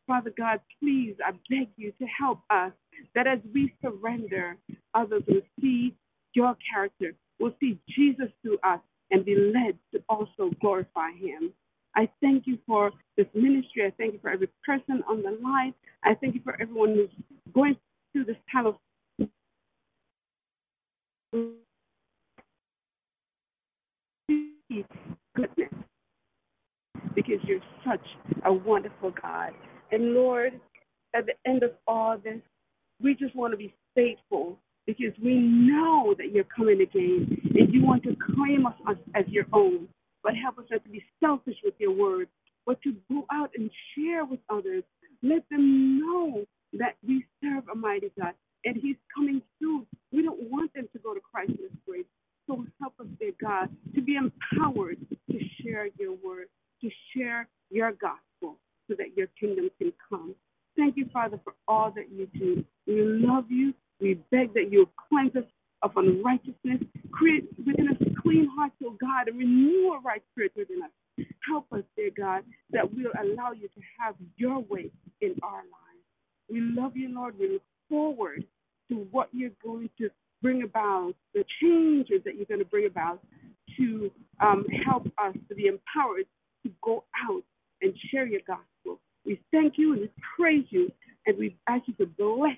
Father 0.06 0.32
God, 0.36 0.60
please, 0.80 1.14
I 1.24 1.32
beg 1.50 1.68
you 1.76 1.92
to 2.00 2.06
help 2.06 2.40
us 2.50 2.72
that 3.14 3.26
as 3.26 3.38
we 3.54 3.74
surrender, 3.82 4.56
others 4.94 5.22
will 5.28 5.42
see 5.60 5.94
your 6.34 6.56
character, 6.72 7.12
will 7.38 7.54
see 7.60 7.78
Jesus 7.88 8.28
through 8.42 8.58
us, 8.64 8.80
and 9.10 9.24
be 9.24 9.34
led 9.34 9.78
to 9.92 10.02
also 10.08 10.50
glorify 10.60 11.10
him. 11.12 11.52
I 11.98 12.08
thank 12.20 12.46
you 12.46 12.58
for 12.64 12.92
this 13.16 13.26
ministry. 13.34 13.84
I 13.84 13.90
thank 13.98 14.12
you 14.12 14.20
for 14.22 14.30
every 14.30 14.48
person 14.64 15.02
on 15.08 15.20
the 15.20 15.36
line. 15.42 15.74
I 16.04 16.14
thank 16.14 16.36
you 16.36 16.40
for 16.44 16.56
everyone 16.62 16.94
who's 16.94 17.10
going 17.52 17.76
through 18.12 18.26
this 18.26 18.36
time 18.52 18.66
of 18.66 18.76
goodness 25.34 25.68
because 27.16 27.40
you're 27.42 27.58
such 27.84 28.06
a 28.44 28.52
wonderful 28.52 29.12
God. 29.20 29.50
And 29.90 30.14
Lord, 30.14 30.60
at 31.16 31.26
the 31.26 31.32
end 31.50 31.64
of 31.64 31.72
all 31.88 32.16
this, 32.16 32.40
we 33.02 33.16
just 33.16 33.34
want 33.34 33.52
to 33.54 33.56
be 33.56 33.74
faithful 33.96 34.56
because 34.86 35.12
we 35.20 35.34
know 35.34 36.14
that 36.16 36.30
you're 36.32 36.44
coming 36.44 36.80
again 36.80 37.40
and 37.56 37.74
you 37.74 37.84
want 37.84 38.04
to 38.04 38.14
claim 38.36 38.66
us 38.66 38.74
as, 38.88 38.96
as 39.16 39.24
your 39.26 39.46
own. 39.52 39.88
But 40.28 40.36
help 40.36 40.58
us 40.58 40.66
not 40.70 40.84
to 40.84 40.90
be 40.90 41.02
selfish 41.20 41.56
with 41.64 41.72
your 41.78 41.92
word, 41.92 42.28
but 42.66 42.82
to 42.82 42.94
go 43.10 43.24
out 43.32 43.50
and 43.56 43.70
share 43.96 44.26
with 44.26 44.40
others. 44.50 44.84
Let 45.22 45.48
them 45.50 45.98
know 45.98 46.44
that 46.74 46.96
we 47.02 47.24
serve 47.42 47.64
a 47.72 47.74
mighty 47.74 48.12
God 48.20 48.34
and 48.66 48.76
He's 48.76 48.96
coming 49.16 49.40
soon. 49.58 49.86
We 50.12 50.20
don't 50.20 50.50
want 50.50 50.74
them 50.74 50.86
to 50.92 50.98
go 50.98 51.14
to 51.14 51.20
Christ 51.20 51.52
in 51.52 51.56
this 51.62 51.72
grace. 51.88 52.04
So 52.46 52.66
help 52.78 52.92
us, 53.00 53.06
dear 53.18 53.32
God, 53.40 53.70
to 53.94 54.02
be 54.02 54.16
empowered 54.16 54.98
to 55.30 55.38
share 55.62 55.88
your 55.98 56.12
word, 56.22 56.48
to 56.82 56.90
share 57.16 57.48
your 57.70 57.92
gospel 57.92 58.58
so 58.86 58.96
that 58.98 59.16
your 59.16 59.28
kingdom 59.40 59.70
can 59.78 59.94
come. 60.10 60.34
Thank 60.76 60.98
you, 60.98 61.08
Father, 61.10 61.40
for 61.42 61.54
all 61.66 61.90
that 61.92 62.12
you 62.12 62.28
do. 62.38 62.62
We 62.86 63.00
love 63.00 63.46
you. 63.48 63.72
We 63.98 64.20
beg 64.30 64.52
that 64.52 64.70
you 64.70 64.90
cleanse 65.08 65.34
us 65.36 65.44
of 65.80 65.92
unrighteousness, 65.96 66.82
create 67.12 67.48
within 67.64 67.88
us 67.88 68.07
clean 68.28 68.48
hearts, 68.54 68.74
O 68.84 68.90
God, 69.00 69.28
and 69.28 69.38
renew 69.38 69.92
a 69.92 70.00
right 70.00 70.22
spirit 70.32 70.52
within 70.54 70.82
us. 70.82 71.26
Help 71.48 71.66
us, 71.72 71.82
dear 71.96 72.10
God, 72.16 72.42
that 72.70 72.84
we'll 72.92 73.12
allow 73.20 73.52
you 73.52 73.68
to 73.68 73.80
have 73.98 74.14
your 74.36 74.60
way 74.60 74.90
in 75.20 75.34
our 75.42 75.62
lives. 75.62 76.04
We 76.50 76.60
love 76.60 76.96
you, 76.96 77.08
Lord. 77.14 77.38
We 77.38 77.48
look 77.52 77.62
forward 77.88 78.44
to 78.90 79.06
what 79.10 79.28
you're 79.32 79.50
going 79.64 79.88
to 79.98 80.10
bring 80.42 80.62
about, 80.62 81.14
the 81.34 81.44
changes 81.60 82.22
that 82.24 82.36
you're 82.36 82.44
going 82.44 82.60
to 82.60 82.66
bring 82.66 82.86
about 82.86 83.20
to 83.78 84.10
um, 84.40 84.66
help 84.84 85.06
us 85.18 85.34
to 85.48 85.54
be 85.54 85.66
empowered 85.66 86.26
to 86.64 86.70
go 86.82 87.04
out 87.28 87.42
and 87.82 87.94
share 88.10 88.26
your 88.26 88.40
gospel. 88.46 89.00
We 89.24 89.40
thank 89.50 89.74
you 89.76 89.92
and 89.92 90.02
we 90.02 90.10
praise 90.36 90.66
you, 90.70 90.92
and 91.26 91.38
we 91.38 91.56
ask 91.66 91.84
you 91.86 91.94
to 91.94 92.06
bless 92.06 92.56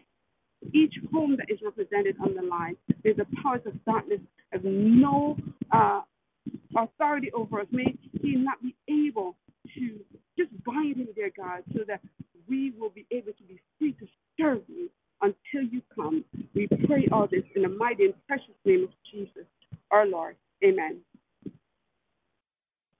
each 0.73 0.95
home 1.13 1.37
that 1.37 1.51
is 1.51 1.61
represented 1.63 2.17
on 2.21 2.35
the 2.35 2.43
line. 2.43 2.77
There's 3.03 3.17
the 3.17 3.27
powers 3.43 3.63
of 3.67 3.83
darkness 3.85 4.21
have 4.53 4.65
no 4.65 5.37
uh, 5.73 6.03
authority 6.77 7.31
over 7.33 7.61
us. 7.61 7.67
May 7.71 7.95
he 8.21 8.37
not 8.37 8.61
be 8.63 8.75
able 8.89 9.37
to 9.75 10.01
just 10.39 10.51
bind 10.65 10.97
him, 10.97 11.09
dear 11.15 11.31
God, 11.37 11.63
so 11.73 11.81
that 11.87 12.01
we 12.49 12.73
will 12.79 12.91
be 12.91 13.07
able 13.11 13.33
to 13.33 13.43
be 13.45 13.61
free 13.79 13.93
to 13.95 14.07
serve 14.39 14.63
you 14.69 14.89
until 15.23 15.71
you 15.71 15.83
come. 15.95 16.25
We 16.55 16.67
pray 16.87 17.07
all 17.13 17.29
this 17.31 17.45
in 17.55 17.63
the 17.63 17.69
mighty 17.69 18.07
and 18.07 18.15
precious 18.27 18.55
name 18.65 18.85
of 18.85 18.91
Jesus, 19.13 19.47
our 19.91 20.07
Lord. 20.07 20.37
Amen. 20.65 20.99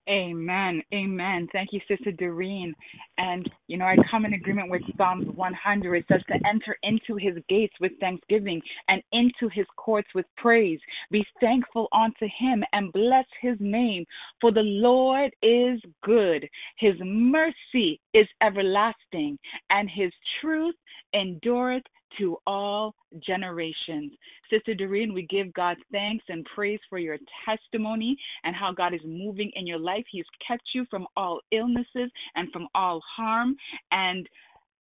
Amen. 0.09 0.83
Amen. 0.93 1.47
Thank 1.53 1.71
you, 1.73 1.81
Sister 1.87 2.11
Doreen. 2.11 2.75
And, 3.19 3.49
you 3.69 3.77
know, 3.77 3.85
I 3.85 3.97
come 4.11 4.25
in 4.25 4.35
agreement 4.35 4.71
with 4.71 4.83
Psalms 4.97 5.27
100. 5.35 5.95
It 5.95 6.05
says 6.11 6.23
to 6.29 6.49
enter 6.49 6.77
into 6.83 7.17
his 7.17 7.37
gates 7.49 7.75
with 7.81 7.93
thanksgiving 8.01 8.61
and 8.89 9.03
into 9.13 9.49
his 9.53 9.67
courts 9.77 10.09
with 10.15 10.27
praise. 10.37 10.81
Be 11.11 11.25
thankful 11.41 11.89
unto 11.93 12.27
him 12.39 12.65
and 12.73 12.93
bless 12.93 13.27
his 13.41 13.57
name. 13.61 14.05
For 14.41 14.51
the 14.53 14.63
Lord 14.63 15.33
is 15.43 15.81
good. 16.03 16.49
His 16.79 16.95
mercy 17.05 18.01
is 18.15 18.27
everlasting 18.43 19.39
and 19.71 19.89
his 19.89 20.13
truth 20.41 20.75
endureth 21.15 21.85
to 22.21 22.37
all 22.47 22.95
generations. 23.27 24.13
Sister 24.51 24.75
Doreen, 24.75 25.13
we 25.13 25.27
give 25.27 25.53
God 25.55 25.77
thanks 25.91 26.25
and 26.29 26.47
praise 26.55 26.81
for 26.89 26.99
your 26.99 27.19
testimony 27.45 28.17
and 28.45 28.55
how 28.55 28.73
God 28.73 28.95
is 28.95 29.01
moving 29.05 29.51
in 29.55 29.67
your 29.67 29.79
life. 29.79 30.05
He's 30.11 30.25
kept 30.47 30.63
you 30.75 30.87
from 30.91 31.07
all 31.17 31.41
illnesses 31.53 32.11
and 32.37 32.51
from 32.53 32.69
all 32.75 33.01
harm. 33.17 33.57
And 33.91 34.29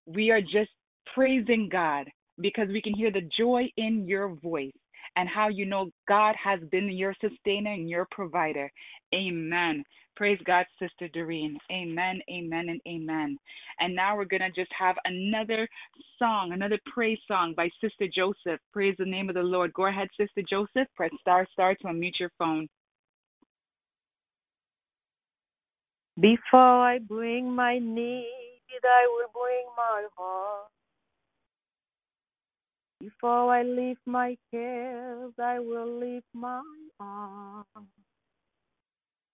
we 0.06 0.30
are 0.30 0.40
just 0.40 0.70
praising 1.14 1.68
God 1.70 2.08
because 2.40 2.68
we 2.68 2.82
can 2.82 2.94
hear 2.94 3.12
the 3.12 3.28
joy 3.38 3.64
in 3.76 4.06
your 4.06 4.34
voice 4.42 4.72
and 5.16 5.28
how 5.28 5.48
you 5.48 5.64
know 5.66 5.90
God 6.08 6.34
has 6.42 6.60
been 6.70 6.90
your 6.90 7.14
sustainer 7.20 7.72
and 7.72 7.88
your 7.88 8.06
provider. 8.10 8.70
Amen. 9.14 9.82
Praise 10.16 10.40
God, 10.46 10.64
Sister 10.80 11.08
Doreen. 11.08 11.58
Amen, 11.70 12.20
amen, 12.30 12.68
and 12.70 12.80
amen. 12.88 13.38
And 13.80 13.94
now 13.94 14.16
we're 14.16 14.24
going 14.24 14.40
to 14.40 14.50
just 14.50 14.72
have 14.78 14.96
another 15.04 15.68
song, 16.18 16.52
another 16.52 16.78
praise 16.92 17.18
song 17.28 17.52
by 17.56 17.68
Sister 17.82 18.06
Joseph. 18.14 18.60
Praise 18.72 18.96
the 18.98 19.04
name 19.04 19.28
of 19.28 19.34
the 19.34 19.42
Lord. 19.42 19.74
Go 19.74 19.86
ahead, 19.86 20.08
Sister 20.18 20.42
Joseph. 20.48 20.88
Press 20.96 21.10
star 21.20 21.46
star 21.52 21.74
to 21.74 21.84
unmute 21.84 22.18
your 22.18 22.32
phone. 22.38 22.66
Before 26.18 26.60
I 26.60 26.98
bring 26.98 27.54
my 27.54 27.78
need, 27.78 28.26
I 28.84 29.06
will 29.08 29.30
bring 29.34 29.66
my 29.76 30.06
heart. 30.16 30.68
Before 33.00 33.54
I 33.54 33.62
leave 33.62 33.98
my 34.06 34.36
cares, 34.50 35.34
I 35.38 35.60
will 35.60 36.00
leave 36.00 36.22
my 36.32 36.62
arms. 36.98 38.05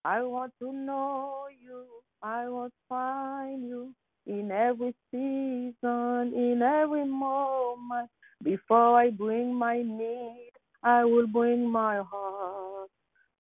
I 0.05 0.23
want 0.23 0.53
to 0.61 0.73
know 0.73 1.45
you. 1.61 1.85
I 2.23 2.49
want 2.49 2.73
to 2.73 2.79
find 2.89 3.63
you 3.67 3.95
in 4.27 4.51
every 4.51 4.95
season, 5.11 6.33
in 6.35 6.61
every 6.63 7.05
moment. 7.05 8.11
Before 8.43 8.99
I 8.99 9.11
bring 9.11 9.55
my 9.55 9.83
need, 9.83 10.51
I 10.83 11.05
will 11.05 11.29
bring 11.29 11.71
my 11.71 12.03
heart 12.03 12.91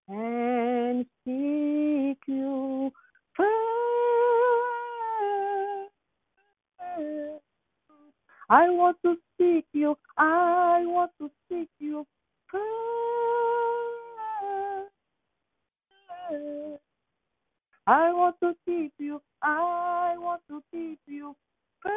and 0.09 1.05
seek 1.25 2.19
you. 2.27 2.93
I 8.53 8.69
want 8.69 8.99
to 9.03 9.17
seek 9.39 9.65
you. 9.73 9.97
I 10.19 10.83
want 10.85 11.11
to 11.19 11.31
seek 11.49 11.71
you. 11.79 12.07
I 17.87 18.12
want 18.12 18.37
to 18.43 18.55
keep 18.64 18.93
you. 18.99 19.20
I 19.43 20.14
want 20.18 20.43
to 20.49 20.62
keep 20.72 21.01
you 21.07 21.35
first. 21.83 21.95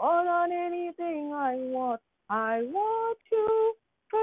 More 0.00 0.24
than 0.24 0.52
anything 0.52 1.32
I 1.34 1.54
want, 1.56 2.00
I 2.30 2.62
want 2.62 3.18
you 3.32 3.74
first. 4.10 4.22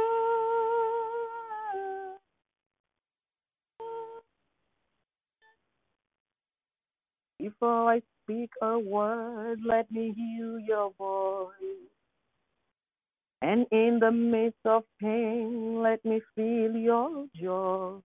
Before 7.39 7.91
I 7.91 8.02
speak 8.24 8.52
a 8.62 8.78
word, 8.80 9.60
let 9.66 9.91
me 9.91 10.14
hear 10.16 10.60
your 10.60 10.91
voice. 10.97 11.52
And 13.42 13.66
in 13.72 14.00
the 14.00 14.12
midst 14.12 14.60
of 14.66 14.84
pain, 15.00 15.82
let 15.82 16.04
me 16.06 16.22
feel 16.36 16.76
your 16.76 17.26
joy. 17.36 18.00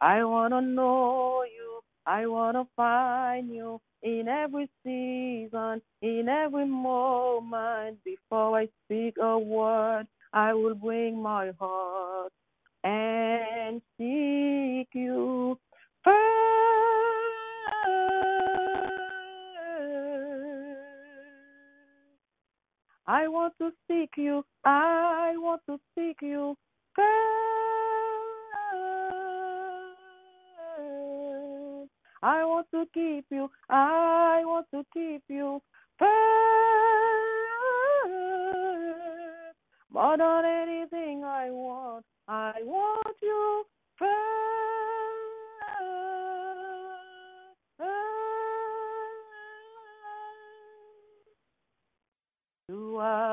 I 0.00 0.24
want 0.24 0.52
to 0.52 0.60
know 0.60 1.44
you. 1.44 1.80
I 2.06 2.26
want 2.26 2.56
to 2.56 2.66
find 2.74 3.54
you 3.54 3.80
in 4.02 4.28
every 4.28 4.70
season, 4.84 5.82
in 6.02 6.28
every 6.28 6.66
moment. 6.66 7.98
Before 8.04 8.58
I 8.58 8.68
speak 8.84 9.16
a 9.20 9.38
word, 9.38 10.06
I 10.32 10.54
will 10.54 10.74
bring 10.74 11.20
my 11.20 11.52
heart 11.58 12.32
and 12.84 13.82
seek 13.96 14.88
you 14.92 15.58
first. 16.02 17.07
I 23.10 23.26
want 23.26 23.54
to 23.58 23.70
seek 23.88 24.10
you. 24.18 24.44
I 24.66 25.32
want 25.38 25.62
to 25.66 25.78
seek 25.94 26.18
you. 26.20 26.54
I 32.22 32.44
want 32.44 32.66
to 32.74 32.84
keep 32.92 33.24
you. 33.30 33.50
I 33.70 34.42
want 34.44 34.66
to 34.74 34.84
keep 34.92 35.22
you 35.28 35.62
first. 35.98 36.10
More 39.90 40.18
than 40.18 40.44
anything 40.44 41.24
I 41.24 41.48
want, 41.50 42.04
I 42.28 42.60
want 42.62 43.16
you 43.22 43.64
first. 43.98 44.77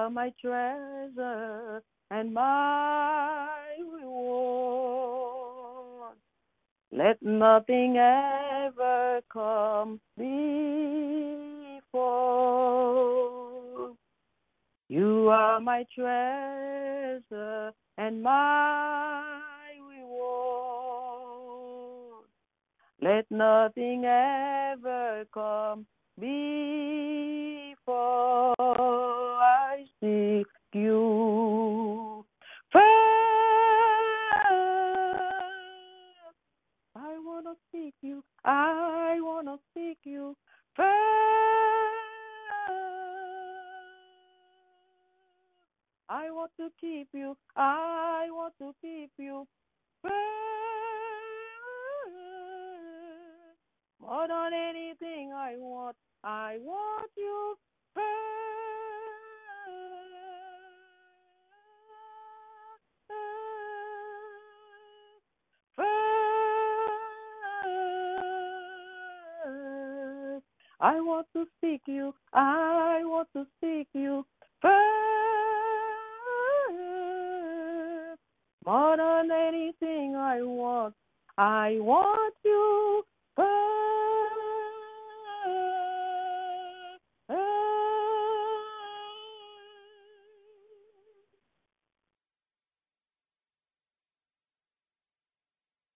Are 0.05 0.09
my 0.11 0.31
treasure 0.39 1.81
and 2.11 2.31
my 2.31 3.57
reward. 3.99 5.35
Let 6.91 7.19
nothing 7.23 7.97
ever 7.97 9.21
come 9.33 9.99
before. 10.15 10.35
You 14.89 15.29
are 15.29 15.59
my 15.59 15.83
treasure 15.95 17.71
and 17.97 18.21
my 18.21 19.23
reward. 19.89 21.15
Let 23.01 23.25
nothing 23.31 24.05
ever 24.05 25.25
come 25.33 25.87
before 26.19 27.55
seek 30.01 30.47
you 30.73 32.25
first. 32.71 32.83
I 36.95 37.17
want 37.19 37.45
to 37.45 37.55
seek 37.71 37.93
you. 38.01 38.23
I 38.43 39.17
want 39.21 39.47
to 39.47 39.57
seek 39.73 39.97
you 40.03 40.35
first. 40.75 40.85
I 46.07 46.29
want 46.31 46.51
to 46.59 46.69
keep 46.79 47.07
you. 47.13 47.35
I 47.55 48.27
want 48.29 48.53
to 48.59 48.73
keep 48.81 49.11
you 49.17 49.47
first. 50.01 50.13
More 53.99 54.27
than 54.27 54.53
anything 54.53 55.33
I 55.33 55.55
want, 55.57 55.95
I 56.23 56.57
want 56.61 57.09
you 57.17 57.57
first. 57.93 58.44
I 70.79 70.99
want 71.01 71.27
to 71.33 71.45
seek 71.61 71.81
you. 71.85 72.13
I 72.33 73.01
want 73.03 73.29
to 73.33 73.45
seek 73.61 73.87
you 73.93 74.25
first. 74.61 74.75
More 78.65 78.97
than 78.97 79.29
anything 79.31 80.15
I 80.15 80.41
want, 80.41 80.95
I 81.37 81.77
want 81.79 82.33
you 82.43 83.03
first. 83.35 83.45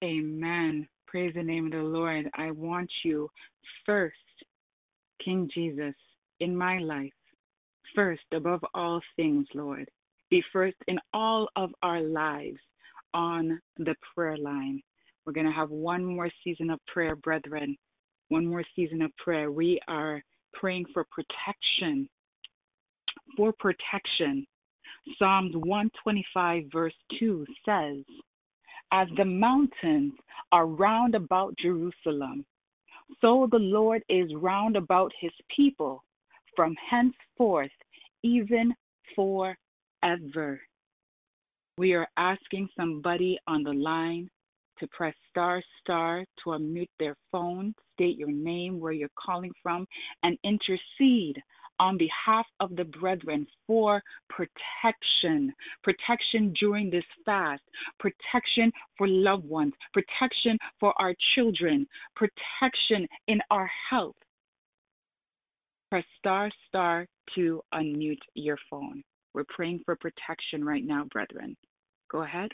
Amen. 0.04 0.88
Praise 1.08 1.34
the 1.36 1.44
name 1.44 1.66
of 1.66 1.72
the 1.72 1.80
Lord. 1.80 2.30
I 2.36 2.52
want 2.52 2.90
you 3.04 3.30
first, 3.86 4.16
King 5.24 5.50
Jesus, 5.54 5.96
in 6.40 6.56
my 6.56 6.80
life, 6.80 7.12
first 7.96 8.24
above 8.34 8.64
all 8.74 9.02
things, 9.16 9.46
Lord. 9.54 9.90
Be 10.30 10.44
first 10.54 10.78
in 10.88 11.00
all 11.14 11.50
of 11.56 11.72
our 11.82 12.02
lives 12.02 12.60
on 13.14 13.60
the 13.78 13.96
prayer 14.14 14.38
line. 14.38 14.82
We're 15.26 15.34
going 15.34 15.48
to 15.48 15.52
have 15.52 15.70
one 15.70 16.06
more 16.06 16.30
season 16.44 16.70
of 16.70 16.80
prayer, 16.88 17.16
brethren. 17.16 17.78
One 18.30 18.46
more 18.46 18.64
season 18.76 19.02
of 19.02 19.16
prayer. 19.18 19.52
We 19.52 19.80
are 19.88 20.22
praying 20.54 20.86
for 20.94 21.06
protection. 21.12 22.08
For 23.36 23.54
protection. 23.60 24.46
Psalms 25.18 25.56
125, 25.56 26.64
verse 26.72 26.94
2 27.20 27.46
says, 27.66 27.98
As 28.92 29.08
the 29.18 29.26
mountains 29.26 30.14
are 30.52 30.68
round 30.68 31.16
about 31.16 31.56
Jerusalem, 31.58 32.46
So 33.22 33.48
the 33.52 33.60
Lord 33.60 34.04
is 34.10 34.34
round 34.36 34.76
about 34.76 35.12
his 35.20 35.32
people 35.56 36.04
from 36.56 36.76
henceforth, 36.90 37.72
even 38.24 38.74
forever. 39.16 40.62
We 41.78 41.94
are 41.94 42.08
asking 42.18 42.70
somebody 42.78 43.40
on 43.48 43.64
the 43.64 43.74
line 43.74 44.30
to 44.80 44.88
press 44.88 45.16
star 45.30 45.62
star 45.82 46.24
to 46.44 46.50
unmute 46.52 46.90
their 47.00 47.16
phone, 47.32 47.74
state 47.94 48.18
your 48.18 48.32
name, 48.32 48.80
where 48.80 48.94
you're 48.94 49.10
calling 49.18 49.52
from, 49.62 49.86
and 50.24 50.38
intercede 50.44 51.42
on 51.80 51.98
behalf 51.98 52.46
of 52.60 52.76
the 52.76 52.84
brethren 52.84 53.48
for 53.66 54.02
protection, 54.30 55.54
protection 55.84 56.54
during 56.60 56.90
this 56.90 57.04
fast, 57.26 57.62
protection 58.00 58.72
for 58.98 59.08
loved 59.08 59.48
ones, 59.48 59.74
protection 59.94 60.58
for 60.80 60.94
our 61.02 61.14
children, 61.36 61.88
protection 62.16 63.08
in 63.28 63.40
our 63.50 63.70
health. 63.90 64.16
Press 65.90 66.06
star 66.20 66.52
star 66.68 67.08
to 67.36 67.62
unmute 67.74 68.18
your 68.36 68.58
phone. 68.70 69.02
We're 69.34 69.46
praying 69.50 69.82
for 69.86 69.96
protection 69.96 70.64
right 70.64 70.84
now, 70.86 71.06
brethren. 71.12 71.56
Go 72.12 72.24
ahead. 72.24 72.52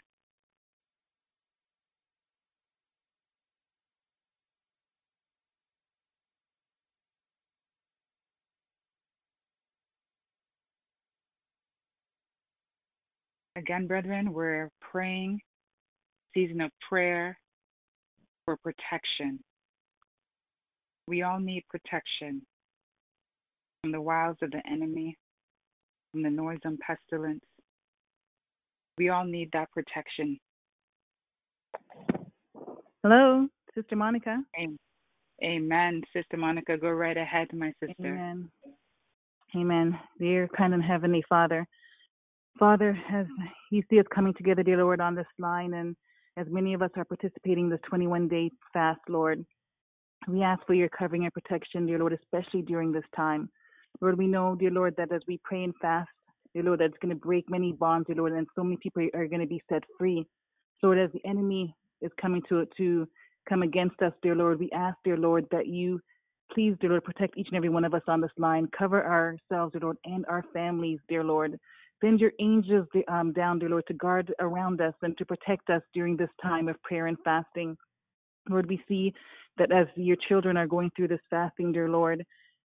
Again, 13.58 13.88
brethren, 13.88 14.34
we're 14.34 14.70
praying, 14.82 15.40
season 16.34 16.60
of 16.62 16.72
prayer 16.90 17.38
for 18.44 18.58
protection. 18.58 19.40
We 21.08 21.22
all 21.22 21.40
need 21.40 21.64
protection 21.70 22.42
from 23.82 23.92
the 23.94 24.02
wiles 24.02 24.38
of 24.42 24.52
the 24.52 24.62
enemy, 24.70 25.18
from 26.12 26.24
the 26.24 26.30
noise 26.30 26.60
and 26.66 26.78
pestilence. 26.80 27.44
We 28.98 29.10
all 29.10 29.26
need 29.26 29.50
that 29.54 29.72
protection. 29.72 30.38
Hello, 33.04 33.48
Sister 33.74 33.96
Monica. 33.96 34.42
Amen. 35.44 36.02
Sister 36.14 36.38
Monica, 36.38 36.78
go 36.78 36.90
right 36.90 37.18
ahead, 37.18 37.48
my 37.54 37.72
sister. 37.80 37.96
Amen. 38.00 38.50
Amen. 39.56 40.00
Dear 40.20 40.50
kind 40.58 40.74
and 40.74 40.84
heavenly 40.84 41.24
Father, 41.30 41.68
Father, 42.58 42.98
as 43.12 43.26
you 43.70 43.84
see 43.90 44.00
us 44.00 44.06
coming 44.14 44.34
together, 44.34 44.64
dear 44.64 44.78
Lord, 44.78 45.02
on 45.02 45.14
this 45.14 45.28
line, 45.40 45.74
and 45.74 45.96
as 46.38 46.48
many 46.50 46.74
of 46.74 46.82
us 46.82 46.92
are 46.96 47.04
participating 47.04 47.66
in 47.66 47.70
this 47.70 47.82
21 47.90 48.30
day 48.30 48.50
fast, 48.72 49.02
Lord, 49.10 49.46
we 50.28 50.42
ask 50.42 50.66
for 50.66 50.74
your 50.74 50.88
covering 50.90 51.26
and 51.26 51.34
protection, 51.34 51.86
dear 51.86 52.00
Lord, 52.00 52.14
especially 52.14 52.62
during 52.62 52.94
this 52.94 53.04
time. 53.14 53.50
Lord, 54.00 54.18
we 54.18 54.28
know, 54.28 54.56
dear 54.56 54.72
Lord, 54.72 54.96
that 54.98 55.12
as 55.12 55.22
we 55.28 55.40
pray 55.44 55.66
and 55.66 55.74
fast, 55.82 56.10
dear 56.54 56.64
Lord, 56.64 56.80
that 56.80 56.86
it's 56.86 56.98
going 57.02 57.14
to 57.14 57.20
break 57.20 57.50
many 57.50 57.74
bonds, 57.74 58.08
dear 58.08 58.16
Lord, 58.16 58.32
and 58.32 58.48
so 58.56 58.64
many 58.64 58.78
people 58.82 59.06
are 59.14 59.28
going 59.28 59.42
to 59.42 59.48
be 59.48 59.62
set 59.70 59.84
free. 60.00 60.26
Lord, 60.82 60.98
as 60.98 61.10
the 61.12 61.26
enemy 61.28 61.76
is 62.02 62.12
coming 62.22 62.42
to 62.48 62.66
to 62.78 63.08
come 63.50 63.64
against 63.64 64.02
us, 64.02 64.14
dear 64.22 64.36
Lord, 64.36 64.60
we 64.60 64.70
ask, 64.72 64.98
dear 65.04 65.18
Lord, 65.18 65.46
that 65.52 65.68
you 65.68 66.00
please, 66.54 66.76
dear 66.80 66.92
Lord, 66.92 67.04
protect 67.04 67.38
each 67.38 67.48
and 67.48 67.58
every 67.58 67.70
one 67.70 67.86
of 67.86 67.94
us 67.94 68.04
on 68.08 68.22
this 68.22 68.32
line. 68.38 68.70
Cover 68.78 69.04
ourselves, 69.04 69.74
dear 69.74 69.82
Lord, 69.82 69.98
and 70.06 70.26
our 70.28 70.44
families, 70.54 71.00
dear 71.10 71.24
Lord. 71.24 71.60
Send 72.02 72.20
your 72.20 72.32
angels 72.40 72.88
um, 73.08 73.32
down, 73.32 73.60
dear 73.60 73.70
Lord, 73.70 73.86
to 73.88 73.94
guard 73.94 74.34
around 74.40 74.82
us 74.82 74.94
and 75.02 75.18
to 75.18 75.26
protect 75.26 75.70
us 75.70 75.82
during 75.94 76.18
this 76.18 76.30
time 76.42 76.68
of 76.68 76.82
prayer 76.84 77.08
and 77.08 77.18
fasting. 77.24 77.78
Lord, 78.50 78.68
we 78.68 78.82
see 78.88 79.14
that 79.58 79.72
as 79.72 79.88
your 79.96 80.18
children 80.28 80.58
are 80.58 80.68
going 80.68 80.92
through 80.96 81.08
this 81.08 81.22
fasting, 81.30 81.72
dear 81.72 81.90
Lord, 81.90 82.26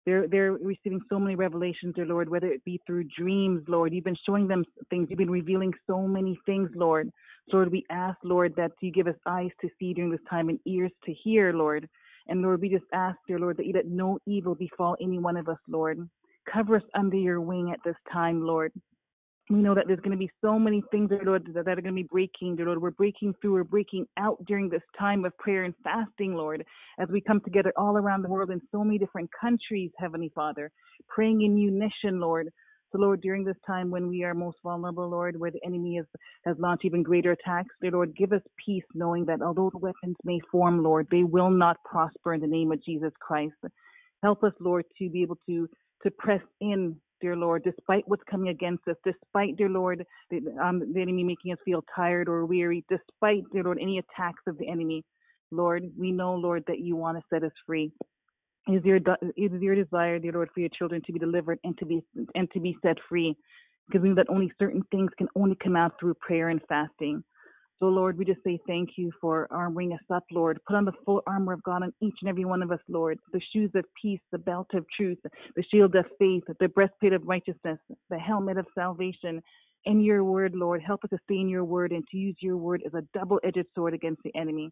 they're 0.04 0.28
they're 0.28 0.52
receiving 0.52 1.00
so 1.08 1.18
many 1.18 1.34
revelations, 1.34 1.94
dear 1.94 2.04
Lord, 2.04 2.28
whether 2.28 2.48
it 2.48 2.62
be 2.64 2.78
through 2.86 3.04
dreams, 3.18 3.62
Lord. 3.68 3.94
You've 3.94 4.04
been 4.04 4.16
showing 4.26 4.46
them 4.46 4.64
things. 4.90 5.06
You've 5.08 5.18
been 5.18 5.30
revealing 5.30 5.72
so 5.86 6.06
many 6.06 6.38
things, 6.44 6.68
Lord. 6.74 7.10
Lord, 7.50 7.72
we 7.72 7.84
ask, 7.90 8.18
Lord, 8.22 8.54
that 8.56 8.72
you 8.80 8.92
give 8.92 9.06
us 9.06 9.16
eyes 9.26 9.50
to 9.62 9.68
see 9.78 9.94
during 9.94 10.10
this 10.10 10.20
time 10.28 10.50
and 10.50 10.60
ears 10.66 10.92
to 11.06 11.12
hear, 11.12 11.54
Lord. 11.54 11.88
And 12.28 12.42
Lord, 12.42 12.60
we 12.60 12.68
just 12.68 12.84
ask, 12.92 13.16
dear 13.26 13.38
Lord, 13.38 13.56
that 13.56 13.66
you 13.66 13.72
let 13.72 13.86
no 13.86 14.18
evil 14.26 14.54
befall 14.54 14.96
any 15.00 15.18
one 15.18 15.36
of 15.38 15.48
us, 15.48 15.58
Lord. 15.68 16.06
Cover 16.50 16.76
us 16.76 16.82
under 16.94 17.16
your 17.16 17.40
wing 17.40 17.70
at 17.72 17.80
this 17.84 17.96
time, 18.12 18.46
Lord 18.46 18.72
we 19.50 19.58
know 19.58 19.74
that 19.74 19.84
there's 19.86 20.00
going 20.00 20.12
to 20.12 20.16
be 20.16 20.30
so 20.42 20.58
many 20.58 20.82
things, 20.90 21.10
dear 21.10 21.22
Lord, 21.22 21.46
that 21.52 21.68
are 21.68 21.82
going 21.82 21.84
to 21.84 21.92
be 21.92 22.08
breaking, 22.10 22.56
dear 22.56 22.66
Lord. 22.66 22.80
We're 22.80 22.92
breaking 22.92 23.34
through, 23.40 23.52
we're 23.52 23.64
breaking 23.64 24.06
out 24.18 24.42
during 24.46 24.70
this 24.70 24.82
time 24.98 25.24
of 25.26 25.36
prayer 25.36 25.64
and 25.64 25.74
fasting, 25.84 26.34
Lord, 26.34 26.64
as 26.98 27.08
we 27.10 27.20
come 27.20 27.40
together 27.40 27.72
all 27.76 27.98
around 27.98 28.22
the 28.22 28.28
world 28.30 28.50
in 28.50 28.60
so 28.72 28.82
many 28.82 28.98
different 28.98 29.28
countries, 29.38 29.90
Heavenly 29.98 30.32
Father, 30.34 30.70
praying 31.08 31.42
in 31.42 31.58
unison, 31.58 32.20
Lord. 32.20 32.48
So, 32.90 32.98
Lord, 32.98 33.20
during 33.20 33.44
this 33.44 33.56
time 33.66 33.90
when 33.90 34.08
we 34.08 34.22
are 34.24 34.34
most 34.34 34.56
vulnerable, 34.62 35.10
Lord, 35.10 35.38
where 35.38 35.50
the 35.50 35.60
enemy 35.66 35.96
is, 35.96 36.06
has 36.46 36.56
launched 36.58 36.86
even 36.86 37.02
greater 37.02 37.32
attacks, 37.32 37.74
dear 37.82 37.90
Lord, 37.90 38.16
give 38.16 38.32
us 38.32 38.42
peace 38.64 38.84
knowing 38.94 39.26
that 39.26 39.42
although 39.42 39.68
the 39.70 39.78
weapons 39.78 40.16
may 40.24 40.38
form, 40.50 40.82
Lord, 40.82 41.06
they 41.10 41.24
will 41.24 41.50
not 41.50 41.76
prosper 41.84 42.32
in 42.32 42.40
the 42.40 42.46
name 42.46 42.72
of 42.72 42.82
Jesus 42.82 43.12
Christ. 43.20 43.54
Help 44.22 44.42
us, 44.42 44.52
Lord, 44.58 44.86
to 44.98 45.10
be 45.10 45.22
able 45.22 45.38
to 45.46 45.68
to 46.02 46.10
press 46.10 46.42
in 46.60 46.96
dear 47.24 47.36
Lord, 47.36 47.64
despite 47.64 48.04
what's 48.06 48.22
coming 48.30 48.50
against 48.50 48.86
us, 48.86 48.96
despite, 49.02 49.56
dear 49.56 49.70
Lord, 49.70 50.04
the, 50.30 50.42
um, 50.62 50.92
the 50.92 51.00
enemy 51.00 51.24
making 51.24 51.52
us 51.52 51.58
feel 51.64 51.82
tired 51.96 52.28
or 52.28 52.44
weary, 52.44 52.84
despite, 52.90 53.44
dear 53.50 53.62
Lord, 53.62 53.78
any 53.80 53.96
attacks 53.98 54.42
of 54.46 54.58
the 54.58 54.68
enemy. 54.68 55.02
Lord, 55.50 55.84
we 55.98 56.12
know, 56.12 56.34
Lord, 56.34 56.64
that 56.66 56.80
you 56.80 56.96
want 56.96 57.16
to 57.16 57.24
set 57.32 57.42
us 57.42 57.52
free. 57.64 57.90
It 58.68 58.72
is 58.72 58.84
your, 58.84 58.96
it 58.96 59.52
is 59.54 59.62
your 59.62 59.74
desire, 59.74 60.18
dear 60.18 60.32
Lord, 60.32 60.50
for 60.52 60.60
your 60.60 60.68
children 60.78 61.00
to 61.06 61.12
be 61.14 61.18
delivered 61.18 61.58
and 61.64 61.78
to 61.78 61.86
be 61.86 62.02
and 62.34 62.46
to 62.52 62.60
be 62.60 62.76
set 62.82 62.98
free, 63.08 63.34
because 63.86 64.02
we 64.02 64.10
know 64.10 64.16
that 64.16 64.28
only 64.28 64.52
certain 64.58 64.82
things 64.90 65.10
can 65.16 65.28
only 65.34 65.56
come 65.64 65.76
out 65.76 65.92
through 65.98 66.14
prayer 66.20 66.50
and 66.50 66.60
fasting. 66.68 67.24
So, 67.80 67.86
Lord, 67.86 68.16
we 68.16 68.24
just 68.24 68.42
say 68.44 68.58
thank 68.66 68.90
you 68.96 69.10
for 69.20 69.48
armoring 69.50 69.92
us 69.92 70.04
up, 70.12 70.24
Lord. 70.30 70.60
Put 70.66 70.76
on 70.76 70.84
the 70.84 70.92
full 71.04 71.22
armor 71.26 71.52
of 71.52 71.62
God 71.64 71.82
on 71.82 71.92
each 72.00 72.14
and 72.22 72.28
every 72.28 72.44
one 72.44 72.62
of 72.62 72.70
us, 72.70 72.80
Lord. 72.88 73.18
The 73.32 73.40
shoes 73.52 73.70
of 73.74 73.84
peace, 74.00 74.20
the 74.32 74.38
belt 74.38 74.68
of 74.74 74.86
truth, 74.96 75.18
the 75.56 75.64
shield 75.70 75.94
of 75.96 76.06
faith, 76.18 76.44
the 76.60 76.68
breastplate 76.68 77.12
of 77.12 77.26
righteousness, 77.26 77.78
the 78.10 78.18
helmet 78.18 78.58
of 78.58 78.66
salvation. 78.74 79.42
In 79.86 80.00
your 80.00 80.24
word, 80.24 80.54
Lord, 80.54 80.82
help 80.82 81.04
us 81.04 81.10
to 81.10 81.18
stay 81.24 81.40
in 81.40 81.48
your 81.48 81.64
word 81.64 81.92
and 81.92 82.04
to 82.10 82.16
use 82.16 82.36
your 82.40 82.56
word 82.56 82.82
as 82.86 82.94
a 82.94 83.02
double 83.12 83.40
edged 83.44 83.66
sword 83.74 83.92
against 83.92 84.22
the 84.24 84.34
enemy. 84.36 84.70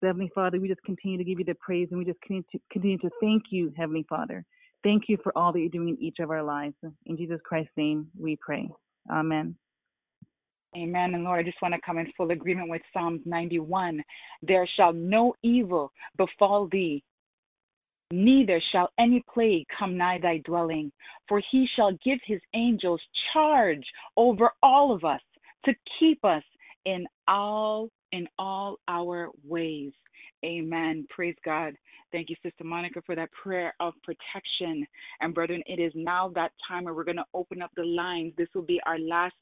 So, 0.00 0.06
Heavenly 0.06 0.30
Father, 0.34 0.60
we 0.60 0.68
just 0.68 0.82
continue 0.84 1.18
to 1.18 1.24
give 1.24 1.38
you 1.40 1.44
the 1.44 1.56
praise 1.56 1.88
and 1.90 1.98
we 1.98 2.04
just 2.04 2.20
continue 2.20 2.44
to, 2.52 2.58
continue 2.72 2.98
to 2.98 3.10
thank 3.20 3.44
you, 3.50 3.72
Heavenly 3.76 4.06
Father. 4.08 4.44
Thank 4.84 5.04
you 5.08 5.18
for 5.22 5.36
all 5.36 5.52
that 5.52 5.58
you're 5.58 5.68
doing 5.68 5.88
in 5.90 6.02
each 6.02 6.18
of 6.20 6.30
our 6.30 6.42
lives. 6.42 6.74
In 7.06 7.16
Jesus 7.16 7.40
Christ's 7.44 7.72
name, 7.76 8.06
we 8.18 8.36
pray. 8.36 8.68
Amen. 9.10 9.56
Amen. 10.76 11.14
And 11.14 11.24
Lord, 11.24 11.40
I 11.40 11.42
just 11.42 11.60
want 11.62 11.74
to 11.74 11.80
come 11.84 11.98
in 11.98 12.12
full 12.16 12.30
agreement 12.30 12.68
with 12.68 12.82
Psalms 12.92 13.20
91. 13.24 14.02
There 14.42 14.68
shall 14.76 14.92
no 14.92 15.34
evil 15.42 15.92
befall 16.16 16.68
thee, 16.70 17.02
neither 18.10 18.60
shall 18.72 18.90
any 18.98 19.22
plague 19.32 19.66
come 19.78 19.96
nigh 19.96 20.18
thy 20.20 20.38
dwelling. 20.38 20.90
For 21.28 21.40
he 21.50 21.66
shall 21.76 21.92
give 22.04 22.18
his 22.26 22.40
angels 22.54 23.00
charge 23.32 23.84
over 24.16 24.50
all 24.62 24.92
of 24.94 25.04
us 25.04 25.20
to 25.64 25.74
keep 25.98 26.24
us 26.24 26.42
in 26.84 27.06
all 27.28 27.88
in 28.12 28.28
all 28.38 28.78
our 28.88 29.28
ways. 29.44 29.92
Amen. 30.44 31.06
Praise 31.10 31.34
God. 31.44 31.74
Thank 32.12 32.30
you, 32.30 32.36
Sister 32.42 32.62
Monica, 32.64 33.02
for 33.04 33.16
that 33.16 33.30
prayer 33.32 33.74
of 33.80 33.94
protection. 34.04 34.86
And 35.20 35.34
brethren, 35.34 35.62
it 35.66 35.80
is 35.80 35.92
now 35.96 36.30
that 36.34 36.52
time 36.68 36.84
where 36.84 36.94
we're 36.94 37.04
going 37.04 37.16
to 37.16 37.24
open 37.34 37.60
up 37.60 37.72
the 37.76 37.84
lines. 37.84 38.34
This 38.36 38.48
will 38.54 38.62
be 38.62 38.80
our 38.86 38.98
last 38.98 39.34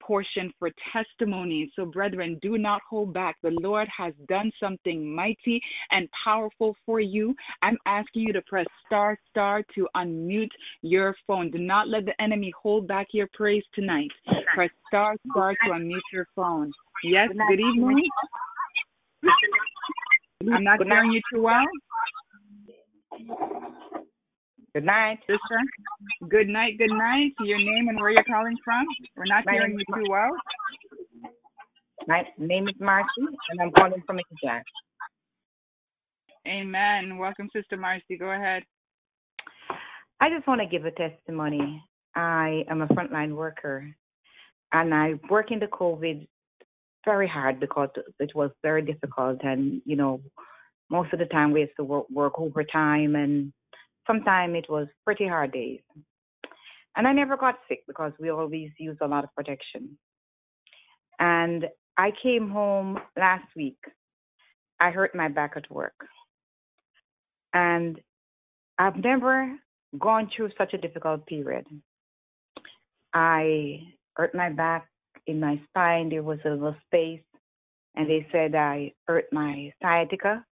portion 0.00 0.52
for 0.58 0.70
testimonies. 0.92 1.70
So, 1.76 1.86
brethren, 1.86 2.38
do 2.42 2.58
not 2.58 2.80
hold 2.88 3.12
back. 3.12 3.36
The 3.42 3.56
Lord 3.60 3.88
has 3.96 4.12
done 4.28 4.50
something 4.60 5.14
mighty 5.14 5.60
and 5.90 6.08
powerful 6.24 6.76
for 6.84 7.00
you. 7.00 7.34
I'm 7.62 7.78
asking 7.86 8.22
you 8.22 8.32
to 8.32 8.42
press 8.42 8.66
star 8.86 9.18
star 9.30 9.62
to 9.74 9.88
unmute 9.96 10.50
your 10.82 11.14
phone. 11.26 11.50
Do 11.50 11.58
not 11.58 11.88
let 11.88 12.04
the 12.04 12.20
enemy 12.20 12.52
hold 12.60 12.86
back 12.86 13.08
your 13.12 13.28
praise 13.32 13.64
tonight. 13.74 14.10
Press 14.54 14.70
star 14.88 15.16
star 15.30 15.54
to 15.66 15.72
unmute 15.72 16.00
your 16.12 16.26
phone. 16.34 16.72
Yes, 17.02 17.28
good 17.48 17.60
evening. 17.60 18.02
I'm 20.52 20.64
not 20.64 20.82
hearing 20.84 21.12
you 21.12 21.20
too 21.32 21.42
well. 21.42 21.64
Good 24.74 24.84
night. 24.84 25.18
Sister. 25.20 25.60
Good 26.28 26.48
night, 26.48 26.78
good 26.78 26.90
night. 26.90 27.30
Your 27.44 27.58
name 27.58 27.86
and 27.88 28.00
where 28.00 28.10
you're 28.10 28.24
calling 28.24 28.56
from. 28.64 28.84
We're 29.16 29.24
not 29.26 29.46
My 29.46 29.52
hearing 29.52 29.78
you 29.78 29.84
too 29.94 30.10
well. 30.10 30.30
My 32.08 32.24
name 32.38 32.66
is 32.66 32.74
Marcy, 32.80 33.06
and 33.50 33.60
I'm 33.62 33.70
calling 33.70 34.02
from 34.04 34.16
Michigan. 34.16 34.62
Amen. 36.48 37.18
Welcome, 37.18 37.48
Sister 37.54 37.76
Marcy. 37.76 38.16
Go 38.18 38.32
ahead. 38.32 38.64
I 40.20 40.28
just 40.28 40.48
want 40.48 40.60
to 40.60 40.66
give 40.66 40.86
a 40.86 40.90
testimony. 40.90 41.80
I 42.16 42.64
am 42.68 42.82
a 42.82 42.88
frontline 42.88 43.36
worker, 43.36 43.88
and 44.72 44.92
I 44.92 45.14
work 45.30 45.52
in 45.52 45.60
the 45.60 45.66
COVID 45.66 46.26
very 47.04 47.28
hard 47.28 47.60
because 47.60 47.90
it 48.18 48.34
was 48.34 48.50
very 48.62 48.82
difficult, 48.82 49.38
and 49.44 49.82
you 49.84 49.94
know, 49.94 50.20
most 50.90 51.12
of 51.12 51.20
the 51.20 51.26
time 51.26 51.52
we 51.52 51.60
used 51.60 51.76
to 51.76 51.84
work, 51.84 52.10
work 52.10 52.40
overtime, 52.40 53.14
and 53.14 53.52
sometimes 54.06 54.56
it 54.56 54.70
was 54.70 54.86
pretty 55.04 55.26
hard 55.26 55.52
days. 55.52 55.80
And 56.96 57.08
I 57.08 57.12
never 57.12 57.36
got 57.36 57.56
sick 57.68 57.80
because 57.86 58.12
we 58.20 58.30
always 58.30 58.70
use 58.78 58.96
a 59.00 59.06
lot 59.08 59.24
of 59.24 59.34
protection. 59.34 59.98
And 61.18 61.66
I 61.96 62.12
came 62.22 62.50
home 62.50 62.98
last 63.16 63.46
week. 63.56 63.78
I 64.80 64.90
hurt 64.90 65.14
my 65.14 65.28
back 65.28 65.54
at 65.56 65.70
work. 65.70 65.94
And 67.52 68.00
I've 68.78 68.96
never 68.96 69.56
gone 69.98 70.28
through 70.34 70.50
such 70.58 70.74
a 70.74 70.78
difficult 70.78 71.26
period. 71.26 71.66
I 73.12 73.80
hurt 74.16 74.34
my 74.34 74.50
back 74.50 74.88
in 75.26 75.38
my 75.38 75.60
spine. 75.68 76.08
There 76.08 76.22
was 76.22 76.40
a 76.44 76.50
little 76.50 76.76
space, 76.86 77.22
and 77.94 78.08
they 78.08 78.26
said 78.32 78.54
I 78.54 78.92
hurt 79.06 79.26
my 79.32 79.72
sciatica. 79.80 80.44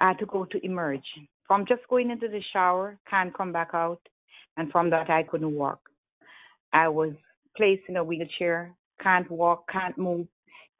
I 0.00 0.08
had 0.08 0.18
to 0.20 0.26
go 0.26 0.46
to 0.46 0.64
emerge. 0.64 1.06
From 1.46 1.64
just 1.66 1.82
going 1.88 2.10
into 2.10 2.28
the 2.28 2.42
shower, 2.52 2.98
can't 3.08 3.36
come 3.36 3.52
back 3.52 3.70
out, 3.72 4.00
and 4.56 4.70
from 4.72 4.90
that 4.90 5.10
I 5.10 5.22
couldn't 5.22 5.54
walk. 5.54 5.80
I 6.72 6.88
was 6.88 7.12
placed 7.56 7.82
in 7.88 7.96
a 7.96 8.04
wheelchair, 8.04 8.74
can't 9.02 9.30
walk, 9.30 9.64
can't 9.70 9.96
move, 9.96 10.26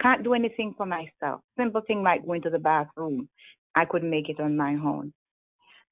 can't 0.01 0.25
do 0.25 0.35
anything 0.35 0.75
for 0.77 0.87
myself. 0.87 1.41
Simple 1.57 1.83
thing 1.87 2.03
like 2.03 2.27
going 2.27 2.43
to 2.43 2.51
the 2.51 2.59
bathroom, 2.59 3.29
I 3.75 3.85
couldn't 3.85 4.11
make 4.11 4.29
it 4.29 4.41
on 4.41 4.57
my 4.57 4.73
own. 4.73 5.12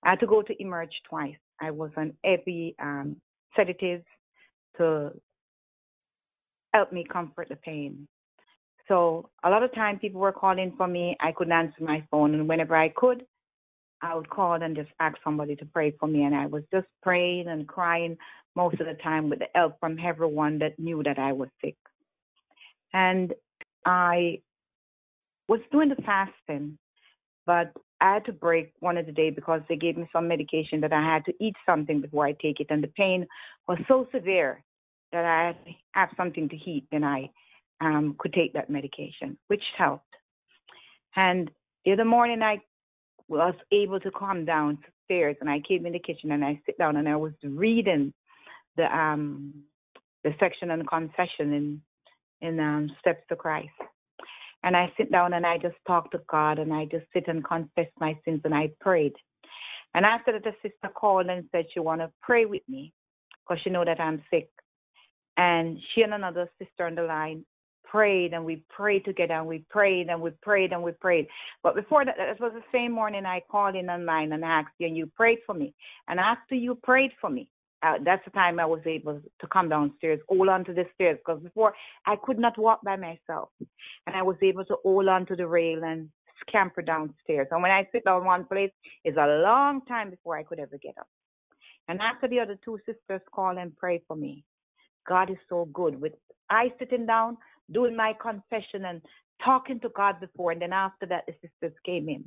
I 0.05 0.11
had 0.11 0.21
to 0.21 0.27
go 0.27 0.43
to 0.43 0.63
emerge 0.63 0.93
twice. 1.09 1.37
I 1.61 1.71
was 1.71 1.91
on 1.97 2.15
every 2.25 2.75
um, 2.81 3.17
sedatives 3.57 4.05
to 4.77 5.13
help 6.75 6.93
me 6.93 7.07
comfort 7.11 7.49
the 7.49 7.57
pain. 7.57 8.07
So 8.89 9.31
a 9.43 9.49
lot 9.49 9.63
of 9.63 9.75
time 9.75 9.99
people 9.99 10.21
were 10.21 10.33
calling 10.33 10.75
for 10.77 10.87
me. 10.87 11.17
I 11.21 11.33
couldn't 11.33 11.53
answer 11.53 11.81
my 11.81 12.05
phone, 12.11 12.35
and 12.35 12.49
whenever 12.49 12.77
I 12.77 12.91
could, 12.91 13.25
I 14.05 14.15
would 14.15 14.29
call 14.29 14.55
and 14.55 14.77
just 14.77 14.91
ask 15.01 15.17
somebody 15.25 15.57
to 15.57 15.65
pray 15.65 15.93
for 15.99 16.07
me. 16.07 16.25
And 16.25 16.35
I 16.35 16.47
was 16.47 16.63
just 16.73 16.87
praying 17.03 17.49
and 17.49 17.67
crying 17.67 18.19
most 18.55 18.79
of 18.81 18.87
the 18.87 18.95
time 19.03 19.31
with 19.31 19.39
the 19.39 19.47
help 19.55 19.81
from 19.81 19.97
everyone 19.99 20.59
that 20.59 20.79
knew 20.79 21.03
that 21.05 21.19
I 21.19 21.33
was 21.33 21.49
sick. 21.63 21.77
And 22.93 23.33
I 23.87 24.41
was 25.49 25.61
doing 25.73 25.89
the 25.89 26.03
fasting, 26.03 26.79
but 27.47 27.73
I 28.01 28.15
had 28.15 28.27
to 28.27 28.33
break 28.33 28.73
one 28.81 28.99
of 28.99 29.07
the 29.07 29.13
day 29.13 29.31
because 29.31 29.63
they 29.69 29.77
gave 29.77 29.97
me 29.97 30.07
some 30.13 30.29
medication 30.29 30.83
that 30.83 30.93
I 30.93 31.03
had 31.03 31.25
to 31.25 31.33
eat 31.41 31.57
something 31.65 32.03
before 32.03 32.27
I 32.27 32.33
take 32.33 32.61
it, 32.61 32.67
and 32.71 32.83
the 32.83 32.89
pain 32.89 33.27
was 33.67 33.79
so 33.89 34.07
severe 34.13 34.63
that 35.13 35.25
I 35.25 35.47
had 35.47 35.65
to 35.65 35.71
have 35.93 36.09
something 36.17 36.49
to 36.49 36.57
eat, 36.57 36.87
then 36.91 37.05
I 37.05 37.31
um, 37.81 38.17
could 38.19 38.33
take 38.33 38.53
that 38.53 38.71
medication, 38.71 39.39
which 39.49 39.63
helped. 39.77 40.05
And 41.17 41.51
the 41.85 41.93
other 41.93 42.05
morning, 42.05 42.43
I 42.43 42.59
was 43.29 43.55
able 43.73 44.01
to 44.01 44.11
come 44.11 44.45
downstairs, 44.45 45.37
and 45.41 45.49
I 45.49 45.61
came 45.67 45.87
in 45.87 45.93
the 45.93 45.99
kitchen 45.99 46.33
and 46.33 46.45
I 46.45 46.61
sit 46.67 46.79
down 46.79 46.97
and 46.97 47.09
I 47.09 47.17
was 47.17 47.33
reading 47.43 48.13
the 48.77 48.85
um 48.85 49.65
the 50.25 50.35
section 50.41 50.71
on 50.71 50.85
confession 50.87 51.53
in 51.53 51.81
in 52.41 52.61
um, 52.61 52.91
Steps 53.01 53.23
to 53.29 53.37
Christ. 53.37 53.69
And 54.63 54.77
I 54.77 54.93
sit 54.97 55.13
down 55.13 55.35
and 55.35 55.47
I 55.47 55.59
just 55.59 55.77
talk 55.87 56.11
to 56.13 56.21
God 56.29 56.59
and 56.59 56.73
I 56.73 56.87
just 56.87 57.05
sit 57.13 57.29
and 57.29 57.45
confess 57.45 57.89
my 58.01 58.19
sins 58.25 58.41
and 58.45 58.55
I 58.55 58.71
prayed. 58.81 59.13
And 59.95 60.05
after 60.05 60.33
that, 60.33 60.45
the 60.45 60.53
sister 60.63 60.93
called 60.95 61.27
and 61.27 61.45
said 61.53 61.67
she 61.73 61.81
want 61.81 62.01
to 62.01 62.11
pray 62.23 62.47
with 62.47 62.63
me 62.69 62.93
because 63.43 63.63
she 63.63 63.71
know 63.71 63.85
that 63.85 64.01
I'm 64.01 64.23
sick. 64.31 64.49
And 65.37 65.79
she 65.95 66.03
and 66.03 66.15
another 66.15 66.51
sister 66.59 66.87
on 66.87 66.95
the 66.95 67.03
line 67.03 67.45
prayed 67.95 68.33
and 68.33 68.45
we 68.45 68.57
prayed 68.69 69.05
together 69.05 69.35
and 69.35 69.47
we 69.47 69.65
prayed 69.71 70.09
and 70.09 70.21
we 70.21 70.31
prayed 70.43 70.73
and 70.73 70.83
we 70.83 70.91
prayed. 70.91 71.29
But 71.63 71.77
before 71.77 72.05
that, 72.05 72.17
that 72.19 72.41
was 72.41 72.53
the 72.53 72.77
same 72.77 72.91
morning 72.91 73.25
I 73.25 73.41
called 73.49 73.77
in 73.77 73.89
online 73.89 74.33
and 74.33 74.45
asked 74.45 74.75
you 74.79 74.89
and 74.89 74.97
you 74.97 75.07
prayed 75.07 75.39
for 75.47 75.55
me. 75.55 75.73
And 76.09 76.19
after 76.19 76.57
you 76.57 76.75
prayed 76.83 77.13
for 77.21 77.31
me, 77.31 77.49
uh, 77.85 77.99
that's 78.05 78.25
the 78.25 78.33
time 78.33 78.59
I 78.59 78.67
was 78.67 78.81
able 78.85 79.21
to 79.41 79.47
come 79.53 79.69
downstairs, 79.69 80.19
hold 80.29 80.49
on 80.49 80.65
to 80.65 80.73
the 80.73 80.87
stairs, 80.95 81.19
because 81.25 81.41
before 81.41 81.73
I 82.05 82.17
could 82.17 82.39
not 82.39 82.59
walk 82.59 82.81
by 82.83 82.97
myself, 82.97 83.51
and 84.07 84.17
I 84.17 84.23
was 84.23 84.37
able 84.43 84.65
to 84.65 84.77
hold 84.83 85.07
on 85.07 85.27
to 85.27 85.37
the 85.37 85.47
rail 85.47 85.85
and 85.85 86.09
scamper 86.49 86.83
downstairs. 86.83 87.47
And 87.53 87.63
when 87.63 87.71
I 87.71 87.87
sit 87.93 88.05
down 88.05 88.25
one 88.25 88.45
place, 88.47 88.73
it's 89.05 89.19
a 89.19 89.41
long 89.43 89.83
time 89.87 90.11
before 90.11 90.37
I 90.37 90.43
could 90.43 90.59
ever 90.59 90.79
get 90.83 90.99
up. 90.99 91.07
And 91.87 92.01
after 92.01 92.27
the 92.27 92.41
other 92.41 92.59
two 92.65 92.79
sisters 92.87 93.21
call 93.33 93.59
and 93.59 93.77
pray 93.77 94.03
for 94.09 94.17
me, 94.17 94.45
God 95.07 95.31
is 95.31 95.37
so 95.49 95.69
good. 95.73 96.01
With 96.01 96.15
I 96.51 96.73
sitting 96.79 97.07
down, 97.07 97.37
doing 97.73 97.97
my 97.97 98.15
confession 98.21 98.85
and 98.87 99.01
talking 99.45 99.81
to 99.81 99.89
God 99.91 100.21
before, 100.21 100.53
and 100.53 100.63
then 100.63 100.73
after 100.73 101.07
that, 101.07 101.25
the 101.27 101.35
sisters 101.43 101.77
came 101.85 102.09
in. 102.09 102.25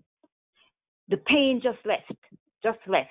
The 1.10 1.18
pain 1.18 1.62
just 1.64 1.80
left, 1.86 2.20
just 2.64 2.80
left. 2.88 3.10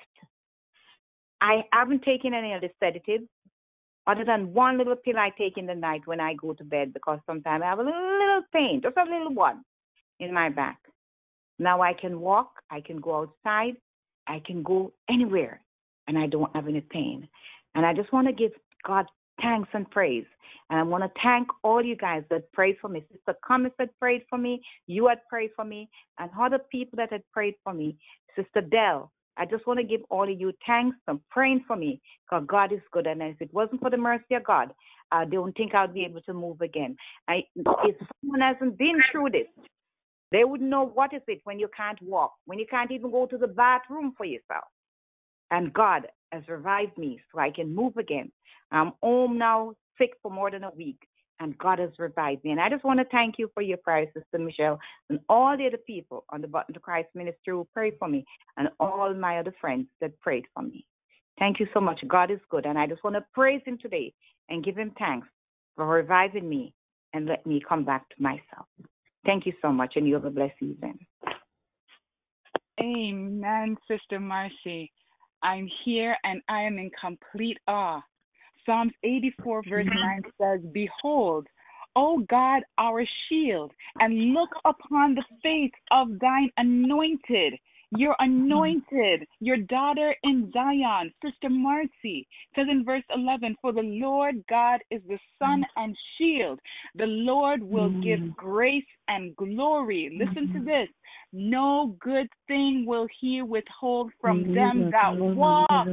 I 1.41 1.63
haven't 1.71 2.03
taken 2.03 2.33
any 2.33 2.53
of 2.53 2.61
the 2.61 2.69
sedatives 2.79 3.27
other 4.07 4.23
than 4.23 4.53
one 4.53 4.77
little 4.77 4.95
pill 4.95 5.17
I 5.17 5.31
take 5.37 5.57
in 5.57 5.65
the 5.65 5.75
night 5.75 6.01
when 6.05 6.19
I 6.19 6.33
go 6.33 6.53
to 6.53 6.63
bed 6.63 6.93
because 6.93 7.19
sometimes 7.25 7.61
I 7.63 7.69
have 7.69 7.79
a 7.79 7.83
little, 7.83 8.41
pain, 8.53 8.81
just 8.81 8.95
a 8.97 9.03
little 9.03 9.33
one 9.33 9.63
in 10.19 10.33
my 10.33 10.49
back. 10.49 10.79
Now 11.59 11.81
I 11.81 11.93
can 11.93 12.19
walk, 12.19 12.51
I 12.71 12.81
can 12.81 13.01
go 13.01 13.21
outside, 13.21 13.75
I 14.27 14.41
can 14.45 14.63
go 14.63 14.93
anywhere, 15.09 15.61
and 16.07 16.17
I 16.17 16.27
don't 16.27 16.55
have 16.55 16.67
any 16.67 16.81
pain. 16.81 17.27
And 17.75 17.85
I 17.85 17.93
just 17.93 18.13
want 18.13 18.27
to 18.27 18.33
give 18.33 18.51
God 18.85 19.05
thanks 19.41 19.69
and 19.73 19.89
praise. 19.89 20.25
And 20.69 20.79
I 20.79 20.83
want 20.83 21.03
to 21.03 21.21
thank 21.23 21.47
all 21.63 21.83
you 21.83 21.95
guys 21.95 22.23
that 22.29 22.51
prayed 22.51 22.77
for 22.81 22.89
me. 22.89 23.05
Sister 23.11 23.35
Cummins 23.47 23.73
that 23.79 23.89
prayed 23.99 24.23
for 24.29 24.37
me, 24.37 24.61
you 24.85 25.07
had 25.07 25.19
prayed 25.29 25.51
for 25.55 25.63
me, 25.63 25.89
and 26.19 26.29
other 26.39 26.59
people 26.71 26.97
that 26.97 27.11
had 27.11 27.23
prayed 27.31 27.55
for 27.63 27.73
me. 27.73 27.97
Sister 28.35 28.61
Dell, 28.61 29.11
I 29.37 29.45
just 29.45 29.65
want 29.67 29.79
to 29.79 29.85
give 29.85 30.01
all 30.09 30.29
of 30.29 30.39
you 30.39 30.51
thanks 30.65 30.97
for 31.05 31.19
praying 31.29 31.63
for 31.67 31.75
me 31.75 32.01
because 32.25 32.45
God 32.47 32.73
is 32.73 32.81
good. 32.91 33.07
And 33.07 33.21
if 33.21 33.39
it 33.39 33.53
wasn't 33.53 33.81
for 33.81 33.89
the 33.89 33.97
mercy 33.97 34.35
of 34.35 34.43
God, 34.43 34.73
I 35.11 35.25
don't 35.25 35.55
think 35.55 35.73
I'd 35.73 35.93
be 35.93 36.03
able 36.03 36.21
to 36.21 36.33
move 36.33 36.61
again. 36.61 36.97
I, 37.27 37.43
if 37.55 37.95
someone 38.21 38.41
hasn't 38.41 38.77
been 38.77 38.99
through 39.11 39.29
this, 39.31 39.47
they 40.31 40.43
wouldn't 40.43 40.69
know 40.69 40.85
what 40.85 41.13
is 41.13 41.21
it 41.27 41.39
when 41.45 41.59
you 41.59 41.69
can't 41.75 42.01
walk, 42.01 42.33
when 42.45 42.59
you 42.59 42.65
can't 42.69 42.91
even 42.91 43.11
go 43.11 43.25
to 43.27 43.37
the 43.37 43.47
bathroom 43.47 44.13
for 44.17 44.25
yourself. 44.25 44.65
And 45.51 45.71
God 45.71 46.07
has 46.31 46.43
revived 46.47 46.97
me 46.97 47.19
so 47.31 47.39
I 47.39 47.51
can 47.51 47.73
move 47.73 47.97
again. 47.97 48.31
I'm 48.71 48.93
home 49.01 49.37
now, 49.37 49.73
sick 49.97 50.11
for 50.21 50.31
more 50.31 50.51
than 50.51 50.63
a 50.63 50.71
week 50.71 50.99
and 51.39 51.57
God 51.57 51.79
has 51.79 51.89
revived 51.97 52.43
me. 52.43 52.51
And 52.51 52.61
I 52.61 52.69
just 52.69 52.83
want 52.83 52.99
to 52.99 53.05
thank 53.11 53.35
you 53.37 53.49
for 53.53 53.61
your 53.61 53.77
prayers, 53.77 54.07
Sister 54.13 54.39
Michelle, 54.39 54.79
and 55.09 55.19
all 55.29 55.57
the 55.57 55.67
other 55.67 55.77
people 55.77 56.25
on 56.29 56.41
the 56.41 56.47
Button 56.47 56.73
to 56.73 56.79
Christ 56.79 57.09
ministry 57.13 57.53
who 57.53 57.67
prayed 57.73 57.95
for 57.99 58.07
me, 58.07 58.25
and 58.57 58.69
all 58.79 59.13
my 59.13 59.39
other 59.39 59.53
friends 59.59 59.87
that 60.01 60.19
prayed 60.19 60.45
for 60.53 60.63
me. 60.63 60.85
Thank 61.39 61.59
you 61.59 61.67
so 61.73 61.79
much. 61.79 62.01
God 62.07 62.31
is 62.31 62.39
good. 62.49 62.65
And 62.65 62.79
I 62.79 62.87
just 62.87 63.03
want 63.03 63.15
to 63.15 63.25
praise 63.33 63.61
Him 63.65 63.77
today 63.79 64.13
and 64.49 64.63
give 64.63 64.75
Him 64.75 64.91
thanks 64.97 65.27
for 65.75 65.85
reviving 65.85 66.49
me 66.49 66.73
and 67.13 67.27
let 67.27 67.45
me 67.45 67.61
come 67.67 67.85
back 67.85 68.09
to 68.09 68.21
myself. 68.21 68.65
Thank 69.25 69.45
you 69.45 69.53
so 69.61 69.71
much, 69.71 69.93
and 69.95 70.07
you 70.07 70.15
have 70.15 70.25
a 70.25 70.29
blessed 70.29 70.61
evening. 70.61 70.99
Amen, 72.79 73.75
Sister 73.87 74.19
Marcy. 74.19 74.91
I'm 75.43 75.69
here 75.85 76.15
and 76.23 76.41
I 76.49 76.61
am 76.61 76.77
in 76.77 76.89
complete 77.01 77.57
awe 77.67 78.01
Psalms 78.67 78.91
84, 79.03 79.63
verse 79.69 79.85
mm-hmm. 79.85 80.21
9 80.39 80.59
says, 80.61 80.71
Behold, 80.71 81.47
O 81.95 82.19
God, 82.29 82.61
our 82.77 83.03
shield, 83.27 83.71
and 83.99 84.33
look 84.33 84.49
upon 84.65 85.15
the 85.15 85.23
face 85.41 85.71
of 85.91 86.19
thine 86.19 86.51
anointed. 86.57 87.53
Your 87.91 88.15
anointed, 88.19 89.25
your 89.39 89.57
daughter 89.57 90.13
in 90.23 90.51
Zion, 90.53 91.13
Sister 91.23 91.49
Marcy, 91.49 92.27
says 92.55 92.67
in 92.69 92.83
verse 92.83 93.03
11, 93.15 93.55
For 93.61 93.71
the 93.71 93.81
Lord 93.81 94.43
God 94.49 94.81
is 94.91 95.01
the 95.07 95.19
sun 95.39 95.63
and 95.77 95.95
shield. 96.17 96.59
The 96.95 97.05
Lord 97.05 97.63
will 97.63 97.89
give 97.89 98.19
mm. 98.19 98.35
grace 98.35 98.83
and 99.07 99.35
glory. 99.37 100.17
Listen 100.19 100.51
to 100.53 100.59
this. 100.59 100.89
No 101.31 101.95
good 102.01 102.27
thing 102.47 102.85
will 102.85 103.07
he 103.21 103.41
withhold 103.41 104.11
from 104.19 104.53
them 104.53 104.91
that 104.91 105.15
walk, 105.15 105.87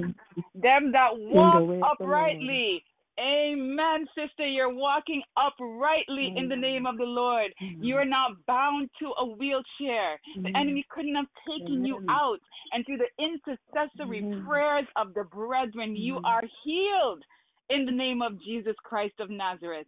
them 0.55 0.93
that 0.93 1.11
walk 1.13 1.85
uprightly. 1.93 2.83
Amen, 3.21 4.07
sister. 4.15 4.47
You're 4.47 4.75
walking 4.75 5.23
uprightly 5.37 6.33
in 6.37 6.49
the 6.49 6.57
name 6.57 6.85
of 6.85 6.97
the 6.97 7.05
Lord. 7.05 7.53
You're 7.81 8.05
not 8.05 8.33
bound 8.47 8.91
to 9.01 9.13
a 9.21 9.27
wheelchair. 9.27 10.19
The 10.43 10.57
enemy 10.57 10.85
couldn't 10.91 11.15
have 11.15 11.27
taken 11.49 11.85
you 11.85 11.99
out. 12.09 12.39
And 12.73 12.85
through 12.85 12.99
the 12.99 13.11
intercessory 13.23 14.27
prayers 14.45 14.87
of 14.97 15.15
the 15.15 15.25
brethren, 15.25 15.95
you 15.95 16.19
are 16.25 16.43
healed 16.65 17.23
in 17.71 17.87
the 17.87 17.93
name 17.93 18.21
of 18.21 18.43
Jesus 18.43 18.75
Christ 18.83 19.15
of 19.21 19.31
Nazareth. 19.31 19.87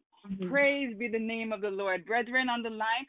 Praise 0.48 0.96
be 0.96 1.08
the 1.08 1.18
name 1.18 1.52
of 1.52 1.60
the 1.60 1.68
Lord. 1.68 2.06
Brethren 2.06 2.48
on 2.48 2.62
the 2.62 2.70
line, 2.70 3.06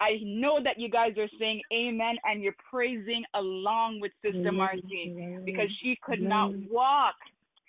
I 0.00 0.18
know 0.24 0.58
that 0.64 0.78
you 0.78 0.88
guys 0.88 1.12
are 1.18 1.28
saying 1.38 1.60
amen 1.72 2.16
and 2.24 2.42
you're 2.42 2.56
praising 2.70 3.22
along 3.34 4.00
with 4.00 4.12
Sister 4.22 4.50
Marcy 4.52 5.14
because 5.44 5.68
she 5.82 5.98
could 6.02 6.22
not 6.22 6.52
walk. 6.70 7.16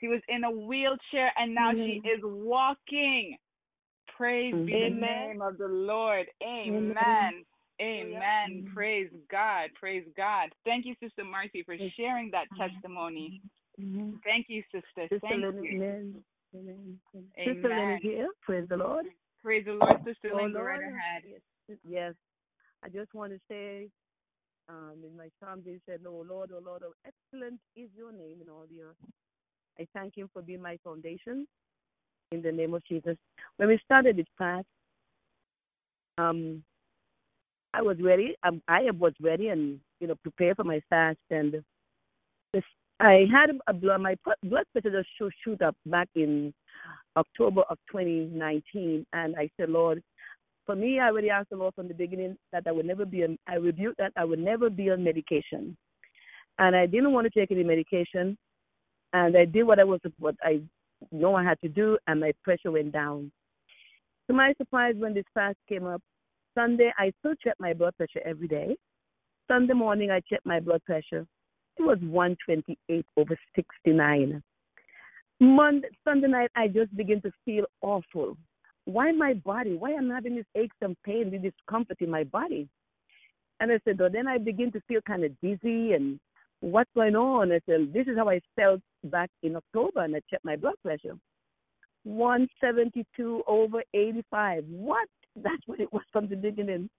She 0.02 0.08
was 0.08 0.22
in 0.28 0.44
a 0.44 0.52
wheelchair 0.52 1.32
and 1.38 1.54
now 1.56 1.72
she 1.86 2.02
is 2.04 2.20
walking. 2.24 3.38
Praise 4.18 4.54
be 4.54 4.74
the 4.74 4.90
name 4.90 5.42
of 5.42 5.58
the 5.58 5.68
Lord. 5.68 6.26
Amen. 6.44 7.46
Amen. 7.80 8.66
Praise 8.74 9.10
God. 9.32 9.70
Praise 9.80 10.06
God. 10.18 10.50
Thank 10.66 10.86
you, 10.86 10.96
Sister 11.02 11.24
Marcy, 11.24 11.64
for 11.64 11.76
sharing 11.96 12.32
that 12.32 12.48
testimony. 12.58 13.42
Thank 14.24 14.48
you, 14.50 14.64
sister. 14.72 15.08
Sister 15.10 15.20
Thank 15.22 15.42
Lynn, 15.42 15.64
you. 15.64 15.80
Lynn, 15.80 16.24
Lynn, 16.54 17.00
Lynn. 17.14 17.26
Sister 17.46 17.70
Lynn 17.70 17.78
Amen. 17.78 18.00
here. 18.02 18.28
Praise 18.44 18.68
the 18.70 18.78
Lord. 18.78 19.06
Praise 19.44 19.66
the 19.66 19.74
Lord, 19.74 19.98
Sister 20.06 20.30
Oh, 20.34 20.38
Lynn. 20.38 20.54
Go 20.54 20.60
Lord. 20.60 20.68
right 20.68 20.80
ahead. 20.82 21.24
Yes, 21.68 21.78
yes. 21.88 22.14
I 22.84 22.90
just 22.90 23.14
want 23.14 23.32
to 23.32 23.40
say, 23.48 23.90
um, 24.70 24.98
in 25.04 25.16
my 25.18 25.30
Psalms, 25.40 25.64
he 25.66 25.78
said, 25.86 26.02
Oh 26.08 26.24
Lord, 26.28 26.52
oh 26.54 26.62
Lord, 26.64 26.84
oh 26.86 26.94
excellent 27.06 27.60
is 27.76 27.90
your 27.96 28.12
name 28.12 28.40
in 28.42 28.50
all 28.50 28.66
the 28.70 28.82
earth. 28.84 28.96
I 29.80 29.88
thank 29.94 30.18
him 30.18 30.30
for 30.34 30.42
being 30.42 30.62
my 30.62 30.78
foundation 30.84 31.48
in 32.32 32.42
the 32.42 32.52
name 32.52 32.74
of 32.74 32.84
Jesus. 32.86 33.18
When 33.58 33.70
we 33.70 33.80
started 33.84 34.18
this 34.18 34.26
fast, 34.38 34.66
um, 36.18 36.64
I 37.74 37.82
was 37.82 37.98
ready. 38.02 38.36
Um, 38.44 38.62
I 38.68 38.82
was 38.92 39.14
ready 39.22 39.48
and, 39.48 39.80
you 40.00 40.08
know, 40.08 40.16
prepared 40.16 40.58
for 40.58 40.64
my 40.64 40.82
fast. 40.90 41.20
And 41.30 41.64
this, 42.54 42.64
I 43.00 43.26
had 43.32 43.50
a 43.68 43.74
blood, 43.74 44.02
my 44.02 44.16
blood 44.44 44.66
pressure 44.72 44.92
just 44.92 45.10
shoot, 45.18 45.34
shoot 45.44 45.62
up 45.62 45.76
back 45.86 46.10
in 46.16 46.54
October 47.16 47.62
of 47.70 47.78
2019. 47.92 49.06
And 49.14 49.36
I 49.36 49.50
said, 49.58 49.70
Lord, 49.70 50.04
for 50.66 50.76
me, 50.76 51.00
I 51.00 51.08
already 51.08 51.30
asked 51.30 51.50
the 51.50 51.56
Lord 51.56 51.74
from 51.76 51.88
the 51.88 51.94
beginning 51.94 52.38
that 52.52 52.64
I 52.68 52.72
would 52.72 52.86
never 52.86 53.06
be 53.06 53.24
on, 53.24 53.38
I 53.48 53.56
rebuked 53.56 53.98
that 53.98 54.14
I 54.16 54.26
would 54.26 54.40
never 54.40 54.70
be 54.70 54.92
on 54.92 55.04
medication. 55.04 55.76
And 56.60 56.76
I 56.76 56.86
didn't 56.86 57.14
want 57.14 57.32
to 57.32 57.40
take 57.40 57.52
any 57.52 57.64
medication. 57.64 58.38
And 59.14 59.36
I 59.38 59.46
did 59.46 59.64
what 59.64 59.80
I 59.80 59.84
was, 59.84 60.00
what 60.20 60.36
I 60.42 60.62
know 61.12 61.36
I 61.36 61.44
had 61.44 61.60
to 61.62 61.70
do, 61.70 61.98
and 62.08 62.20
my 62.20 62.32
pressure 62.44 62.72
went 62.72 62.92
down. 62.92 63.32
To 64.28 64.34
my 64.34 64.54
surprise, 64.58 64.96
when 64.98 65.14
this 65.14 65.26
fast 65.34 65.58
came 65.68 65.86
up, 65.86 66.02
Sunday, 66.56 66.92
I 66.98 67.12
still 67.20 67.34
checked 67.44 67.60
my 67.60 67.74
blood 67.74 67.96
pressure 67.98 68.22
every 68.26 68.48
day. 68.48 68.76
Sunday 69.48 69.74
morning, 69.74 70.12
I 70.12 70.22
checked 70.30 70.46
my 70.46 70.60
blood 70.60 70.84
pressure. 70.86 71.26
It 71.78 71.84
was 71.84 71.98
128 72.02 73.06
over 73.18 73.38
69. 73.56 74.42
Monday, 75.40 75.88
Sunday 76.04 76.28
night, 76.28 76.52
I 76.56 76.68
just 76.68 76.96
begin 76.96 77.22
to 77.22 77.32
feel 77.44 77.66
awful. 77.82 78.38
Why 78.86 79.12
my 79.12 79.34
body? 79.34 79.76
Why 79.76 79.92
am 79.92 80.12
I 80.12 80.16
having 80.16 80.36
this 80.36 80.46
aches 80.56 80.76
and 80.82 80.96
pain, 81.04 81.32
this 81.32 81.42
discomfort 81.42 81.98
in 82.00 82.10
my 82.10 82.24
body? 82.24 82.68
And 83.60 83.72
I 83.72 83.80
said, 83.84 84.00
oh, 84.02 84.10
then 84.12 84.28
I 84.28 84.38
begin 84.38 84.72
to 84.72 84.82
feel 84.88 85.02
kind 85.02 85.24
of 85.24 85.32
dizzy 85.42 85.94
and 85.94 86.20
what's 86.62 86.90
going 86.96 87.16
on? 87.16 87.52
I 87.52 87.60
said, 87.68 87.92
this 87.94 88.08
is 88.08 88.18
how 88.18 88.30
I 88.30 88.40
felt 88.56 88.82
back 89.04 89.30
in 89.44 89.56
October, 89.56 90.04
and 90.04 90.16
I 90.16 90.22
checked 90.30 90.46
my 90.46 90.56
blood 90.56 90.76
pressure. 90.84 91.16
172 92.04 93.44
over 93.48 93.84
85. 93.94 94.66
What? 94.70 95.08
That's 95.36 95.62
what 95.66 95.80
it 95.80 95.92
was 95.92 96.04
from 96.12 96.28
the 96.28 96.36
beginning. 96.36 96.90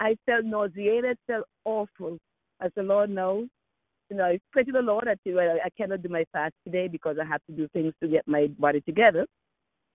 I 0.00 0.16
felt 0.26 0.44
nauseated, 0.44 1.16
felt 1.26 1.46
awful. 1.64 2.18
I 2.60 2.68
said, 2.74 2.84
Lord, 2.84 3.10
no. 3.10 3.46
You 4.10 4.16
know, 4.16 4.24
I 4.24 4.38
prayed 4.52 4.66
to 4.66 4.72
the 4.72 4.82
Lord. 4.82 5.08
I 5.08 5.16
said, 5.24 5.34
well, 5.34 5.56
I 5.64 5.70
cannot 5.70 6.02
do 6.02 6.08
my 6.08 6.24
fast 6.32 6.54
today 6.64 6.86
because 6.86 7.16
I 7.20 7.24
have 7.24 7.40
to 7.46 7.52
do 7.52 7.66
things 7.72 7.92
to 8.02 8.08
get 8.08 8.26
my 8.26 8.46
body 8.58 8.80
together. 8.82 9.26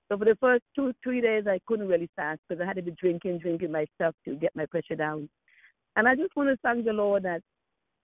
So 0.09 0.17
for 0.17 0.25
the 0.25 0.35
first 0.41 0.63
two, 0.75 0.93
three 1.01 1.21
days, 1.21 1.45
I 1.47 1.59
couldn't 1.65 1.87
really 1.87 2.09
fast 2.17 2.41
because 2.47 2.61
I 2.61 2.65
had 2.65 2.75
to 2.75 2.81
be 2.81 2.91
drinking, 2.99 3.39
drinking 3.39 3.71
myself 3.71 4.13
to 4.25 4.35
get 4.35 4.53
my 4.53 4.65
pressure 4.65 4.95
down. 4.95 5.29
And 5.95 6.07
I 6.07 6.15
just 6.15 6.35
want 6.35 6.49
to 6.49 6.57
thank 6.57 6.83
the 6.83 6.91
Lord 6.91 7.23
that 7.23 7.41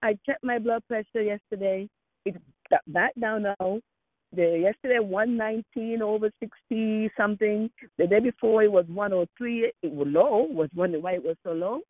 I 0.02 0.18
checked 0.26 0.44
my 0.44 0.60
blood 0.60 0.84
pressure 0.88 1.22
yesterday. 1.22 1.88
It's 2.26 2.38
back 2.88 3.14
down 3.20 3.44
now. 3.44 3.80
The 4.34 4.60
yesterday 4.62 5.00
119 5.00 6.02
over 6.02 6.30
60 6.40 7.10
something. 7.18 7.70
The 7.98 8.08
day 8.08 8.20
before 8.20 8.64
it 8.64 8.72
was 8.72 8.86
103. 8.88 9.72
It 9.82 9.92
was 9.92 10.08
low. 10.10 10.48
Was 10.50 10.70
wondering 10.76 11.04
why 11.04 11.14
it 11.14 11.24
was 11.24 11.38
so 11.44 11.54
low. 11.54 11.82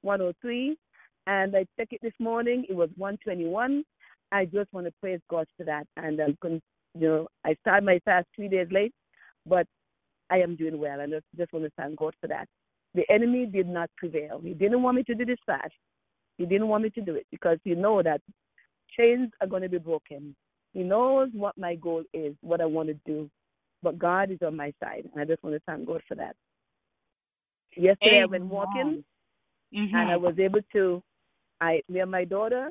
103. 0.00 0.76
And 1.26 1.54
I 1.54 1.66
checked 1.78 1.92
it 1.92 2.00
this 2.02 2.14
morning. 2.18 2.64
It 2.68 2.74
was 2.74 2.88
121. 2.96 3.84
I 4.32 4.46
just 4.46 4.72
want 4.72 4.86
to 4.86 4.92
praise 5.00 5.20
God 5.28 5.46
for 5.56 5.64
that. 5.64 5.86
And 5.96 6.18
I'm 6.20 6.36
con- 6.40 6.62
you 6.98 7.08
know 7.08 7.28
I 7.44 7.54
started 7.60 7.84
my 7.84 8.00
fast 8.04 8.26
three 8.34 8.48
days 8.48 8.68
late, 8.70 8.92
but 9.46 9.66
I 10.30 10.38
am 10.38 10.56
doing 10.56 10.78
well. 10.78 11.00
And 11.00 11.14
I 11.14 11.16
just, 11.18 11.26
just 11.36 11.52
want 11.52 11.66
to 11.66 11.72
thank 11.76 11.96
God 11.96 12.14
for 12.20 12.26
that. 12.28 12.48
The 12.94 13.04
enemy 13.10 13.46
did 13.46 13.68
not 13.68 13.90
prevail. 13.96 14.40
He 14.42 14.54
didn't 14.54 14.82
want 14.82 14.96
me 14.96 15.02
to 15.04 15.14
do 15.14 15.24
this 15.24 15.38
fast. 15.46 15.72
He 16.38 16.46
didn't 16.46 16.68
want 16.68 16.84
me 16.84 16.90
to 16.90 17.00
do 17.00 17.14
it 17.14 17.26
because 17.30 17.58
he 17.64 17.74
know 17.74 18.02
that 18.02 18.20
chains 18.96 19.30
are 19.40 19.46
going 19.46 19.62
to 19.62 19.68
be 19.68 19.78
broken. 19.78 20.34
He 20.72 20.82
knows 20.82 21.28
what 21.32 21.56
my 21.58 21.74
goal 21.76 22.02
is, 22.12 22.34
what 22.40 22.60
I 22.60 22.66
want 22.66 22.88
to 22.88 22.94
do. 23.06 23.30
But 23.82 23.98
God 23.98 24.30
is 24.30 24.38
on 24.42 24.56
my 24.56 24.72
side, 24.82 25.08
and 25.12 25.20
I 25.20 25.24
just 25.24 25.42
want 25.42 25.56
to 25.56 25.62
thank 25.66 25.86
God 25.86 26.02
for 26.06 26.14
that. 26.14 26.36
Yesterday 27.76 28.20
I 28.22 28.26
went 28.26 28.44
walking, 28.46 29.04
Mhm. 29.72 29.94
and 29.94 30.10
I 30.10 30.16
was 30.16 30.38
able 30.38 30.62
to. 30.72 31.02
I 31.60 31.82
me 31.88 32.00
and 32.00 32.10
my 32.10 32.24
daughter, 32.24 32.70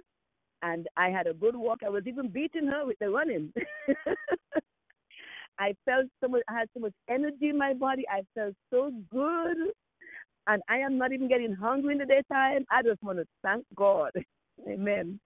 and 0.62 0.88
I 0.96 1.10
had 1.10 1.28
a 1.28 1.34
good 1.34 1.56
walk. 1.56 1.84
I 1.84 1.90
was 1.90 2.06
even 2.08 2.30
beating 2.30 2.68
her 2.68 2.86
with 2.86 3.00
the 3.00 3.10
running. 3.10 3.54
I 5.60 5.76
felt 5.86 6.08
so 6.20 6.28
much. 6.28 6.44
I 6.48 6.54
had 6.60 6.70
so 6.74 6.80
much 6.80 6.94
energy 7.10 7.50
in 7.50 7.58
my 7.58 7.74
body. 7.74 8.08
I 8.10 8.24
felt 8.34 8.56
so 8.70 8.92
good, 9.10 9.58
and 10.48 10.62
I 10.70 10.78
am 10.78 10.98
not 10.98 11.12
even 11.14 11.28
getting 11.28 11.54
hungry 11.54 11.94
in 11.94 12.00
the 12.00 12.06
daytime. 12.06 12.66
I 12.72 12.82
just 12.84 13.02
want 13.04 13.20
to 13.20 13.26
thank 13.44 13.66
God. 13.76 14.12
Amen. 14.68 15.20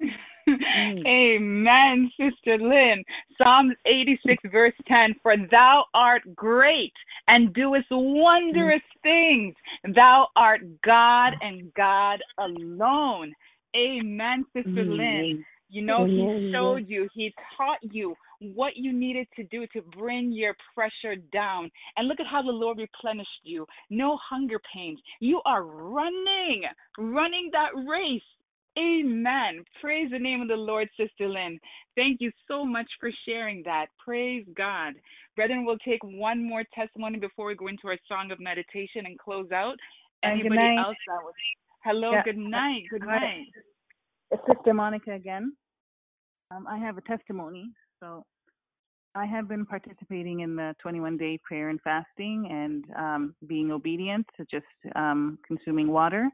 Mm. 0.48 1.04
Amen, 1.06 2.10
Sister 2.16 2.56
Lynn. 2.58 3.02
Psalms 3.36 3.74
86, 3.84 4.44
verse 4.52 4.72
10 4.86 5.16
For 5.22 5.34
thou 5.50 5.84
art 5.92 6.22
great 6.36 6.92
and 7.26 7.52
doest 7.52 7.86
wondrous 7.90 8.80
mm. 8.80 9.02
things. 9.02 9.54
Thou 9.94 10.28
art 10.36 10.60
God 10.84 11.32
and 11.40 11.72
God 11.74 12.20
alone. 12.38 13.32
Amen, 13.76 14.44
Sister 14.54 14.84
mm, 14.84 14.96
Lynn. 14.96 15.44
You 15.68 15.82
know, 15.82 16.04
He 16.06 16.52
showed 16.54 16.88
you, 16.88 17.08
He 17.12 17.34
taught 17.56 17.78
you 17.82 18.14
what 18.40 18.76
you 18.76 18.92
needed 18.92 19.26
to 19.36 19.44
do 19.44 19.66
to 19.72 19.82
bring 19.96 20.32
your 20.32 20.54
pressure 20.74 21.16
down. 21.32 21.70
And 21.96 22.08
look 22.08 22.20
at 22.20 22.26
how 22.26 22.42
the 22.42 22.50
Lord 22.50 22.78
replenished 22.78 23.28
you. 23.42 23.66
No 23.90 24.18
hunger 24.28 24.60
pains. 24.74 24.98
You 25.20 25.40
are 25.44 25.64
running, 25.64 26.62
running 26.98 27.50
that 27.52 27.70
race. 27.88 28.22
Amen. 28.78 29.64
Praise 29.80 30.10
the 30.10 30.18
name 30.18 30.42
of 30.42 30.48
the 30.48 30.54
Lord, 30.54 30.88
Sister 30.98 31.28
Lynn. 31.28 31.58
Thank 31.96 32.20
you 32.20 32.30
so 32.46 32.64
much 32.64 32.86
for 33.00 33.10
sharing 33.26 33.62
that. 33.64 33.86
Praise 34.04 34.44
God. 34.54 34.94
Brethren, 35.34 35.64
we'll 35.64 35.78
take 35.78 36.04
one 36.04 36.46
more 36.46 36.62
testimony 36.74 37.18
before 37.18 37.46
we 37.46 37.54
go 37.54 37.68
into 37.68 37.88
our 37.88 37.98
song 38.06 38.30
of 38.32 38.38
meditation 38.38 39.06
and 39.06 39.18
close 39.18 39.50
out. 39.50 39.76
Anybody 40.22 40.76
else 40.78 40.96
that 41.06 41.22
was 41.22 41.34
Hello, 41.86 42.14
Yeah. 42.14 42.22
good 42.24 42.36
night. 42.36 42.88
Good 42.90 43.02
night. 43.02 43.46
It's 44.32 44.44
Sister 44.44 44.74
Monica 44.74 45.12
again. 45.12 45.56
Um, 46.50 46.66
I 46.66 46.76
have 46.78 46.98
a 46.98 47.00
testimony. 47.02 47.70
So 48.00 48.24
I 49.14 49.24
have 49.24 49.48
been 49.48 49.64
participating 49.64 50.40
in 50.40 50.56
the 50.56 50.74
21 50.80 51.16
day 51.16 51.38
prayer 51.42 51.70
and 51.70 51.80
fasting 51.82 52.48
and 52.50 52.84
um, 52.96 53.34
being 53.46 53.70
obedient 53.70 54.26
to 54.36 54.44
just 54.50 54.66
um, 54.94 55.38
consuming 55.46 55.88
water 55.88 56.28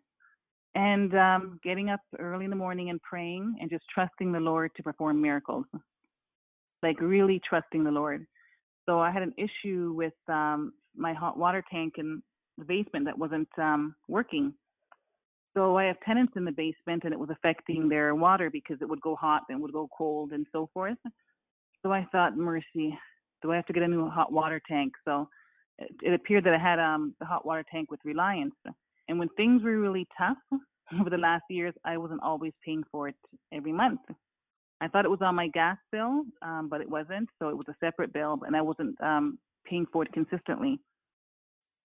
and 0.74 1.14
um, 1.14 1.60
getting 1.62 1.90
up 1.90 2.01
early 2.18 2.44
in 2.44 2.51
the 2.51 2.56
morning 2.56 2.90
and 2.90 3.01
praying 3.02 3.56
and 3.60 3.70
just 3.70 3.84
trusting 3.94 4.32
the 4.32 4.40
Lord 4.40 4.70
to 4.76 4.82
perform 4.82 5.20
miracles. 5.20 5.66
Like 6.82 7.01
really 7.01 7.40
trusting 7.48 7.84
the 7.84 7.90
Lord. 7.90 8.26
So 8.86 8.98
I 8.98 9.12
had 9.12 9.22
an 9.22 9.34
issue 9.39 9.93
with 9.97 10.14
um, 10.28 10.72
my 10.97 11.12
hot 11.12 11.39
water 11.39 11.62
tank 11.70 11.94
in 11.98 12.20
the 12.59 12.64
basement 12.64 13.05
that 13.05 13.16
wasn't 13.16 13.48
um, 13.59 13.94
working. 14.09 14.52
So 15.55 15.76
I 15.76 15.84
have 15.84 15.97
tenants 16.05 16.32
in 16.34 16.44
the 16.44 16.51
basement, 16.51 17.05
and 17.05 17.12
it 17.12 17.18
was 17.18 17.28
affecting 17.30 17.89
their 17.89 18.14
water 18.14 18.51
because 18.51 18.78
it 18.80 18.89
would 18.89 19.02
go 19.02 19.14
hot 19.14 19.43
and 19.51 19.60
would 19.60 19.72
go 19.72 19.89
cold 19.97 20.32
and 20.32 20.47
so 20.51 20.68
forth. 20.72 20.97
So 21.82 21.92
I 21.92 22.06
thought, 22.12 22.36
mercy, 22.36 22.96
do 23.42 23.52
I 23.52 23.56
have 23.56 23.66
to 23.66 23.72
get 23.72 23.82
a 23.82 23.88
new 23.88 24.09
hot 24.09 24.32
water 24.32 24.60
tank? 24.68 24.92
So 25.04 25.28
it, 25.78 25.90
it 26.02 26.14
appeared 26.14 26.44
that 26.44 26.54
I 26.54 26.59
had 26.59 26.78
um, 26.78 27.14
the 27.18 27.26
hot 27.26 27.44
water 27.44 27.64
tank 27.70 27.90
with 27.90 28.00
Reliance. 28.04 28.54
And 29.09 29.18
when 29.18 29.28
things 29.36 29.62
were 29.62 29.78
really 29.78 30.06
tough 30.16 30.36
over 31.00 31.10
the 31.10 31.16
last 31.18 31.44
years, 31.50 31.74
I 31.84 31.96
wasn't 31.96 32.22
always 32.22 32.52
paying 32.64 32.84
for 32.90 33.09
it 33.09 33.16
every 33.52 33.72
month. 33.72 34.00
I 34.80 34.88
thought 34.88 35.04
it 35.04 35.10
was 35.10 35.22
on 35.22 35.36
my 35.36 35.48
gas 35.48 35.76
bill, 35.92 36.24
um, 36.42 36.68
but 36.68 36.80
it 36.80 36.90
wasn't. 36.90 37.28
So 37.40 37.48
it 37.48 37.56
was 37.56 37.66
a 37.68 37.74
separate 37.84 38.12
bill, 38.12 38.40
and 38.46 38.56
I 38.56 38.62
wasn't 38.62 39.00
um, 39.00 39.38
paying 39.64 39.86
for 39.92 40.02
it 40.02 40.12
consistently. 40.12 40.80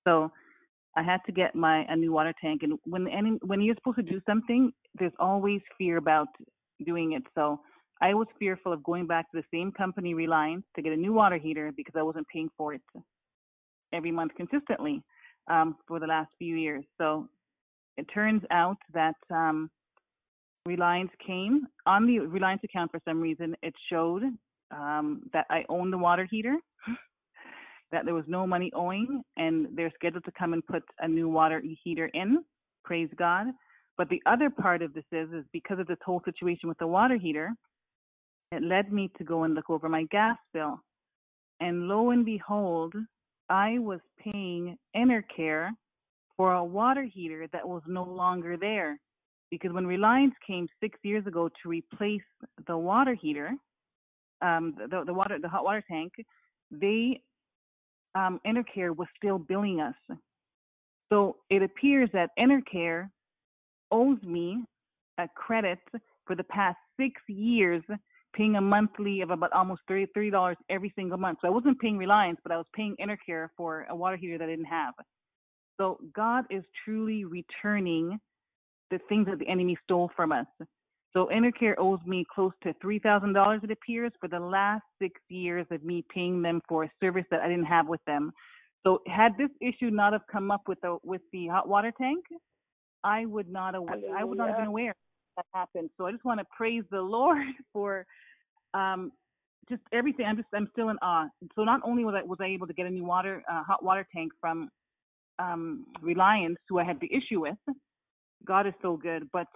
So 0.08 0.32
I 0.96 1.04
had 1.04 1.20
to 1.28 1.32
get 1.32 1.54
my 1.54 1.86
a 1.90 1.96
new 1.96 2.12
water 2.12 2.34
tank. 2.42 2.64
And 2.64 2.80
when 2.86 3.08
any 3.08 3.38
when 3.46 3.62
you're 3.62 3.76
supposed 3.76 3.98
to 3.98 4.04
do 4.04 4.20
something, 4.28 4.72
there's 4.98 5.14
always 5.20 5.62
fear 5.78 5.98
about 5.98 6.28
doing 6.86 7.14
it. 7.14 7.22
So 7.36 7.60
I 8.02 8.14
was 8.14 8.28
fearful 8.38 8.74
of 8.74 8.84
going 8.84 9.08
back 9.08 9.32
to 9.32 9.38
the 9.38 9.58
same 9.58 9.72
company, 9.72 10.14
Reliance, 10.14 10.66
to 10.76 10.82
get 10.82 10.94
a 10.94 10.98
new 10.98 11.14
water 11.14 11.38
heater 11.38 11.72
because 11.76 11.96
I 11.98 12.04
wasn't 12.04 12.28
paying 12.28 12.50
for 12.58 12.74
it 12.74 12.82
every 13.94 14.12
month 14.12 14.34
consistently 14.36 15.02
um, 15.50 15.78
for 15.88 16.00
the 16.00 16.08
last 16.08 16.30
few 16.38 16.56
years. 16.56 16.84
So 16.98 17.28
it 17.98 18.06
turns 18.14 18.44
out 18.52 18.78
that 18.94 19.16
um, 19.32 19.70
Reliance 20.66 21.12
came 21.26 21.68
on 21.86 22.06
the 22.06 22.20
Reliance 22.20 22.62
account 22.64 22.92
for 22.92 23.02
some 23.06 23.22
reason. 23.22 23.56
It 23.64 23.74
showed 23.90 24.24
um, 24.72 25.24
that 25.34 25.46
I 25.50 25.64
own 25.70 25.90
the 25.90 25.98
water 25.98 26.28
heater, 26.30 26.58
that 27.92 28.06
there 28.06 28.14
was 28.14 28.26
no 28.28 28.46
money 28.46 28.72
owing, 28.76 29.24
and 29.38 29.68
they're 29.76 29.92
scheduled 29.96 30.26
to 30.26 30.32
come 30.38 30.54
and 30.54 30.66
put 30.66 30.84
a 31.00 31.08
new 31.08 31.30
water 31.30 31.64
heater 31.84 32.12
in 32.14 32.44
praise 32.88 33.10
God. 33.18 33.48
But 33.98 34.10
the 34.10 34.22
other 34.26 34.50
part 34.50 34.82
of 34.82 34.94
this 34.94 35.04
is, 35.12 35.30
is 35.34 35.44
because 35.52 35.80
of 35.80 35.88
this 35.88 35.98
whole 36.06 36.22
situation 36.24 36.70
with 36.70 36.78
the 36.78 36.88
water 36.88 37.18
heater, 37.18 37.52
it 38.52 38.64
led 38.64 38.92
me 38.92 39.12
to 39.18 39.24
go 39.24 39.44
and 39.44 39.54
look 39.56 39.70
over 39.70 39.90
my 39.90 40.04
gas 40.06 40.38
bill. 40.54 40.82
And 41.60 41.88
lo 41.88 42.12
and 42.12 42.26
behold, 42.26 42.94
I 43.50 43.80
was 43.80 44.00
paying 44.20 44.78
Enercare 44.96 45.70
for 46.36 46.54
a 46.54 46.64
water 46.64 47.04
heater 47.04 47.48
that 47.52 47.68
was 47.68 47.82
no 47.88 48.04
longer 48.04 48.58
there. 48.58 49.00
Because 49.50 49.72
when 49.72 49.88
Reliance 49.88 50.36
came 50.46 50.68
six 50.82 51.00
years 51.04 51.26
ago 51.26 51.50
to 51.64 51.70
replace 51.70 52.22
the 52.68 52.78
water 52.78 53.16
heater, 53.16 53.52
um, 54.42 54.76
the, 54.78 55.04
the 55.06 55.14
water, 55.14 55.38
the 55.42 55.48
hot 55.48 55.64
water 55.64 55.84
tank, 55.90 56.14
they, 56.70 57.22
um, 58.14 58.40
Enercare 58.46 58.96
was 58.96 59.08
still 59.18 59.40
billing 59.40 59.80
us. 59.80 59.96
So 61.10 61.38
it 61.50 61.64
appears 61.64 62.10
that 62.14 62.32
Enercare 62.38 63.10
owes 63.92 64.22
me 64.22 64.64
a 65.18 65.28
credit 65.36 65.80
for 66.26 66.36
the 66.36 66.44
past 66.44 66.78
six 67.00 67.14
years, 67.28 67.82
paying 68.38 68.56
a 68.56 68.62
monthly 68.62 69.22
of 69.22 69.32
about 69.32 69.52
almost 69.54 69.82
thirty 69.88 70.08
thirty 70.14 70.30
dollars 70.30 70.58
every 70.70 70.94
single 70.96 71.18
month. 71.18 71.40
So 71.42 71.48
I 71.48 71.52
wasn't 71.52 71.80
paying 71.80 71.98
Reliance, 71.98 72.40
but 72.44 72.52
I 72.54 72.58
was 72.58 72.68
paying 72.76 72.96
Enercare 73.02 73.50
for 73.58 73.88
a 73.90 73.96
water 73.96 74.18
heater 74.18 74.38
that 74.38 74.46
I 74.46 74.52
didn't 74.52 74.66
have. 74.66 74.94
So 75.78 76.00
God 76.16 76.46
is 76.50 76.64
truly 76.86 77.26
returning 77.26 78.20
the 78.92 79.00
things 79.10 79.28
that 79.28 79.40
the 79.40 79.48
enemy 79.48 79.78
stole 79.84 80.12
from 80.16 80.32
us. 80.32 80.48
So 81.14 81.30
Enercare 81.34 81.76
owes 81.80 82.00
me 82.06 82.26
close 82.34 82.54
to 82.64 82.74
three 82.82 83.00
thousand 83.00 83.34
dollars, 83.34 83.62
it 83.64 83.72
appears, 83.72 84.12
for 84.20 84.30
the 84.30 84.40
last 84.40 84.84
six 85.02 85.20
years 85.30 85.66
of 85.72 85.84
me 85.84 86.06
paying 86.14 86.42
them 86.42 86.62
for 86.70 86.84
a 86.84 86.92
service 87.02 87.26
that 87.32 87.42
I 87.42 87.50
didn't 87.50 87.66
have 87.66 87.88
with 87.88 88.02
them. 88.06 88.32
So 88.86 89.02
had 89.08 89.34
this 89.38 89.50
issue 89.62 89.90
not 89.90 90.14
have 90.14 90.22
come 90.32 90.52
up 90.52 90.62
with 90.68 90.80
the 90.82 90.98
with 91.04 91.22
the 91.34 91.48
hot 91.48 91.68
water 91.68 91.92
tank, 92.00 92.24
I 93.04 93.26
would 93.26 93.50
not 93.50 93.74
have 93.74 93.84
I 94.16 94.24
would 94.24 94.38
not 94.38 94.48
have 94.48 94.58
been 94.58 94.68
aware 94.68 94.96
that 95.38 95.46
happened. 95.54 95.90
So 95.98 96.06
I 96.06 96.12
just 96.12 96.26
want 96.26 96.40
to 96.40 96.46
praise 96.56 96.84
the 96.92 97.02
Lord 97.18 97.48
for 97.74 98.06
um 98.78 99.12
just 99.70 99.82
everything. 99.92 100.26
I'm 100.26 100.38
just 100.38 100.48
I'm 100.54 100.70
still 100.72 100.90
in 100.90 100.98
awe. 101.02 101.28
So 101.56 101.64
not 101.64 101.82
only 101.84 102.06
was 102.06 102.16
I 102.18 102.24
was 102.24 102.38
I 102.42 102.46
able 102.46 102.68
to 102.68 102.74
get 102.74 102.86
a 102.86 102.90
new 102.90 103.04
water 103.04 103.44
uh, 103.52 103.64
hot 103.64 103.84
water 103.84 104.06
tank 104.16 104.32
from 104.40 104.70
um 105.40 105.86
Reliance, 106.02 106.58
who 106.70 106.80
I 106.80 106.84
had 106.84 107.00
the 107.00 107.10
issue 107.14 107.42
with, 107.42 107.58
God 108.46 108.68
is 108.68 108.74
so 108.82 108.98
good, 108.98 109.28
but 109.34 109.48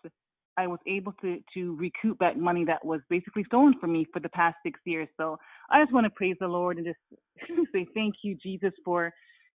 I 0.57 0.67
was 0.67 0.79
able 0.87 1.13
to 1.21 1.37
to 1.53 1.75
recoup 1.77 2.17
that 2.19 2.37
money 2.37 2.65
that 2.65 2.83
was 2.83 3.01
basically 3.09 3.43
stolen 3.45 3.75
from 3.79 3.93
me 3.93 4.05
for 4.11 4.19
the 4.19 4.29
past 4.29 4.57
six 4.63 4.79
years. 4.85 5.07
So 5.17 5.37
I 5.69 5.81
just 5.81 5.93
want 5.93 6.05
to 6.05 6.11
praise 6.11 6.35
the 6.39 6.47
Lord 6.47 6.77
and 6.77 6.85
just 6.85 6.99
say 7.73 7.85
thank 7.93 8.15
you, 8.23 8.35
Jesus, 8.35 8.73
for 8.83 9.11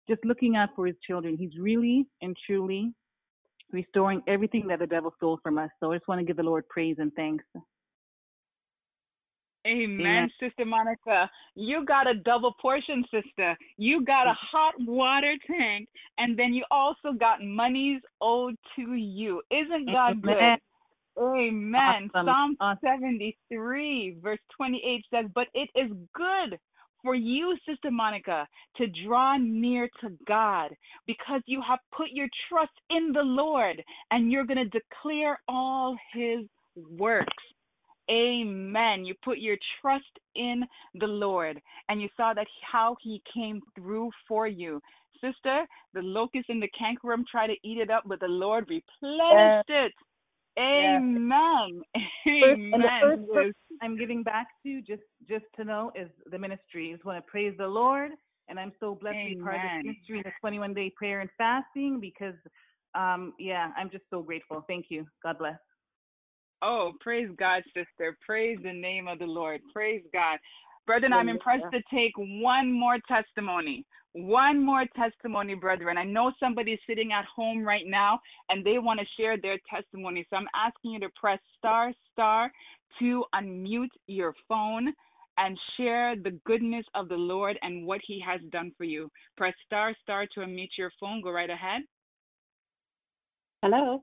just 0.09 0.25
looking 0.25 0.57
out 0.57 0.71
for 0.77 0.87
His 0.87 0.97
children. 1.07 1.37
He's 1.37 1.59
really 1.59 2.07
and 2.23 2.37
truly 2.47 2.93
restoring 3.73 4.23
everything 4.29 4.67
that 4.69 4.79
the 4.79 4.87
devil 4.87 5.13
stole 5.17 5.41
from 5.43 5.59
us. 5.59 5.71
So 5.81 5.93
I 5.93 5.97
just 5.97 6.07
want 6.07 6.21
to 6.21 6.25
give 6.25 6.37
the 6.37 6.43
Lord 6.43 6.69
praise 6.69 6.97
and 6.99 7.13
thanks. 7.15 7.45
Amen, 9.67 10.01
Amen. 10.01 10.31
Sister 10.39 10.65
Monica. 10.65 11.31
You 11.55 11.85
got 11.87 12.07
a 12.07 12.15
double 12.15 12.55
portion, 12.61 13.05
sister. 13.11 13.57
You 13.77 14.05
got 14.05 14.27
a 14.27 14.35
hot 14.35 14.75
water 14.81 15.35
tank, 15.47 15.89
and 16.19 16.39
then 16.39 16.53
you 16.53 16.65
also 16.71 17.13
got 17.19 17.43
monies 17.43 18.03
owed 18.21 18.57
to 18.77 18.95
you. 18.95 19.41
Isn't 19.51 19.91
God 19.91 20.21
good? 20.23 20.33
Amen. 20.33 20.59
Amen. 21.19 22.11
Awesome. 22.15 22.57
Psalm 22.59 22.79
73, 22.85 24.19
verse 24.23 24.39
28 24.57 25.05
says, 25.11 25.31
But 25.35 25.47
it 25.55 25.71
is 25.75 25.91
good 26.15 26.59
for 27.03 27.15
you, 27.15 27.57
Sister 27.69 27.91
Monica, 27.91 28.49
to 28.77 28.87
draw 29.07 29.37
near 29.37 29.89
to 30.01 30.11
God 30.27 30.75
because 31.07 31.43
you 31.47 31.63
have 31.67 31.79
put 31.97 32.09
your 32.11 32.29
trust 32.49 32.73
in 32.91 33.13
the 33.13 33.23
Lord 33.23 33.83
and 34.11 34.33
you're 34.33 34.47
going 34.47 34.59
to 34.59 34.65
declare 34.65 35.39
all 35.47 35.97
his 36.13 36.41
works. 36.99 37.33
Amen. 38.11 39.05
You 39.05 39.15
put 39.25 39.39
your 39.39 39.57
trust 39.81 40.05
in 40.37 40.63
the 40.95 41.07
Lord 41.07 41.61
and 41.89 42.01
you 42.01 42.09
saw 42.17 42.35
that 42.35 42.47
how 42.71 42.97
he 43.03 43.23
came 43.33 43.61
through 43.75 44.11
for 44.29 44.47
you. 44.47 44.81
Sister, 45.21 45.67
the 45.95 46.03
locust 46.03 46.51
and 46.51 46.63
the 46.63 46.69
cankerworm 46.79 47.25
tried 47.31 47.49
to 47.49 47.57
eat 47.65 47.79
it 47.79 47.91
up, 47.91 48.05
but 48.07 48.21
the 48.21 48.27
Lord 48.29 48.69
replenished 48.69 49.69
it. 49.69 49.93
Yes. 50.75 51.03
Amen. 51.09 51.83
First, 52.41 52.61
and 52.73 52.85
the 52.85 52.91
first 53.01 53.23
Amen. 53.23 53.29
person 53.33 53.55
I'm 53.83 53.99
giving 53.99 54.23
back 54.23 54.49
to 54.65 54.81
just 54.83 55.03
just 55.29 55.45
to 55.57 55.65
know 55.65 55.93
is 55.95 56.09
the 56.31 56.39
ministry. 56.39 56.91
I 56.91 56.95
just 56.95 57.05
want 57.05 57.25
to 57.25 57.31
praise 57.31 57.55
the 57.59 57.67
Lord, 57.67 58.13
and 58.49 58.59
I'm 58.59 58.73
so 58.81 58.95
blessed 58.95 59.19
to 59.25 59.31
be 59.31 59.37
part 59.37 59.57
of 59.57 59.63
Amen. 59.63 59.83
this 59.85 59.95
ministry, 60.09 60.23
the 60.25 60.33
21 60.41 60.75
day 60.75 60.93
prayer 60.97 61.21
and 61.21 61.31
fasting, 61.39 62.01
because 62.01 62.35
um 62.95 63.35
yeah, 63.39 63.71
I'm 63.77 63.91
just 63.91 64.05
so 64.11 64.23
grateful. 64.23 64.65
Thank 64.69 64.87
you. 64.91 65.07
God 65.23 65.39
bless. 65.39 65.59
Oh, 66.65 66.93
praise 67.01 67.29
God, 67.39 67.63
sister. 67.75 68.17
Praise 68.25 68.57
the 68.63 68.73
name 68.73 69.07
of 69.07 69.19
the 69.19 69.27
Lord. 69.27 69.61
Praise 69.71 70.03
God. 70.15 70.39
Brethren, 70.87 71.13
I'm 71.13 71.29
impressed 71.29 71.65
to 71.73 71.81
take 71.93 72.13
one 72.17 72.73
more 72.73 72.97
testimony. 73.07 73.85
One 74.15 74.65
more 74.65 74.85
testimony, 74.97 75.55
brethren. 75.55 75.99
I 75.99 76.05
know 76.05 76.33
somebody's 76.41 76.79
sitting 76.87 77.13
at 77.13 77.27
home 77.27 77.65
right 77.65 77.85
now 77.87 78.19
and 78.49 78.65
they 78.65 78.79
want 78.79 79.01
to 79.01 79.07
share 79.21 79.37
their 79.37 79.59
testimony. 79.69 80.27
So 80.31 80.37
I'm 80.37 80.49
asking 80.55 80.93
you 80.93 81.01
to 81.01 81.09
press 81.21 81.41
star, 81.59 81.93
star 82.13 82.51
to 83.01 83.25
unmute 83.35 83.89
your 84.07 84.35
phone 84.49 84.93
and 85.37 85.59
share 85.77 86.15
the 86.17 86.39
goodness 86.47 86.87
of 86.95 87.09
the 87.09 87.17
Lord 87.17 87.59
and 87.61 87.87
what 87.87 88.01
he 88.07 88.23
has 88.27 88.41
done 88.51 88.73
for 88.79 88.85
you. 88.85 89.11
Press 89.37 89.55
star, 89.67 89.95
star 90.03 90.27
to 90.35 90.41
unmute 90.41 90.79
your 90.79 90.93
phone. 90.99 91.21
Go 91.21 91.31
right 91.31 91.51
ahead. 91.51 91.83
Hello. 93.63 94.03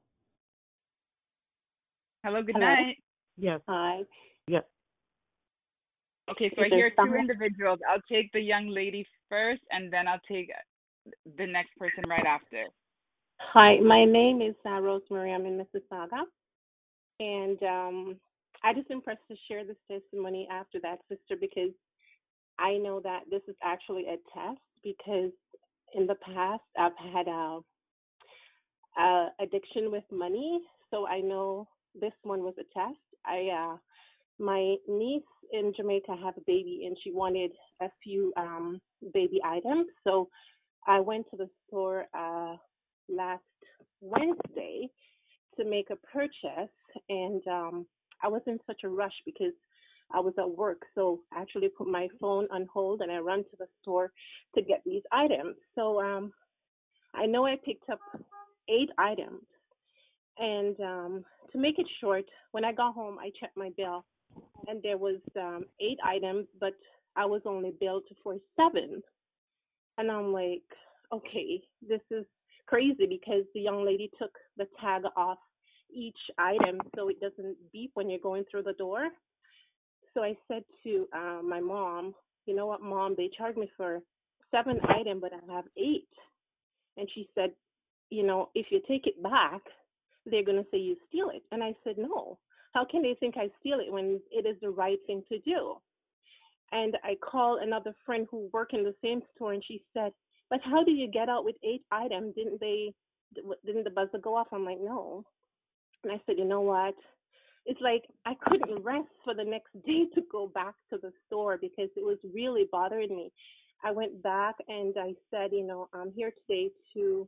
Hello, 2.24 2.42
good 2.44 2.56
Hello. 2.56 2.68
night. 2.68 2.98
Yes. 3.38 3.62
Hi. 3.68 4.02
Yes. 4.48 4.64
Okay, 6.30 6.52
so 6.56 6.62
Is 6.62 6.66
I 6.66 6.70
there 6.70 6.78
hear 6.80 6.90
two 6.92 6.96
someone- 6.98 7.20
individuals. 7.20 7.80
I'll 7.90 8.02
take 8.04 8.32
the 8.32 8.40
young 8.40 8.68
lady 8.68 9.06
first, 9.30 9.62
and 9.72 9.92
then 9.92 10.08
I'll 10.08 10.20
take 10.28 10.52
the 11.38 11.48
next 11.48 11.76
person 11.78 12.04
right 12.08 12.26
after. 12.26 12.68
Hi, 13.40 13.80
my 13.80 14.06
name 14.06 14.42
is 14.42 14.56
uh, 14.66 14.80
Rosemary. 14.80 15.34
I'm 15.34 15.46
in 15.48 15.58
Mississauga, 15.58 16.24
and 17.20 17.62
um, 17.64 18.20
I 18.64 18.74
just 18.74 18.92
impressed 18.92 19.28
to 19.30 19.36
share 19.48 19.66
this 19.66 19.78
testimony 19.90 20.48
after 20.52 20.80
that, 20.82 21.00
sister, 21.10 21.36
because 21.40 21.72
I 22.60 22.78
know 22.78 23.00
that 23.00 23.22
this 23.32 23.42
is 23.48 23.56
actually 23.64 24.06
a 24.06 24.18
test. 24.34 24.60
Because 24.84 25.32
in 25.96 26.06
the 26.08 26.16
past, 26.16 26.64
I've 26.78 26.98
had 27.14 27.28
a, 27.28 27.60
a 29.00 29.30
addiction 29.40 29.92
with 29.92 30.04
money, 30.12 30.62
so 30.92 31.08
I 31.08 31.20
know 31.20 31.68
this 32.00 32.14
one 32.24 32.42
was 32.42 32.54
a 32.60 32.80
test. 32.80 33.00
I 33.26 33.50
uh, 33.74 33.78
my 34.40 34.76
niece 34.88 35.24
in 35.52 35.74
Jamaica 35.76 36.16
have 36.24 36.38
a 36.38 36.42
baby, 36.48 36.84
and 36.86 36.98
she 37.04 37.12
wanted 37.12 37.52
a 37.82 37.90
few 38.04 38.34
um, 38.38 38.82
baby 39.14 39.40
items, 39.46 39.88
so 40.04 40.30
I 40.88 41.00
went 41.00 41.26
to 41.32 41.38
the 41.38 41.50
store 41.68 42.06
uh, 42.18 42.56
last 43.10 43.44
Wednesday 44.02 44.90
to 45.58 45.66
make 45.66 45.90
a 45.90 45.96
purchase, 45.96 46.74
and 47.10 47.42
um, 47.48 47.86
I 48.24 48.28
was 48.28 48.42
in 48.48 48.58
such 48.66 48.82
a 48.84 48.90
rush 48.90 49.14
because 49.26 49.54
I 50.14 50.20
was 50.20 50.34
at 50.38 50.50
work. 50.50 50.82
So 50.96 51.22
I 51.34 51.42
actually 51.42 51.70
put 51.70 51.88
my 51.88 52.08
phone 52.20 52.48
on 52.52 52.68
hold 52.72 53.02
and 53.02 53.12
I 53.12 53.18
ran 53.18 53.40
to 53.40 53.58
the 53.60 53.68
store 53.82 54.12
to 54.56 54.62
get 54.62 54.82
these 54.86 55.04
items. 55.12 55.56
So 55.76 56.02
um, 56.02 56.32
I 57.14 57.26
know 57.26 57.46
I 57.46 57.56
picked 57.64 57.90
up 57.90 58.00
eight 58.70 58.90
items, 58.98 59.44
and 60.38 60.80
um, 60.80 61.26
to 61.52 61.58
make 61.58 61.80
it 61.80 61.88
short, 62.00 62.26
when 62.52 62.66
I 62.66 62.72
got 62.72 62.94
home, 62.94 63.18
I 63.20 63.32
checked 63.40 63.58
my 63.58 63.72
bill, 63.76 64.06
and 64.68 64.82
there 64.82 64.98
was 64.98 65.20
um, 65.40 65.66
eight 65.80 65.98
items, 66.06 66.48
but 66.60 66.74
I 67.16 67.26
was 67.26 67.42
only 67.46 67.74
billed 67.80 68.04
for 68.24 68.36
seven. 68.56 69.02
And 69.98 70.10
I'm 70.10 70.32
like, 70.32 70.64
okay, 71.14 71.62
this 71.88 72.02
is 72.10 72.26
crazy 72.68 73.06
because 73.08 73.44
the 73.54 73.60
young 73.60 73.86
lady 73.86 74.10
took 74.18 74.32
the 74.58 74.66
tag 74.80 75.04
off 75.18 75.38
each 75.94 76.18
item 76.38 76.80
so 76.96 77.10
it 77.10 77.20
doesn't 77.20 77.58
beep 77.74 77.92
when 77.96 78.10
you're 78.10 78.20
going 78.20 78.46
through 78.50 78.64
the 78.64 78.74
door. 78.74 79.10
So 80.14 80.24
I 80.24 80.38
said 80.48 80.64
to 80.84 81.08
uh, 81.14 81.42
my 81.44 81.60
mom, 81.60 82.14
you 82.46 82.56
know 82.56 82.66
what, 82.66 82.82
mom, 82.82 83.16
they 83.18 83.30
charged 83.38 83.58
me 83.58 83.70
for 83.76 84.00
seven 84.52 84.80
items, 84.88 85.22
but 85.22 85.32
I 85.34 85.54
have 85.54 85.66
eight. 85.78 86.08
And 86.98 87.08
she 87.14 87.30
said, 87.36 87.52
you 88.10 88.24
know, 88.24 88.50
if 88.56 88.68
you 88.70 88.82
take 88.88 89.08
it 89.08 89.22
back, 89.22 89.62
they're 90.26 90.44
going 90.44 90.62
to 90.62 90.70
say 90.72 90.78
you 90.78 90.96
steal 91.08 91.30
it. 91.30 91.44
And 91.52 91.64
I 91.64 91.74
said, 91.84 91.98
no. 91.98 92.38
How 92.74 92.86
can 92.86 93.02
they 93.02 93.16
think 93.20 93.36
I 93.38 93.50
steal 93.60 93.80
it 93.80 93.92
when 93.92 94.20
it 94.32 94.46
is 94.46 94.56
the 94.62 94.70
right 94.70 95.00
thing 95.06 95.24
to 95.30 95.40
do? 95.40 95.76
And 96.72 96.98
I 97.04 97.16
called 97.16 97.60
another 97.62 97.94
friend 98.06 98.28
who 98.32 98.50
worked 98.54 98.74
in 98.74 98.84
the 98.84 98.96
same 99.04 99.22
store, 99.36 99.54
and 99.54 99.64
she 99.68 99.84
said, 99.94 100.14
"But 100.50 100.62
how 100.64 100.84
did 100.84 100.98
you 100.98 101.08
get 101.08 101.28
out 101.28 101.44
with 101.44 101.58
eight 101.64 101.84
items? 101.92 102.34
Didn't 102.36 102.62
they? 102.62 102.94
Didn't 103.66 103.84
the 103.84 103.90
buzzer 103.90 104.20
go 104.20 104.36
off?" 104.38 104.48
I'm 104.54 104.64
like, 104.64 104.80
"No." 104.80 105.26
And 106.04 106.14
I 106.14 106.22
said, 106.26 106.38
"You 106.38 106.46
know 106.46 106.62
what? 106.62 106.96
It's 107.66 107.82
like 107.82 108.04
I 108.26 108.36
couldn't 108.36 108.84
rest 108.84 109.10
for 109.24 109.34
the 109.34 109.44
next 109.44 109.74
day 109.86 110.06
to 110.16 110.22
go 110.32 110.48
back 110.48 110.76
to 110.92 110.98
the 110.98 111.12
store 111.28 111.58
because 111.58 111.90
it 111.96 112.06
was 112.06 112.18
really 112.34 112.66
bothering 112.72 113.16
me. 113.16 113.32
I 113.84 113.92
went 113.92 114.22
back 114.24 114.56
and 114.68 114.96
I 114.98 115.14
said, 115.30 115.52
you 115.52 115.64
know, 115.64 115.90
I'm 115.94 116.12
here 116.12 116.32
today 116.48 116.70
to 116.94 117.28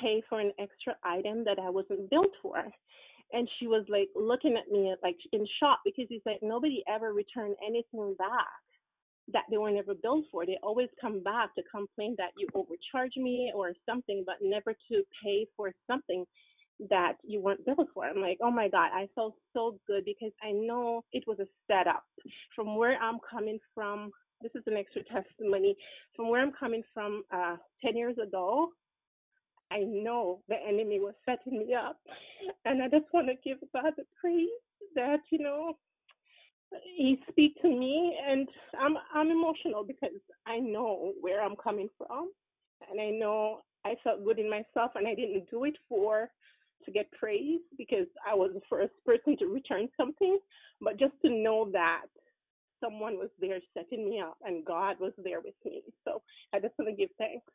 pay 0.00 0.22
for 0.28 0.40
an 0.40 0.52
extra 0.58 0.94
item 1.04 1.44
that 1.44 1.58
I 1.58 1.70
wasn't 1.70 2.10
billed 2.10 2.34
for. 2.42 2.62
And 3.32 3.48
she 3.58 3.66
was 3.66 3.84
like 3.88 4.08
looking 4.16 4.56
at 4.56 4.72
me 4.72 4.94
like 5.02 5.16
in 5.32 5.46
shock 5.60 5.80
because 5.84 6.06
he's 6.08 6.22
like, 6.24 6.38
nobody 6.42 6.82
ever 6.88 7.12
returned 7.12 7.56
anything 7.66 8.14
back 8.18 8.46
that 9.32 9.44
they 9.50 9.58
were 9.58 9.70
never 9.70 9.94
billed 9.94 10.24
for. 10.30 10.46
They 10.46 10.58
always 10.62 10.88
come 11.00 11.22
back 11.22 11.54
to 11.54 11.62
complain 11.70 12.14
that 12.18 12.30
you 12.38 12.48
overcharge 12.54 13.16
me 13.16 13.52
or 13.54 13.72
something, 13.86 14.24
but 14.24 14.36
never 14.40 14.72
to 14.72 15.02
pay 15.22 15.46
for 15.56 15.72
something 15.86 16.24
that 16.90 17.14
you 17.24 17.40
weren't 17.40 17.64
billed 17.66 17.88
for. 17.92 18.04
I'm 18.06 18.20
like, 18.20 18.38
oh 18.42 18.50
my 18.50 18.68
God, 18.68 18.90
I 18.94 19.08
felt 19.14 19.34
so 19.52 19.78
good 19.86 20.04
because 20.04 20.32
I 20.42 20.52
know 20.52 21.04
it 21.12 21.24
was 21.26 21.38
a 21.40 21.46
setup. 21.66 22.04
From 22.54 22.76
where 22.76 22.96
I'm 23.02 23.18
coming 23.30 23.58
from, 23.74 24.10
this 24.42 24.52
is 24.54 24.62
an 24.66 24.76
extra 24.76 25.02
testimony. 25.04 25.76
From 26.14 26.30
where 26.30 26.40
I'm 26.40 26.52
coming 26.58 26.82
from 26.94 27.24
uh, 27.34 27.56
10 27.84 27.96
years 27.96 28.16
ago, 28.22 28.70
I 29.72 29.80
know 29.80 30.40
the 30.48 30.56
enemy 30.56 31.00
was 31.00 31.14
setting 31.26 31.58
me 31.58 31.74
up. 31.74 31.98
And 32.64 32.82
I 32.82 32.88
just 32.88 33.06
want 33.12 33.28
to 33.28 33.34
give 33.44 33.58
God 33.74 33.92
the 33.96 34.04
praise 34.20 34.48
that, 34.96 35.20
you 35.30 35.40
know, 35.40 35.74
he 36.96 37.18
speak 37.30 37.54
to 37.62 37.68
me 37.68 38.16
and 38.28 38.48
I'm 38.80 38.96
I'm 39.14 39.30
emotional 39.30 39.84
because 39.84 40.10
I 40.46 40.58
know 40.58 41.12
where 41.20 41.42
I'm 41.42 41.56
coming 41.56 41.88
from 41.98 42.30
and 42.90 43.00
I 43.00 43.10
know 43.10 43.60
I 43.84 43.94
felt 44.04 44.24
good 44.24 44.38
in 44.38 44.50
myself 44.50 44.92
and 44.94 45.08
I 45.08 45.14
didn't 45.14 45.50
do 45.50 45.64
it 45.64 45.76
for 45.88 46.30
to 46.84 46.92
get 46.92 47.10
praise 47.12 47.60
because 47.78 48.06
I 48.28 48.34
was 48.34 48.52
the 48.54 48.60
first 48.70 48.92
person 49.06 49.36
to 49.38 49.46
return 49.46 49.88
something, 49.96 50.38
but 50.80 50.98
just 50.98 51.14
to 51.24 51.30
know 51.30 51.70
that 51.72 52.06
someone 52.82 53.14
was 53.18 53.30
there 53.40 53.58
setting 53.76 54.08
me 54.08 54.20
up 54.20 54.38
and 54.44 54.64
God 54.64 54.96
was 55.00 55.12
there 55.18 55.40
with 55.40 55.54
me. 55.64 55.82
So 56.06 56.22
I 56.54 56.60
just 56.60 56.74
want 56.78 56.90
to 56.90 56.96
give 56.96 57.10
thanks. 57.18 57.46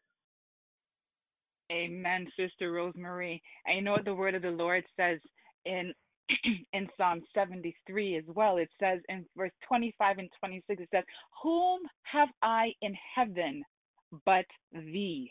Amen, 1.71 2.27
Sister 2.37 2.71
Rosemary. 2.71 3.41
I 3.67 3.79
know 3.79 3.93
what 3.93 4.05
the 4.05 4.13
word 4.15 4.35
of 4.35 4.41
the 4.41 4.49
Lord 4.51 4.83
says 4.97 5.19
in 5.65 5.93
in 6.73 6.87
Psalm 6.97 7.21
73 7.33 8.17
as 8.17 8.23
well. 8.27 8.57
It 8.57 8.69
says 8.79 8.99
in 9.09 9.25
verse 9.35 9.51
25 9.67 10.17
and 10.19 10.29
26, 10.39 10.83
it 10.83 10.89
says, 10.91 11.03
Whom 11.41 11.81
have 12.03 12.29
I 12.41 12.71
in 12.81 12.95
heaven 13.15 13.63
but 14.25 14.45
thee? 14.73 15.29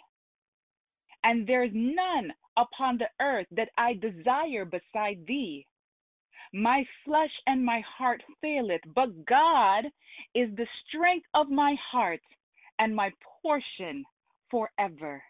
And 1.24 1.46
there's 1.46 1.70
none 1.72 2.32
upon 2.56 2.98
the 2.98 3.08
earth 3.20 3.46
that 3.52 3.70
I 3.78 3.94
desire 3.94 4.64
beside 4.64 5.24
thee. 5.26 5.66
My 6.52 6.84
flesh 7.04 7.30
and 7.46 7.64
my 7.64 7.82
heart 7.98 8.22
faileth, 8.40 8.82
but 8.94 9.24
God 9.26 9.86
is 10.34 10.48
the 10.56 10.66
strength 10.88 11.26
of 11.34 11.50
my 11.50 11.76
heart 11.92 12.20
and 12.78 12.94
my 12.94 13.10
portion 13.42 14.04
forever. 14.50 15.22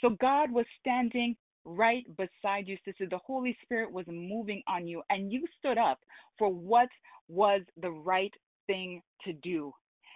So 0.00 0.10
God 0.20 0.50
was 0.50 0.66
standing 0.80 1.36
right 1.64 2.04
beside 2.16 2.66
you, 2.66 2.76
sister. 2.84 3.06
The 3.08 3.18
Holy 3.18 3.56
Spirit 3.62 3.92
was 3.92 4.06
moving 4.08 4.62
on 4.68 4.86
you, 4.86 5.02
and 5.10 5.32
you 5.32 5.44
stood 5.58 5.78
up 5.78 5.98
for 6.38 6.48
what 6.48 6.88
was 7.28 7.62
the 7.80 7.90
right 7.90 8.32
thing 8.66 9.02
to 9.24 9.32
do. 9.34 9.72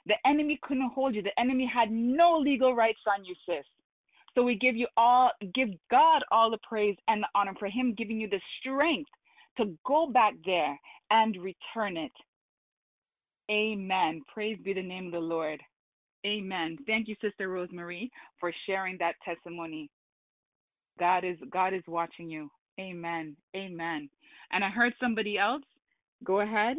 The 0.07 0.15
enemy 0.27 0.59
couldn't 0.63 0.91
hold 0.95 1.15
you. 1.15 1.23
The 1.23 1.39
enemy 1.39 1.71
had 1.73 1.91
no 1.91 2.39
legal 2.39 2.75
rights 2.75 3.01
on 3.07 3.25
you, 3.25 3.35
sis. 3.47 3.65
So 4.35 4.43
we 4.43 4.57
give 4.57 4.77
you 4.77 4.87
all, 4.97 5.31
give 5.55 5.69
God 5.91 6.23
all 6.31 6.51
the 6.51 6.59
praise 6.67 6.97
and 7.09 7.23
the 7.23 7.29
honor 7.35 7.55
for 7.59 7.69
Him 7.69 7.95
giving 7.97 8.19
you 8.19 8.29
the 8.29 8.41
strength 8.61 9.11
to 9.59 9.77
go 9.87 10.07
back 10.07 10.35
there 10.45 10.79
and 11.11 11.37
return 11.37 11.97
it. 11.97 12.13
Amen. 13.51 14.23
Praise 14.33 14.59
be 14.65 14.73
the 14.73 14.83
name 14.83 15.07
of 15.07 15.13
the 15.13 15.19
Lord. 15.19 15.61
Amen. 16.27 16.78
Thank 16.86 17.09
you, 17.09 17.16
Sister 17.20 17.49
Rosemary, 17.49 18.11
for 18.39 18.53
sharing 18.66 18.97
that 18.99 19.15
testimony. 19.24 19.90
God 20.99 21.24
is 21.24 21.36
God 21.51 21.74
is 21.74 21.82
watching 21.89 22.31
you. 22.31 22.51
Amen. 22.78 23.36
Amen. 23.57 24.09
And 24.53 24.65
I 24.65 24.69
heard 24.69 24.93
somebody 25.01 25.39
else. 25.39 25.62
Go 26.24 26.40
ahead. 26.40 26.77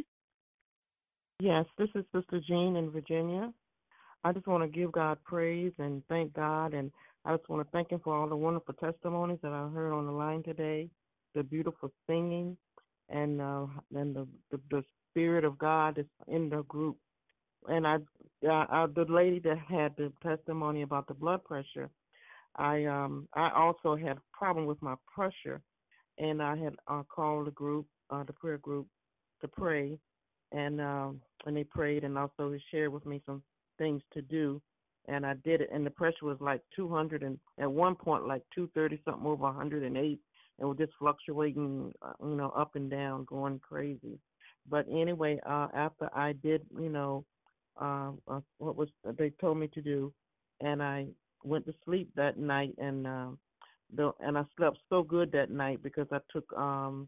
Yes, 1.40 1.66
this 1.78 1.90
is 1.96 2.06
Sister 2.16 2.40
Jean 2.48 2.78
in 2.78 2.90
Virginia. 2.90 3.52
I 4.24 4.32
just 4.32 4.48
want 4.48 4.64
to 4.64 4.70
give 4.70 4.92
God 4.92 5.18
praise 5.26 5.74
and 5.80 6.02
thank 6.08 6.34
God, 6.34 6.74
and 6.74 6.92
I 7.26 7.36
just 7.36 7.50
want 7.50 7.66
to 7.66 7.72
thank 7.72 7.92
Him 7.92 8.00
for 8.04 8.16
all 8.16 8.30
the 8.30 8.36
wonderful 8.36 8.74
testimonies 8.76 9.40
that 9.44 9.52
I 9.52 9.68
heard 9.70 9.92
on 9.92 10.06
the 10.06 10.12
line 10.12 10.44
today, 10.44 10.90
the 11.36 11.44
beautiful 11.44 11.92
singing, 12.08 12.56
and 13.10 13.42
uh, 13.42 13.66
and 13.94 14.16
the, 14.16 14.28
the 14.52 14.60
the 14.72 14.84
spirit 15.12 15.44
of 15.44 15.58
God 15.58 15.98
is 15.98 16.06
in 16.28 16.50
the 16.50 16.64
group. 16.64 16.98
And 17.70 17.88
I, 17.88 17.98
the 18.42 19.06
lady 19.08 19.40
that 19.40 19.58
had 19.58 19.96
the 19.98 20.12
testimony 20.22 20.82
about 20.82 21.08
the 21.08 21.14
blood 21.14 21.44
pressure, 21.44 21.90
I 22.56 22.86
um 22.86 23.28
I 23.34 23.50
also 23.52 23.96
had 23.96 24.18
a 24.18 24.22
problem 24.38 24.66
with 24.66 24.82
my 24.82 24.96
pressure, 25.14 25.62
and 26.20 26.42
I 26.42 26.56
had 26.56 26.76
uh, 26.88 27.04
called 27.04 27.48
the 27.48 27.52
group, 27.52 27.88
uh, 28.10 28.24
the 28.24 28.34
prayer 28.34 28.58
group, 28.60 28.88
to 29.42 29.48
pray, 29.48 29.98
and 30.52 30.80
um 30.80 31.22
and 31.46 31.58
they 31.58 31.64
prayed 31.64 32.04
and 32.04 32.18
also 32.18 32.52
they 32.52 32.62
shared 32.72 32.94
with 32.94 33.06
me 33.06 33.22
some 33.26 33.42
things 33.78 34.02
to 34.14 34.22
do, 34.22 34.62
and 35.08 35.26
I 35.26 35.34
did 35.44 35.62
it, 35.62 35.70
and 35.74 35.86
the 35.86 35.90
pressure 35.90 36.26
was 36.26 36.38
like 36.40 36.62
200 36.76 37.24
and 37.24 37.40
at 37.60 37.72
one 37.72 37.96
point 37.96 38.28
like 38.28 38.44
230 38.54 39.02
something 39.04 39.26
over 39.26 39.44
108, 39.44 40.20
and 40.60 40.70
was 40.70 40.78
just 40.78 40.94
fluctuating, 41.00 41.92
uh, 42.02 42.14
you 42.22 42.36
know, 42.36 42.50
up 42.50 42.76
and 42.76 42.90
down, 42.90 43.26
going 43.26 43.60
crazy. 43.60 44.20
But 44.70 44.86
anyway, 44.92 45.40
uh 45.46 45.70
after 45.74 46.10
I 46.16 46.34
did, 46.34 46.62
you 46.80 46.90
know, 46.90 47.26
uh, 47.80 48.12
uh 48.28 48.40
what 48.58 48.76
was 48.76 48.90
they 49.18 49.32
told 49.42 49.58
me 49.58 49.68
to 49.70 49.82
do, 49.82 50.14
and 50.62 50.82
I 50.82 51.08
went 51.44 51.66
to 51.66 51.74
sleep 51.86 52.10
that 52.16 52.38
night 52.38 52.74
and 52.78 53.06
um 53.06 53.38
the 53.96 54.12
and 54.20 54.38
I 54.38 54.44
slept 54.58 54.78
so 54.90 55.04
good 55.04 55.32
that 55.34 55.52
night 55.52 55.82
because 55.84 56.08
I 56.12 56.20
took 56.32 56.52
um 56.54 57.08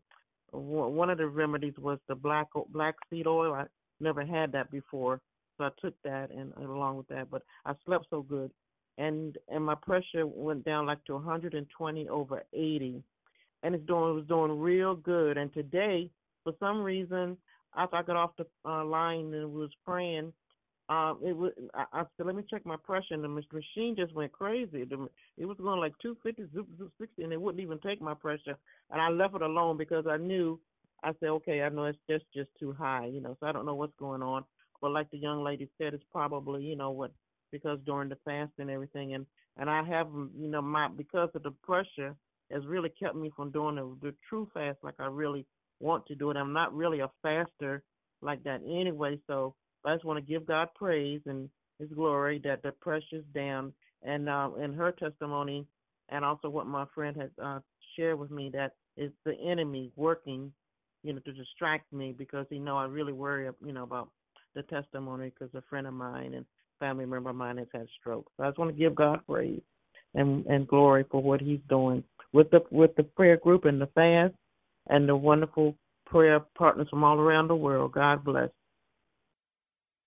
one 0.51 1.09
of 1.09 1.17
the 1.17 1.27
remedies 1.27 1.73
was 1.77 1.99
the 2.07 2.15
black 2.15 2.47
black 2.69 2.95
seed 3.09 3.27
oil. 3.27 3.53
I 3.53 3.65
never 3.99 4.25
had 4.25 4.51
that 4.53 4.71
before, 4.71 5.19
so 5.57 5.65
I 5.65 5.69
took 5.81 5.95
that 6.03 6.31
and, 6.31 6.53
and 6.57 6.65
along 6.65 6.97
with 6.97 7.07
that. 7.07 7.29
But 7.29 7.43
I 7.65 7.73
slept 7.85 8.05
so 8.09 8.21
good, 8.21 8.51
and 8.97 9.37
and 9.49 9.63
my 9.63 9.75
pressure 9.75 10.25
went 10.25 10.63
down 10.65 10.85
like 10.85 11.03
to 11.05 11.13
120 11.13 12.09
over 12.09 12.43
80, 12.53 13.03
and 13.63 13.75
it's 13.75 13.85
doing 13.85 14.11
it 14.11 14.13
was 14.13 14.25
doing 14.27 14.59
real 14.59 14.95
good. 14.95 15.37
And 15.37 15.53
today, 15.53 16.09
for 16.43 16.53
some 16.59 16.81
reason, 16.81 17.37
after 17.75 17.97
I 17.97 18.03
got 18.03 18.15
off 18.15 18.31
the 18.37 18.45
uh, 18.65 18.85
line 18.85 19.33
and 19.33 19.53
was 19.53 19.71
praying, 19.85 20.31
um, 20.89 21.19
it 21.23 21.35
was. 21.35 21.51
I, 21.73 21.85
I 21.91 22.03
said, 22.15 22.27
let 22.27 22.35
me 22.35 22.43
check 22.49 22.65
my 22.65 22.75
pressure, 22.75 23.13
and 23.15 23.23
the 23.23 23.27
machine 23.27 23.95
just 23.97 24.13
went 24.13 24.31
crazy. 24.31 24.83
The, 24.83 25.07
it 25.37 25.45
was 25.45 25.57
going 25.57 25.79
like 25.79 25.93
250, 26.01 26.53
260, 26.53 27.23
and 27.23 27.33
it 27.33 27.41
wouldn't 27.41 27.61
even 27.61 27.79
take 27.79 28.01
my 28.01 28.13
pressure. 28.13 28.55
And 28.91 29.01
I 29.01 29.09
left 29.09 29.35
it 29.35 29.41
alone 29.41 29.77
because 29.77 30.05
I 30.07 30.17
knew. 30.17 30.59
I 31.03 31.11
said, 31.19 31.29
okay, 31.29 31.61
I 31.61 31.69
know 31.69 31.85
it's 31.85 31.99
just 32.09 32.25
just 32.33 32.49
too 32.59 32.71
high, 32.73 33.05
you 33.05 33.21
know. 33.21 33.35
So 33.39 33.47
I 33.47 33.51
don't 33.51 33.65
know 33.65 33.75
what's 33.75 33.95
going 33.99 34.21
on. 34.23 34.43
But 34.81 34.91
like 34.91 35.09
the 35.11 35.17
young 35.17 35.43
lady 35.43 35.69
said, 35.77 35.93
it's 35.93 36.03
probably 36.11 36.63
you 36.63 36.75
know 36.75 36.91
what 36.91 37.11
because 37.51 37.79
during 37.85 38.09
the 38.09 38.17
fast 38.25 38.51
and 38.59 38.69
everything, 38.69 39.13
and 39.13 39.25
and 39.57 39.69
I 39.69 39.83
have 39.83 40.07
you 40.37 40.49
know 40.49 40.61
my 40.61 40.87
because 40.87 41.29
of 41.33 41.43
the 41.43 41.51
pressure 41.63 42.15
has 42.51 42.65
really 42.67 42.89
kept 42.89 43.15
me 43.15 43.31
from 43.35 43.51
doing 43.51 43.75
the, 43.75 43.97
the 44.01 44.15
true 44.29 44.47
fast 44.53 44.77
like 44.83 44.95
I 44.99 45.07
really 45.07 45.45
want 45.79 46.05
to 46.07 46.15
do 46.15 46.29
it. 46.29 46.37
I'm 46.37 46.53
not 46.53 46.75
really 46.75 46.99
a 46.99 47.09
faster 47.21 47.83
like 48.21 48.43
that 48.43 48.61
anyway, 48.65 49.19
so 49.27 49.55
I 49.85 49.93
just 49.93 50.05
want 50.05 50.25
to 50.25 50.31
give 50.31 50.45
God 50.45 50.69
praise 50.75 51.21
and 51.25 51.49
His 51.79 51.89
glory 51.89 52.41
that 52.43 52.63
the 52.63 52.71
pressure's 52.71 53.25
down. 53.33 53.73
And 54.03 54.29
uh, 54.29 54.51
in 54.61 54.73
her 54.73 54.91
testimony, 54.91 55.65
and 56.09 56.23
also 56.23 56.49
what 56.49 56.67
my 56.67 56.85
friend 56.93 57.15
has 57.17 57.29
uh, 57.43 57.59
shared 57.95 58.19
with 58.19 58.31
me, 58.31 58.49
that 58.53 58.73
is 58.97 59.11
the 59.25 59.33
enemy 59.39 59.91
working, 59.95 60.51
you 61.03 61.13
know, 61.13 61.19
to 61.19 61.33
distract 61.33 61.91
me 61.91 62.13
because 62.17 62.45
he 62.49 62.59
know 62.59 62.77
I 62.77 62.85
really 62.85 63.13
worry, 63.13 63.49
you 63.65 63.73
know, 63.73 63.83
about 63.83 64.09
the 64.53 64.63
testimony 64.63 65.31
because 65.31 65.53
a 65.55 65.63
friend 65.69 65.87
of 65.87 65.93
mine 65.93 66.33
and 66.33 66.45
family 66.79 67.05
member 67.05 67.29
of 67.29 67.35
mine 67.35 67.57
has 67.57 67.67
had 67.73 67.87
stroke. 67.99 68.29
So 68.37 68.43
I 68.43 68.47
just 68.47 68.59
want 68.59 68.71
to 68.71 68.77
give 68.77 68.95
God 68.95 69.19
praise 69.27 69.61
and 70.13 70.45
and 70.45 70.67
glory 70.67 71.05
for 71.09 71.21
what 71.21 71.41
He's 71.41 71.59
doing 71.69 72.03
with 72.33 72.49
the 72.51 72.61
with 72.71 72.95
the 72.95 73.03
prayer 73.03 73.37
group 73.37 73.65
and 73.65 73.81
the 73.81 73.87
fast 73.87 74.33
and 74.87 75.07
the 75.07 75.15
wonderful 75.15 75.75
prayer 76.05 76.39
partners 76.57 76.87
from 76.89 77.03
all 77.03 77.19
around 77.19 77.47
the 77.47 77.55
world. 77.55 77.91
God 77.93 78.23
bless. 78.23 78.49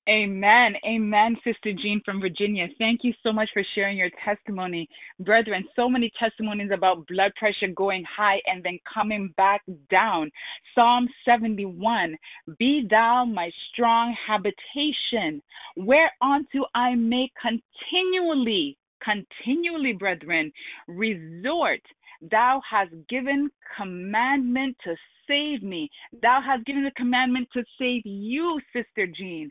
Amen. 0.09 0.75
Amen, 0.87 1.37
Sister 1.45 1.73
Jean 1.75 2.01
from 2.05 2.21
Virginia. 2.21 2.67
Thank 2.79 3.01
you 3.05 3.13
so 3.23 3.33
much 3.33 3.51
for 3.53 3.63
sharing 3.75 3.99
your 3.99 4.11
testimony. 4.25 4.89
Brethren, 5.21 5.65
so 5.77 5.89
many 5.89 6.11
testimonies 6.19 6.71
about 6.73 7.07
blood 7.07 7.33
pressure 7.39 7.73
going 7.77 8.05
high 8.17 8.39
and 8.47 8.65
then 8.65 8.79
coming 8.93 9.33
back 9.37 9.63
down. 9.91 10.31
Psalm 10.75 11.09
71 11.27 12.17
Be 12.59 12.87
thou 12.91 13.27
my 13.27 13.51
strong 13.73 14.17
habitation, 14.27 15.43
whereunto 15.77 16.67
I 16.75 16.95
may 16.95 17.31
continually, 17.41 18.79
continually, 19.05 19.93
brethren, 19.93 20.51
resort. 20.89 21.83
Thou 22.31 22.63
hast 22.69 22.93
given 23.09 23.51
commandment 23.77 24.77
to 24.85 24.97
save 25.29 25.63
me. 25.63 25.91
Thou 26.23 26.41
hast 26.45 26.65
given 26.65 26.85
the 26.85 26.91
commandment 26.97 27.49
to 27.53 27.63
save 27.79 28.03
you, 28.05 28.59
Sister 28.73 29.07
Jean. 29.07 29.51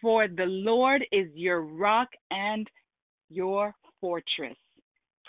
For 0.00 0.28
the 0.28 0.46
Lord 0.46 1.04
is 1.12 1.28
your 1.34 1.62
rock 1.62 2.08
and 2.30 2.66
your 3.28 3.74
fortress. 4.00 4.56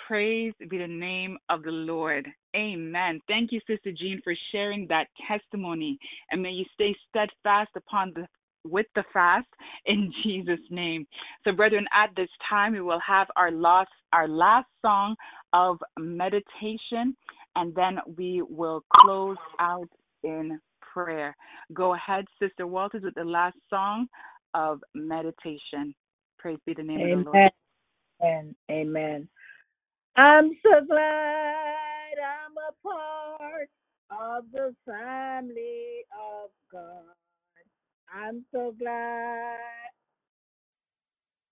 Praise 0.07 0.53
be 0.69 0.77
the 0.77 0.87
name 0.87 1.37
of 1.49 1.63
the 1.63 1.71
Lord. 1.71 2.27
Amen. 2.55 3.19
Thank 3.27 3.51
you, 3.51 3.59
Sister 3.67 3.91
Jean, 3.91 4.19
for 4.23 4.33
sharing 4.51 4.87
that 4.87 5.07
testimony. 5.27 5.97
And 6.31 6.41
may 6.41 6.49
you 6.51 6.65
stay 6.73 6.95
steadfast 7.09 7.71
upon 7.75 8.13
the 8.15 8.27
with 8.63 8.85
the 8.95 9.03
fast 9.13 9.47
in 9.85 10.11
Jesus' 10.23 10.59
name. 10.69 11.07
So, 11.43 11.51
brethren, 11.51 11.85
at 11.93 12.09
this 12.15 12.29
time 12.49 12.73
we 12.73 12.81
will 12.81 12.99
have 13.05 13.27
our 13.35 13.51
last 13.51 13.89
our 14.13 14.27
last 14.27 14.67
song 14.81 15.15
of 15.53 15.77
meditation, 15.97 17.15
and 17.55 17.73
then 17.75 17.99
we 18.17 18.43
will 18.49 18.83
close 18.93 19.37
out 19.59 19.89
in 20.23 20.59
prayer. 20.93 21.35
Go 21.73 21.93
ahead, 21.93 22.25
Sister 22.41 22.67
Walters, 22.67 23.03
with 23.03 23.15
the 23.15 23.23
last 23.23 23.57
song 23.69 24.07
of 24.53 24.81
meditation. 24.95 25.95
Praise 26.39 26.59
be 26.65 26.73
the 26.73 26.83
name 26.83 27.01
Amen. 27.01 27.13
of 27.13 27.25
the 27.25 27.29
Lord. 27.31 27.51
Amen. 28.23 28.55
Amen. 28.69 29.27
I'm 30.17 30.51
so 30.63 30.85
glad 30.87 32.13
I'm 32.19 32.55
a 32.57 32.73
part 32.83 33.69
of 34.11 34.45
the 34.51 34.75
family 34.85 36.05
of 36.13 36.51
God. 36.71 37.15
I'm 38.13 38.45
so 38.53 38.75
glad 38.77 39.57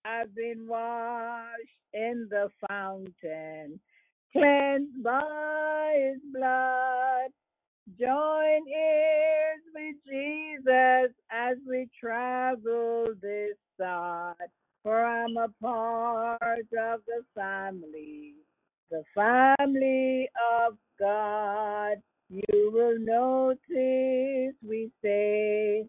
I've 0.04 0.34
been 0.34 0.66
washed 0.68 1.60
in 1.94 2.28
the 2.30 2.50
fountain, 2.68 3.80
cleansed 4.32 5.02
by 5.02 5.96
his 5.98 6.20
blood. 6.32 7.30
Join 7.98 8.68
ears 8.68 9.62
with 9.74 9.96
Jesus 10.08 11.12
as 11.30 11.56
we 11.68 11.88
travel 11.98 13.06
this 13.20 13.56
side, 13.78 14.34
for 14.82 15.04
I'm 15.04 15.36
a 15.36 15.48
part 15.60 16.60
of 16.78 17.00
the 17.06 17.24
family, 17.34 18.34
the 18.90 19.02
family 19.14 20.28
of 20.62 20.76
God. 20.98 21.96
You 22.28 22.70
will 22.72 22.98
notice 23.00 24.54
we 24.66 24.90
say, 25.02 25.86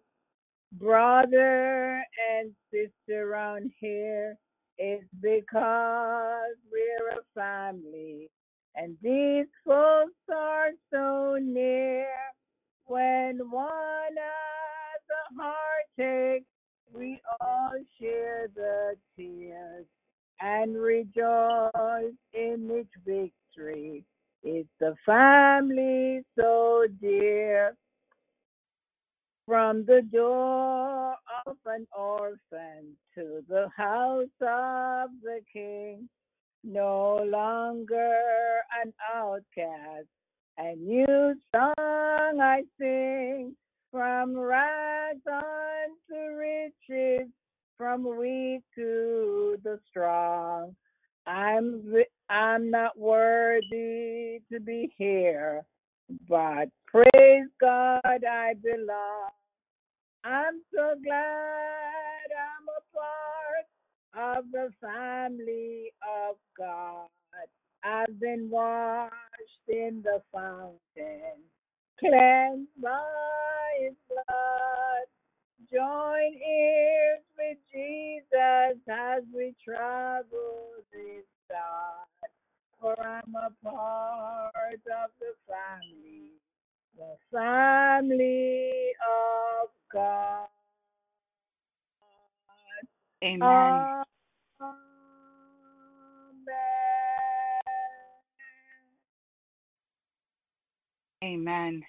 brother 0.73 2.03
and 2.31 2.51
sister 2.71 3.31
around 3.31 3.71
here. 3.79 4.37
It's 4.77 5.05
because 5.21 6.55
we're 6.71 7.09
a 7.09 7.21
family. 7.35 8.29
And 8.75 8.97
these 9.01 9.47
folks 9.65 10.13
are 10.33 10.69
so 10.91 11.37
near. 11.41 12.07
When 12.85 13.39
one 13.49 14.15
has 14.17 15.01
a 15.09 15.41
heartache, 15.41 16.45
we 16.93 17.21
all 17.39 17.71
share 17.99 18.47
the 18.55 18.95
tears 19.15 19.85
and 20.41 20.75
rejoice 20.75 22.15
in 22.33 22.69
each 22.79 22.91
victory. 23.05 24.03
It's 24.43 24.69
the 24.79 24.95
family 25.05 26.23
so 26.37 26.85
dear. 26.99 27.75
From 29.45 29.85
the 29.85 30.01
door 30.11 31.15
of 31.45 31.57
an 31.65 31.87
orphan 31.97 32.95
to 33.15 33.43
the 33.49 33.67
house 33.75 34.27
of 34.41 35.09
the 35.21 35.41
king, 35.51 36.09
no 36.63 37.23
longer 37.25 38.61
an 38.83 38.93
outcast. 39.13 40.07
A 40.57 40.75
new 40.75 41.33
song 41.55 41.73
I 42.39 42.63
sing, 42.79 43.55
from 43.91 44.37
rags 44.37 45.21
on 45.25 45.89
to 46.09 46.37
riches, 46.37 47.27
from 47.77 48.03
weak 48.17 48.61
to 48.75 49.57
the 49.63 49.79
strong. 49.89 50.75
I'm 51.25 51.83
I'm 52.29 52.69
not 52.69 52.97
worthy 52.97 54.41
to 54.51 54.59
be 54.59 54.91
here, 54.97 55.63
but 56.27 56.69
praise 56.87 57.47
God 57.59 58.01
I 58.05 58.53
belong. 58.61 59.31
I'm 60.23 60.61
so 60.73 60.93
glad 61.03 62.27
I'm 62.37 62.67
a 62.69 62.81
part 62.93 63.65
of 64.17 64.45
the 64.51 64.71
family 64.81 65.93
of 66.03 66.37
God. 66.57 67.07
I've 67.83 68.19
been 68.19 68.49
washed 68.49 69.13
in 69.69 70.03
the 70.03 70.21
fountain, 70.33 71.39
cleansed 71.99 72.69
by 72.81 73.01
his 73.81 73.95
blood. 74.09 75.07
Join 75.73 76.33
ears 76.35 77.21
with 77.37 77.57
Jesus 77.73 78.79
as 78.89 79.23
we 79.35 79.55
travel 79.63 80.71
this 80.93 81.25
side. 81.49 82.29
For 82.81 82.95
I'm 83.01 83.35
a 83.35 83.51
part 83.63 84.75
of 84.75 85.11
the 85.19 85.33
family, 85.47 86.31
the 86.97 87.15
family 87.31 88.91
of 89.07 89.69
God. 89.93 90.47
Amen. 93.23 93.87
Amen. 101.23 101.83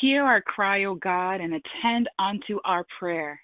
Hear 0.00 0.24
our 0.24 0.42
cry, 0.42 0.84
O 0.84 0.94
God, 0.94 1.40
and 1.40 1.54
attend 1.54 2.08
unto 2.18 2.58
our 2.64 2.84
prayer. 2.98 3.40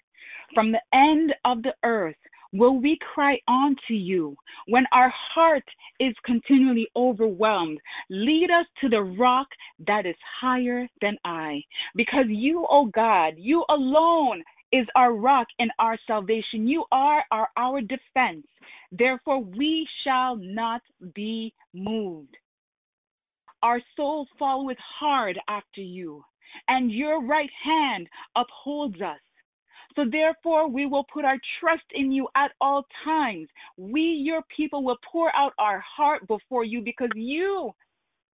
From 0.53 0.71
the 0.71 0.81
end 0.93 1.33
of 1.45 1.63
the 1.63 1.73
earth 1.83 2.15
will 2.51 2.79
we 2.79 2.97
cry 3.13 3.39
unto 3.47 3.93
you 3.93 4.35
when 4.67 4.85
our 4.91 5.11
heart 5.33 5.63
is 5.99 6.13
continually 6.23 6.87
overwhelmed. 6.95 7.79
Lead 8.09 8.51
us 8.51 8.67
to 8.81 8.89
the 8.89 9.01
rock 9.01 9.47
that 9.87 10.05
is 10.05 10.15
higher 10.39 10.87
than 11.01 11.17
I. 11.25 11.61
Because 11.95 12.25
you, 12.27 12.67
O 12.69 12.85
God, 12.85 13.33
you 13.37 13.65
alone 13.69 14.43
is 14.73 14.87
our 14.95 15.13
rock 15.13 15.47
and 15.59 15.71
our 15.79 15.97
salvation. 16.07 16.67
You 16.67 16.83
are 16.91 17.23
our, 17.31 17.47
our 17.55 17.79
defense. 17.79 18.45
Therefore, 18.91 19.41
we 19.43 19.87
shall 20.03 20.35
not 20.35 20.81
be 21.13 21.53
moved. 21.73 22.35
Our 23.61 23.79
soul 23.95 24.27
followeth 24.37 24.77
hard 24.99 25.39
after 25.47 25.81
you, 25.81 26.23
and 26.67 26.91
your 26.91 27.23
right 27.23 27.49
hand 27.63 28.07
upholds 28.35 28.99
us. 29.01 29.19
So 29.95 30.05
therefore, 30.11 30.67
we 30.67 30.87
will 30.87 31.05
put 31.13 31.23
our 31.23 31.37
trust 31.59 31.83
in 31.93 32.11
you 32.11 32.27
at 32.35 32.51
all 32.59 32.83
times. 33.05 33.47
We, 33.77 34.01
your 34.01 34.41
people, 34.55 34.83
will 34.83 34.97
pour 35.11 35.33
out 35.35 35.53
our 35.59 35.81
heart 35.81 36.27
before 36.27 36.65
you 36.65 36.81
because 36.81 37.11
you, 37.15 37.71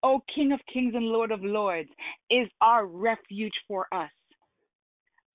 O 0.03 0.21
King 0.33 0.53
of 0.53 0.61
kings 0.73 0.93
and 0.95 1.05
Lord 1.05 1.31
of 1.31 1.43
lords, 1.43 1.89
is 2.31 2.47
our 2.61 2.85
refuge 2.85 3.53
for 3.67 3.87
us. 3.93 4.09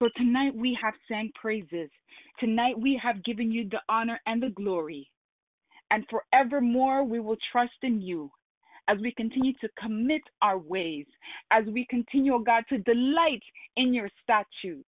So 0.05 0.10
tonight 0.18 0.55
we 0.55 0.76
have 0.82 0.93
sang 1.09 1.31
praises. 1.35 1.89
Tonight 2.39 2.78
we 2.78 3.01
have 3.02 3.24
given 3.24 3.51
you 3.51 3.66
the 3.70 3.81
honor 3.89 4.20
and 4.26 4.43
the 4.43 4.51
glory. 4.51 5.09
And 5.90 6.05
forevermore 6.10 7.05
we 7.05 7.20
will 7.20 7.39
trust 7.51 7.72
in 7.82 8.02
you 8.02 8.31
as 8.86 8.98
we 9.01 9.14
continue 9.16 9.55
to 9.62 9.68
commit 9.82 10.20
our 10.43 10.59
ways, 10.59 11.06
as 11.52 11.64
we 11.72 11.86
continue, 11.89 12.35
oh 12.35 12.39
God, 12.40 12.64
to 12.68 12.78
delight 12.78 13.43
in 13.78 13.94
your 13.94 14.10
statutes. 14.22 14.86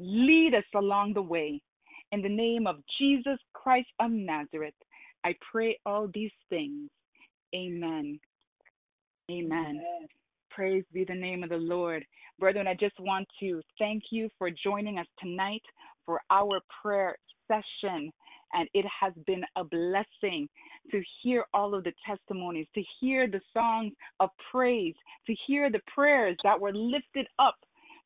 Lead 0.00 0.54
us 0.56 0.64
along 0.74 1.14
the 1.14 1.22
way. 1.22 1.62
In 2.10 2.20
the 2.20 2.28
name 2.28 2.66
of 2.66 2.82
Jesus 2.98 3.38
Christ 3.52 3.88
of 4.00 4.10
Nazareth, 4.10 4.74
I 5.22 5.36
pray 5.52 5.78
all 5.86 6.08
these 6.12 6.32
things. 6.48 6.90
Amen. 7.54 8.18
Amen. 9.30 9.80
Praise 10.50 10.84
be 10.92 11.04
the 11.04 11.14
name 11.14 11.42
of 11.42 11.50
the 11.50 11.56
Lord. 11.56 12.04
Brethren, 12.38 12.66
I 12.66 12.74
just 12.74 12.98
want 12.98 13.28
to 13.40 13.60
thank 13.78 14.04
you 14.10 14.28
for 14.38 14.50
joining 14.50 14.98
us 14.98 15.06
tonight 15.20 15.62
for 16.06 16.20
our 16.30 16.60
prayer 16.82 17.16
session. 17.46 18.12
And 18.54 18.68
it 18.72 18.86
has 19.00 19.12
been 19.26 19.42
a 19.56 19.64
blessing 19.64 20.48
to 20.90 21.02
hear 21.22 21.44
all 21.52 21.74
of 21.74 21.84
the 21.84 21.92
testimonies, 22.06 22.66
to 22.74 22.82
hear 23.00 23.28
the 23.28 23.40
songs 23.52 23.92
of 24.20 24.30
praise, 24.50 24.94
to 25.26 25.34
hear 25.46 25.70
the 25.70 25.80
prayers 25.94 26.36
that 26.44 26.58
were 26.58 26.72
lifted 26.72 27.26
up 27.38 27.56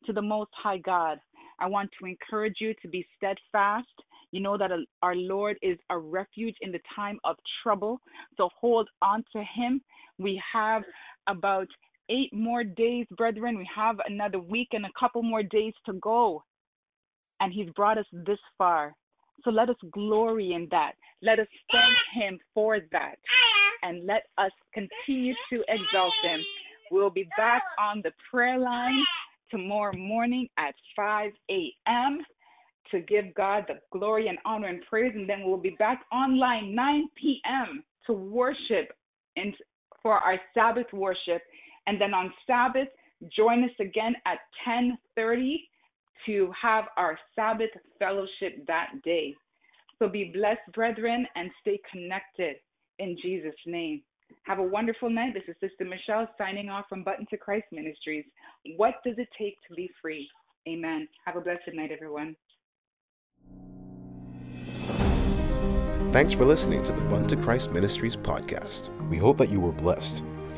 to 0.06 0.12
the 0.12 0.23
Most 0.23 0.51
High 0.55 0.78
God. 0.78 1.19
I 1.60 1.69
want 1.69 1.90
to 2.01 2.06
encourage 2.06 2.56
you 2.60 2.74
to 2.82 2.89
be 2.89 3.06
steadfast. 3.16 3.86
You 4.32 4.40
know 4.40 4.59
that 4.59 4.73
uh, 4.73 4.78
our 5.02 5.14
Lord 5.14 5.59
is 5.62 5.78
a 5.90 5.98
refuge 5.98 6.56
in 6.60 6.73
the 6.73 6.81
time 6.97 7.19
of 7.23 7.36
trouble. 7.62 8.01
So 8.36 8.48
hold 8.59 8.89
on 9.01 9.24
to 9.36 9.44
Him. 9.55 9.81
We 10.19 10.43
have 10.52 10.82
about 11.28 11.69
eight 12.08 12.32
more 12.32 12.64
days, 12.64 13.06
brethren. 13.16 13.58
We 13.58 13.68
have 13.74 13.96
another 14.06 14.40
week 14.40 14.68
and 14.72 14.86
a 14.86 14.90
couple 14.98 15.22
more 15.22 15.42
days 15.42 15.74
to 15.86 15.94
go. 15.94 16.42
And 17.40 17.52
He's 17.52 17.70
brought 17.70 17.98
us 17.98 18.06
this 18.12 18.38
far. 18.58 18.94
So 19.44 19.50
let 19.50 19.68
us 19.68 19.76
glory 19.90 20.52
in 20.52 20.68
that. 20.70 20.92
Let 21.22 21.40
us 21.40 21.48
thank 21.70 22.24
Him 22.24 22.38
for 22.54 22.78
that. 22.92 23.16
And 23.82 24.06
let 24.06 24.24
us 24.38 24.52
continue 24.72 25.34
to 25.50 25.56
exalt 25.68 26.12
Him. 26.24 26.40
We'll 26.90 27.10
be 27.10 27.28
back 27.36 27.62
on 27.78 28.02
the 28.04 28.12
prayer 28.30 28.58
line 28.58 29.02
tomorrow 29.50 29.96
morning 29.96 30.48
at 30.58 30.74
5 30.94 31.32
a.m. 31.50 32.18
to 32.90 33.00
give 33.00 33.34
God 33.34 33.64
the 33.68 33.74
glory 33.96 34.28
and 34.28 34.38
honor 34.44 34.68
and 34.68 34.82
praise. 34.88 35.12
And 35.14 35.28
then 35.28 35.42
we'll 35.44 35.56
be 35.56 35.76
back 35.78 36.02
online 36.12 36.74
9 36.74 37.08
p.m. 37.20 37.82
to 38.06 38.12
worship 38.12 38.92
in, 39.36 39.52
for 40.02 40.12
our 40.14 40.38
Sabbath 40.54 40.92
worship. 40.92 41.42
And 41.86 42.00
then 42.00 42.14
on 42.14 42.32
Sabbath, 42.46 42.88
join 43.36 43.64
us 43.64 43.70
again 43.80 44.14
at 44.26 44.38
10:30 44.64 45.68
to 46.26 46.52
have 46.60 46.84
our 46.96 47.18
Sabbath 47.34 47.70
fellowship 47.98 48.66
that 48.66 49.02
day. 49.02 49.34
So 49.98 50.09
be 50.09 50.32
blessed, 50.32 50.72
brethren, 50.72 51.26
and 51.36 51.50
stay 51.60 51.80
connected 51.90 52.56
in 52.98 53.16
Jesus' 53.22 53.54
name. 53.66 54.02
Have 54.44 54.59
a 54.59 54.62
wonderful 54.62 55.10
night. 55.10 55.34
This 55.34 55.42
is 55.46 55.56
Sister 55.60 55.84
Michelle 55.84 56.28
signing 56.38 56.68
off 56.68 56.86
from 56.88 57.04
Button 57.04 57.26
to 57.30 57.36
Christ 57.36 57.66
Ministries. 57.70 58.24
What 58.76 58.94
does 59.04 59.18
it 59.18 59.28
take 59.38 59.59
to 59.68 59.74
be 59.74 59.90
free? 60.00 60.28
Amen. 60.68 61.09
Have 61.24 61.36
a 61.36 61.40
blessed 61.40 61.74
night, 61.74 61.90
everyone. 61.92 62.36
Thanks 66.12 66.32
for 66.32 66.44
listening 66.44 66.82
to 66.84 66.92
the 66.92 67.00
Bun 67.02 67.26
to 67.28 67.36
Christ 67.36 67.72
Ministries 67.72 68.16
podcast. 68.16 68.90
We 69.09 69.18
hope 69.18 69.38
that 69.38 69.50
you 69.50 69.60
were 69.60 69.72
blessed. 69.72 70.22